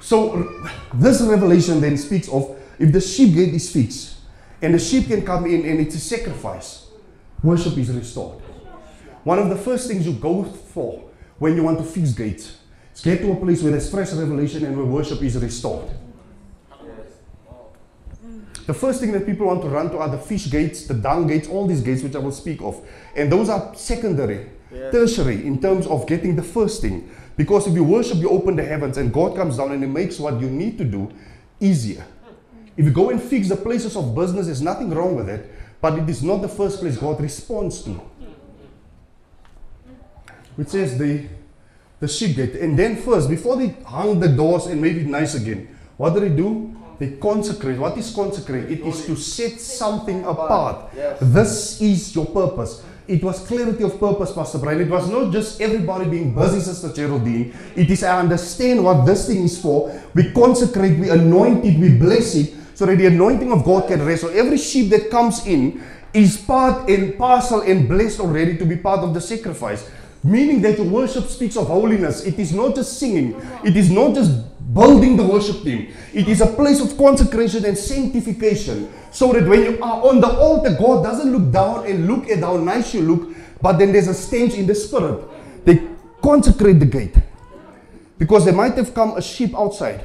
So 0.01 0.49
this 0.95 1.21
revelation 1.21 1.81
then 1.81 1.97
speaks 1.97 2.29
of 2.29 2.59
if 2.79 2.93
the 2.93 3.01
sheep 3.01 3.35
gate 3.35 3.55
is 3.55 3.73
fixed 3.73 4.17
and 4.63 4.75
the 4.75 4.79
sheep 4.79 5.07
can 5.07 5.25
come 5.25 5.47
in 5.47 5.65
and 5.65 5.81
it's 5.81 5.95
a 5.95 6.01
sacrifice, 6.01 6.89
worship 7.43 7.77
is 7.79 7.91
restored. 7.91 8.41
One 9.23 9.39
of 9.39 9.51
the 9.51 9.57
first 9.57 9.87
things 9.87 10.07
you 10.07 10.15
go 10.15 10.45
for 10.45 11.05
when 11.39 11.55
you 11.55 11.63
want 11.63 11.79
to 11.79 11.85
fix 11.85 12.13
gates 12.13 12.57
is 12.95 13.03
get 13.03 13.21
to 13.21 13.33
a 13.33 13.37
place 13.37 13.63
where 13.63 13.73
there's 13.73 13.91
fresh 13.91 14.13
revelation 14.13 14.65
and 14.65 14.77
where 14.77 14.87
worship 14.87 15.23
is 15.23 15.37
restored. 15.37 15.89
The 18.71 18.75
first 18.75 19.01
thing 19.01 19.11
that 19.11 19.27
people 19.27 19.49
want 19.49 19.63
to 19.63 19.69
run 19.69 19.91
to 19.91 19.99
are 19.99 20.09
the 20.09 20.17
fish 20.17 20.49
gates, 20.49 20.87
the 20.87 20.95
dung 20.95 21.27
gates, 21.27 21.49
all 21.49 21.67
these 21.67 21.81
gates 21.81 22.05
which 22.05 22.15
I 22.15 22.21
will 22.21 22.31
speak 22.31 22.63
of. 22.63 22.81
And 23.17 23.33
those 23.33 23.49
are 23.49 23.75
secondary, 23.75 24.47
Yes. 24.73 24.93
tertiary 24.93 25.45
in 25.45 25.61
terms 25.61 25.89
of 25.89 26.07
getting 26.07 26.37
the 26.37 26.45
first 26.45 26.81
thing. 26.81 27.11
Because 27.37 27.67
if 27.67 27.75
you 27.75 27.83
worship, 27.83 28.19
you 28.19 28.29
open 28.29 28.55
the 28.55 28.65
heavens 28.65 28.97
and 28.97 29.13
God 29.13 29.35
comes 29.35 29.57
down 29.57 29.73
and 29.73 29.83
He 29.83 29.89
makes 29.89 30.21
what 30.21 30.41
you 30.41 30.49
need 30.49 30.79
to 30.79 30.85
do 30.85 31.11
easier. 31.59 32.05
If 32.77 32.85
you 32.85 32.93
go 32.93 33.11
and 33.11 33.21
fix 33.21 33.49
the 33.49 33.57
places 33.57 33.97
of 33.97 34.15
business, 34.15 34.47
there's 34.47 34.63
nothing 34.63 34.91
wrong 34.91 35.17
with 35.17 35.29
it, 35.29 35.51
but 35.81 35.99
it 35.99 36.09
is 36.09 36.23
not 36.23 36.41
the 36.41 36.49
first 36.49 36.79
place 36.79 36.97
God 36.97 37.21
responds 37.21 37.83
to. 37.83 38.01
Which 40.55 40.69
says 40.69 40.97
the 40.97 41.27
the 41.99 42.07
sheep 42.07 42.37
gate. 42.37 42.55
And 42.55 42.79
then 42.79 42.95
first, 42.95 43.29
before 43.29 43.57
they 43.57 43.71
hung 43.85 44.21
the 44.21 44.29
doors 44.29 44.67
and 44.67 44.81
made 44.81 44.97
it 44.97 45.09
nice 45.09 45.35
again, 45.35 45.67
what 45.97 46.15
did 46.15 46.23
they 46.23 46.37
do? 46.37 46.77
They 47.01 47.13
consecrate. 47.13 47.79
What 47.79 47.97
is 47.97 48.15
consecrate? 48.15 48.71
It 48.71 48.81
is 48.87 49.07
to 49.07 49.17
set 49.17 49.59
something 49.59 50.23
apart. 50.23 50.93
Yes. 50.95 51.19
This 51.23 51.81
is 51.81 52.15
your 52.15 52.27
purpose. 52.27 52.85
It 53.09 53.25
was 53.25 53.41
clarity 53.41 53.83
of 53.85 53.99
purpose, 53.99 54.33
Pastor 54.33 54.59
Brian. 54.59 54.83
It 54.83 54.91
was 54.91 55.09
not 55.09 55.33
just 55.33 55.63
everybody 55.63 56.11
being 56.11 56.35
busy, 56.35 56.61
Sister 56.61 56.93
Geraldine. 56.93 57.55
It 57.75 57.91
is 57.91 58.05
I 58.05 58.21
understand 58.21 58.85
what 58.85 59.07
this 59.07 59.27
thing 59.27 59.45
is 59.45 59.61
for. 59.61 59.91
We 60.15 60.31
consecrate, 60.33 60.99
we 60.99 61.09
anoint 61.09 61.65
it, 61.65 61.81
we 61.81 61.97
bless 61.97 62.35
it, 62.35 62.55
so 62.75 62.85
that 62.85 62.97
the 62.97 63.07
anointing 63.07 63.51
of 63.51 63.65
God 63.65 63.89
can 63.89 64.05
rest. 64.05 64.21
So 64.21 64.29
every 64.29 64.59
sheep 64.59 64.91
that 64.91 65.11
comes 65.11 65.47
in 65.47 65.83
is 66.13 66.37
part 66.37 66.91
and 66.91 67.17
parcel 67.17 67.63
and 67.63 67.89
blessed 67.89 68.21
already 68.21 68.59
to 68.59 68.67
be 68.67 68.77
part 68.77 69.01
of 69.01 69.15
the 69.15 69.23
sacrifice. 69.23 69.91
Meaning 70.23 70.61
that 70.61 70.77
your 70.77 70.87
worship 70.87 71.25
speaks 71.29 71.57
of 71.57 71.67
holiness. 71.67 72.27
It 72.27 72.39
is 72.39 72.53
not 72.53 72.75
just 72.75 72.99
singing, 72.99 73.41
it 73.65 73.75
is 73.75 73.91
not 73.91 74.15
just 74.15 74.50
building 74.73 75.17
the 75.17 75.25
worship 75.25 75.63
team. 75.63 75.93
It 76.13 76.29
is 76.29 76.41
a 76.41 76.47
place 76.47 76.81
of 76.81 76.97
consecration 76.97 77.65
and 77.65 77.77
sanctification. 77.77 78.93
So 79.11 79.33
that 79.33 79.49
when 79.49 79.63
you 79.63 79.83
are 79.83 80.09
on 80.09 80.21
the 80.21 80.29
altar, 80.29 80.77
God 80.79 81.03
doesn't 81.03 81.33
look 81.33 81.53
down 81.53 81.87
and 81.87 82.07
look 82.07 82.29
at 82.29 82.41
how 82.41 82.57
nice 82.57 82.95
you 82.95 83.03
look, 83.03 83.37
but 83.61 83.79
then 83.79 83.93
there's 83.93 84.09
a 84.09 84.15
stench 84.15 84.55
in 84.55 84.67
the 84.67 84.75
spirit. 84.75 85.25
They 85.65 85.83
consecrate 86.23 86.79
the 86.79 86.87
gate. 86.87 87.17
Because 88.19 88.45
there 88.45 88.55
might 88.55 88.75
have 88.75 88.95
come 88.95 89.17
a 89.17 89.23
sheep 89.23 89.55
outside 89.57 90.05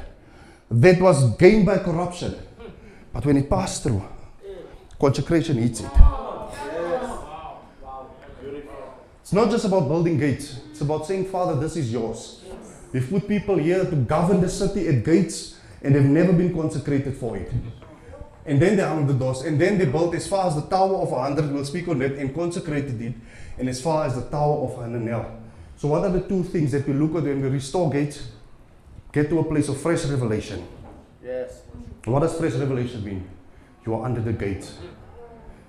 that 0.72 1.02
was 1.02 1.36
gained 1.38 1.66
by 1.66 1.78
corruption. 1.78 2.36
But 3.14 3.26
when 3.26 3.38
it 3.38 3.50
passed 3.50 3.84
through, 3.84 4.04
consecration 5.00 5.58
hits 5.58 5.82
it. 5.82 5.92
It's 9.22 9.34
not 9.34 9.50
just 9.50 9.66
about 9.66 9.88
building 9.88 10.18
gates. 10.18 10.60
It's 10.72 10.82
about 10.82 11.06
saying, 11.06 11.26
Father, 11.26 11.60
this 11.60 11.76
is 11.76 11.92
yours. 11.92 12.42
We've 12.96 13.10
put 13.10 13.28
people 13.28 13.58
here 13.58 13.84
to 13.84 13.94
govern 13.94 14.40
the 14.40 14.48
city 14.48 14.88
at 14.88 15.04
gates, 15.04 15.60
and 15.82 15.94
they've 15.94 16.02
never 16.02 16.32
been 16.32 16.54
consecrated 16.54 17.18
for 17.18 17.36
it. 17.36 17.52
And 18.46 18.62
then 18.62 18.78
they 18.78 18.84
hung 18.84 19.06
the 19.06 19.14
doors, 19.14 19.42
and 19.42 19.60
then 19.60 19.78
they 19.78 19.84
built 19.84 20.16
as 20.16 20.30
far 20.30 20.48
as 20.48 20.56
the 20.56 20.62
Tower 20.62 20.96
of 21.02 21.12
100, 21.12 21.52
we'll 21.52 21.66
speak 21.66 21.90
on 21.90 22.00
that, 22.00 22.14
and 22.14 22.34
consecrated 22.34 23.02
it, 23.02 23.14
and 23.60 23.68
as 23.68 23.82
far 23.82 24.06
as 24.06 24.16
the 24.16 24.22
Tower 24.30 24.64
of 24.64 24.78
Hananel. 24.78 25.30
So, 25.76 25.90
what 25.90 26.06
are 26.06 26.10
the 26.10 26.22
two 26.22 26.42
things 26.44 26.72
that 26.72 26.88
we 26.88 26.94
look 26.94 27.16
at 27.16 27.24
when 27.24 27.42
we 27.42 27.50
restore 27.50 27.90
gates? 27.90 28.30
Get 29.12 29.28
to 29.28 29.40
a 29.40 29.44
place 29.44 29.68
of 29.68 29.76
fresh 29.82 30.06
revelation. 30.06 30.66
Yes. 31.22 31.64
What 32.06 32.22
does 32.22 32.38
fresh 32.38 32.54
revelation 32.54 33.04
mean? 33.04 33.28
You 33.86 33.96
are 33.96 34.06
under 34.06 34.22
the 34.22 34.32
gate. 34.32 34.72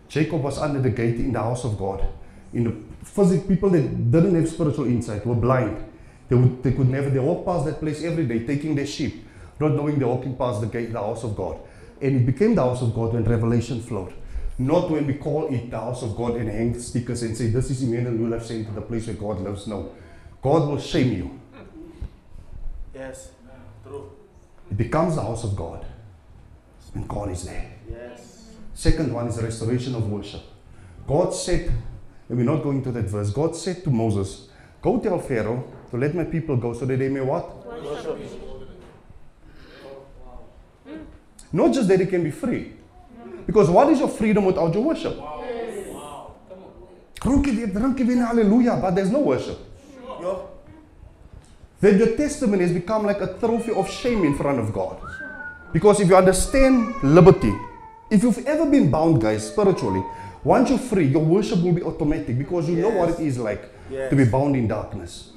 Jacob 0.08 0.44
was 0.44 0.58
under 0.58 0.80
the 0.80 0.90
gate 0.90 1.16
in 1.16 1.32
the 1.32 1.40
house 1.40 1.64
of 1.64 1.76
God. 1.76 2.06
In 2.52 2.62
the 2.62 3.04
physical 3.04 3.48
people 3.48 3.70
that 3.70 4.12
didn't 4.12 4.36
have 4.36 4.48
spiritual 4.48 4.86
insight 4.86 5.26
were 5.26 5.34
blind. 5.34 5.85
They, 6.28 6.36
would, 6.36 6.62
they 6.62 6.72
could 6.72 6.88
never, 6.88 7.10
they 7.10 7.18
walk 7.18 7.44
past 7.44 7.66
that 7.66 7.80
place 7.80 8.02
every 8.02 8.26
day, 8.26 8.46
taking 8.46 8.74
their 8.74 8.86
sheep, 8.86 9.24
not 9.60 9.72
knowing 9.72 9.98
they're 9.98 10.08
walking 10.08 10.36
past 10.36 10.60
the 10.60 10.66
gate, 10.66 10.92
the 10.92 11.00
house 11.00 11.24
of 11.24 11.36
God. 11.36 11.58
And 12.00 12.16
it 12.16 12.26
became 12.26 12.54
the 12.54 12.62
house 12.62 12.82
of 12.82 12.94
God 12.94 13.14
when 13.14 13.24
revelation 13.24 13.80
flowed. 13.80 14.12
Not 14.58 14.90
when 14.90 15.06
we 15.06 15.14
call 15.14 15.52
it 15.54 15.70
the 15.70 15.78
house 15.78 16.02
of 16.02 16.16
God 16.16 16.36
and 16.36 16.48
hang 16.48 16.78
stickers 16.80 17.22
and 17.22 17.36
say, 17.36 17.48
This 17.48 17.70
is 17.70 17.82
Emmanuel, 17.82 18.14
you 18.16 18.32
have 18.32 18.44
sent 18.44 18.66
to 18.66 18.72
the 18.72 18.80
place 18.80 19.06
where 19.06 19.16
God 19.16 19.40
lives. 19.40 19.66
No. 19.66 19.94
God 20.42 20.68
will 20.68 20.80
shame 20.80 21.12
you. 21.12 21.40
Yes. 22.94 23.30
True. 23.84 24.10
It 24.70 24.76
becomes 24.76 25.16
the 25.16 25.22
house 25.22 25.44
of 25.44 25.54
God. 25.54 25.84
And 26.94 27.06
God 27.06 27.30
is 27.30 27.44
there. 27.44 27.70
Yes. 27.90 28.54
Second 28.72 29.12
one 29.12 29.28
is 29.28 29.36
the 29.36 29.42
restoration 29.42 29.94
of 29.94 30.10
worship. 30.10 30.42
God 31.06 31.34
said, 31.34 31.70
and 32.28 32.38
we're 32.38 32.44
not 32.44 32.62
going 32.62 32.82
to 32.82 32.92
that 32.92 33.04
verse, 33.04 33.30
God 33.30 33.54
said 33.54 33.84
to 33.84 33.90
Moses, 33.90 34.48
Go 34.80 34.98
tell 35.00 35.18
Pharaoh 35.18 35.70
to 35.90 35.96
let 35.96 36.14
my 36.14 36.24
people 36.24 36.56
go 36.56 36.72
so 36.72 36.84
that 36.86 36.98
they 36.98 37.08
may 37.08 37.20
what? 37.20 37.66
Worship. 37.66 38.18
Not 41.52 41.72
just 41.72 41.88
that 41.88 41.98
they 41.98 42.06
can 42.06 42.22
be 42.24 42.30
free. 42.30 42.72
Because 43.46 43.70
what 43.70 43.88
is 43.90 44.00
your 44.00 44.08
freedom 44.08 44.44
without 44.44 44.74
your 44.74 44.82
worship? 44.82 45.16
Dronkie 47.20 47.56
weer, 47.56 47.66
dronkie 47.68 48.06
weer, 48.06 48.24
hallelujah, 48.24 48.76
but 48.80 48.94
there's 48.94 49.10
no 49.10 49.20
worship. 49.20 49.58
Yo. 50.20 50.48
Then 51.80 51.98
your 51.98 52.16
testimony 52.16 52.62
has 52.62 52.72
become 52.72 53.04
like 53.06 53.20
a 53.20 53.34
trophy 53.38 53.72
of 53.72 53.88
shame 53.90 54.24
in 54.24 54.36
front 54.36 54.58
of 54.58 54.72
God. 54.72 54.98
Because 55.72 56.00
if 56.00 56.08
you 56.08 56.16
understand 56.16 56.94
liberty, 57.02 57.52
if 58.10 58.22
you've 58.22 58.44
ever 58.46 58.66
been 58.66 58.90
bound, 58.90 59.20
guys, 59.20 59.46
spiritually, 59.48 60.02
once 60.44 60.70
you're 60.70 60.78
free, 60.78 61.06
your 61.06 61.24
worship 61.24 61.60
will 61.62 61.72
be 61.72 61.82
automatic 61.82 62.38
because 62.38 62.68
you 62.68 62.76
know 62.76 62.90
what 62.90 63.08
it 63.10 63.20
is 63.20 63.38
like 63.38 63.70
Yes. 63.90 64.10
to 64.10 64.16
be 64.16 64.24
bound 64.24 64.56
in 64.56 64.66
darkness. 64.66 65.30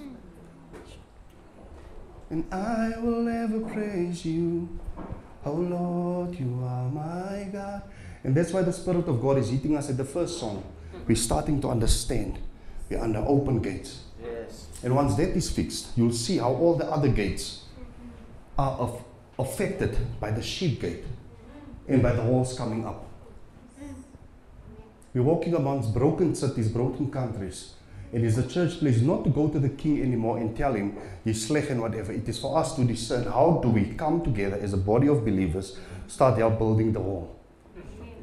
And 2.29 2.45
I 2.53 2.93
will 2.99 3.27
ever 3.27 3.59
praise 3.61 4.23
you, 4.23 4.69
oh 5.45 5.51
Lord, 5.51 6.39
you 6.39 6.61
are 6.63 6.89
my 6.89 7.49
God. 7.51 7.81
And 8.23 8.35
that's 8.35 8.53
why 8.53 8.61
the 8.61 8.73
Spirit 8.73 9.07
of 9.07 9.21
God 9.21 9.37
is 9.37 9.49
hitting 9.49 9.75
us 9.75 9.89
at 9.89 9.97
the 9.97 10.05
first 10.05 10.39
song. 10.39 10.63
We're 11.07 11.15
starting 11.15 11.59
to 11.61 11.69
understand. 11.69 12.37
We're 12.89 12.99
under 12.99 13.19
open 13.19 13.61
gates. 13.61 14.01
Yes. 14.21 14.67
And 14.83 14.95
once 14.95 15.15
that 15.15 15.29
is 15.29 15.49
fixed, 15.49 15.87
you'll 15.95 16.11
see 16.11 16.37
how 16.37 16.53
all 16.53 16.75
the 16.75 16.85
other 16.85 17.07
gates 17.07 17.63
are 18.57 18.73
of, 18.73 19.03
affected 19.39 19.97
by 20.19 20.31
the 20.31 20.43
sheep 20.43 20.81
gate 20.81 21.05
and 21.87 22.03
by 22.03 22.13
the 22.13 22.21
walls 22.21 22.55
coming 22.55 22.85
up. 22.85 23.05
We're 25.13 25.23
walking 25.23 25.55
amongst 25.55 25.93
broken 25.93 26.35
cities, 26.35 26.69
broken 26.69 27.09
countries. 27.09 27.73
It 28.11 28.23
is 28.23 28.35
the 28.35 28.47
church 28.47 28.79
place 28.79 29.01
not 29.01 29.23
to 29.23 29.29
go 29.29 29.49
to 29.49 29.59
the 29.59 29.69
king 29.69 30.01
anymore 30.01 30.39
and 30.39 30.57
tell 30.57 30.73
him 30.73 30.97
he's 31.23 31.45
slecht 31.45 31.69
and 31.69 31.79
whatever. 31.81 32.11
It 32.11 32.27
is 32.27 32.39
for 32.39 32.57
us 32.57 32.75
to 32.75 32.83
discern 32.83 33.25
how 33.25 33.59
do 33.61 33.69
we 33.69 33.93
come 33.93 34.23
together 34.23 34.57
as 34.57 34.73
a 34.73 34.77
body 34.77 35.07
of 35.07 35.23
believers, 35.23 35.77
start 36.07 36.39
help 36.39 36.57
building 36.57 36.91
the 36.91 37.01
wall. 37.01 37.39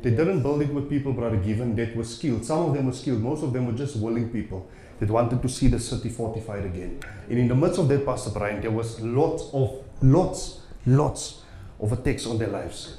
They 0.03 0.11
didn't 0.11 0.43
build 0.43 0.63
it 0.63 0.73
with 0.73 0.91
people, 0.91 1.13
Brother 1.13 1.37
Given, 1.37 1.75
that 1.77 1.97
were 1.97 2.05
skilled. 2.05 2.45
Some 2.45 2.67
of 2.67 2.75
them 2.75 2.87
were 2.87 2.93
skilled, 2.93 3.21
most 3.21 3.43
of 3.43 3.53
them 3.53 3.67
were 3.67 3.73
just 3.73 3.97
willing 3.97 4.31
people 4.31 4.69
that 4.99 5.11
wanted 5.11 5.43
to 5.43 5.49
see 5.49 5.69
the 5.69 5.79
city 5.79 6.09
fortified 6.09 6.65
again. 6.65 7.01
And 7.29 7.39
in 7.39 7.49
the 7.49 7.55
midst 7.55 7.79
of 7.79 7.89
that, 7.89 8.05
Pastor 8.05 8.31
Brian, 8.31 8.61
there 8.61 8.71
was 8.71 9.01
lots 9.01 9.51
of, 9.53 9.85
lots, 10.03 10.61
lots 10.87 11.43
of 11.81 11.93
attacks 11.93 12.27
on 12.27 12.39
their 12.39 12.49
lives. 12.49 12.99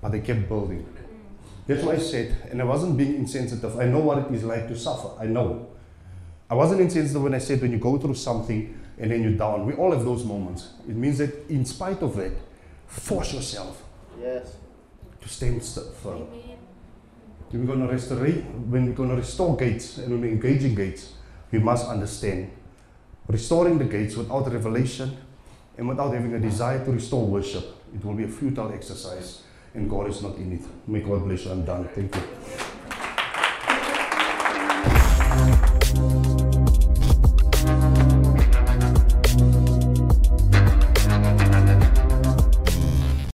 But 0.00 0.12
they 0.12 0.20
kept 0.20 0.48
building. 0.48 0.86
That's 1.66 1.82
why 1.82 1.94
I 1.94 1.98
said, 1.98 2.36
and 2.50 2.60
I 2.60 2.64
wasn't 2.64 2.96
being 2.96 3.14
insensitive. 3.14 3.78
I 3.78 3.86
know 3.86 4.00
what 4.00 4.18
it 4.18 4.34
is 4.34 4.44
like 4.44 4.66
to 4.68 4.76
suffer. 4.76 5.10
I 5.20 5.26
know. 5.26 5.71
I 6.52 6.54
wasn't 6.54 6.82
insensitive 6.82 7.22
when 7.22 7.32
I 7.32 7.38
said 7.38 7.62
when 7.62 7.72
you 7.72 7.78
go 7.78 7.96
through 7.96 8.12
something 8.14 8.78
and 8.98 9.10
then 9.10 9.22
you're 9.22 9.32
down. 9.38 9.64
We 9.64 9.72
all 9.72 9.90
have 9.92 10.04
those 10.04 10.22
moments. 10.22 10.68
It 10.86 10.94
means 10.94 11.16
that 11.16 11.48
in 11.48 11.64
spite 11.64 12.02
of 12.02 12.14
that, 12.16 12.32
force 12.86 13.32
yourself 13.32 13.82
Yes. 14.20 14.56
to 15.22 15.28
stand 15.30 15.62
st- 15.64 15.86
firm. 16.02 16.26
When 17.50 17.66
we're 17.66 17.74
going 17.74 17.86
to 17.86 17.90
restore, 17.94 18.18
when 18.18 18.84
we're 18.86 18.92
going 18.92 19.08
to 19.08 19.16
restore 19.16 19.56
gates 19.56 19.96
and 19.96 20.10
when 20.10 20.20
we're 20.20 20.32
engaging 20.32 20.74
gates, 20.74 21.14
we 21.50 21.58
must 21.58 21.88
understand 21.88 22.50
restoring 23.28 23.78
the 23.78 23.86
gates 23.86 24.14
without 24.16 24.52
revelation 24.52 25.16
and 25.78 25.88
without 25.88 26.12
having 26.12 26.34
a 26.34 26.38
desire 26.38 26.84
to 26.84 26.92
restore 26.92 27.24
worship, 27.24 27.64
it 27.94 28.04
will 28.04 28.12
be 28.14 28.24
a 28.24 28.28
futile 28.28 28.70
exercise, 28.74 29.40
and 29.72 29.88
God 29.88 30.10
is 30.10 30.20
not 30.22 30.36
in 30.36 30.52
it. 30.52 30.62
May 30.86 31.00
God 31.00 31.24
bless 31.24 31.46
you. 31.46 31.52
I'm 31.52 31.64
done. 31.64 31.88
Thank 31.94 32.14
you. 32.14 32.22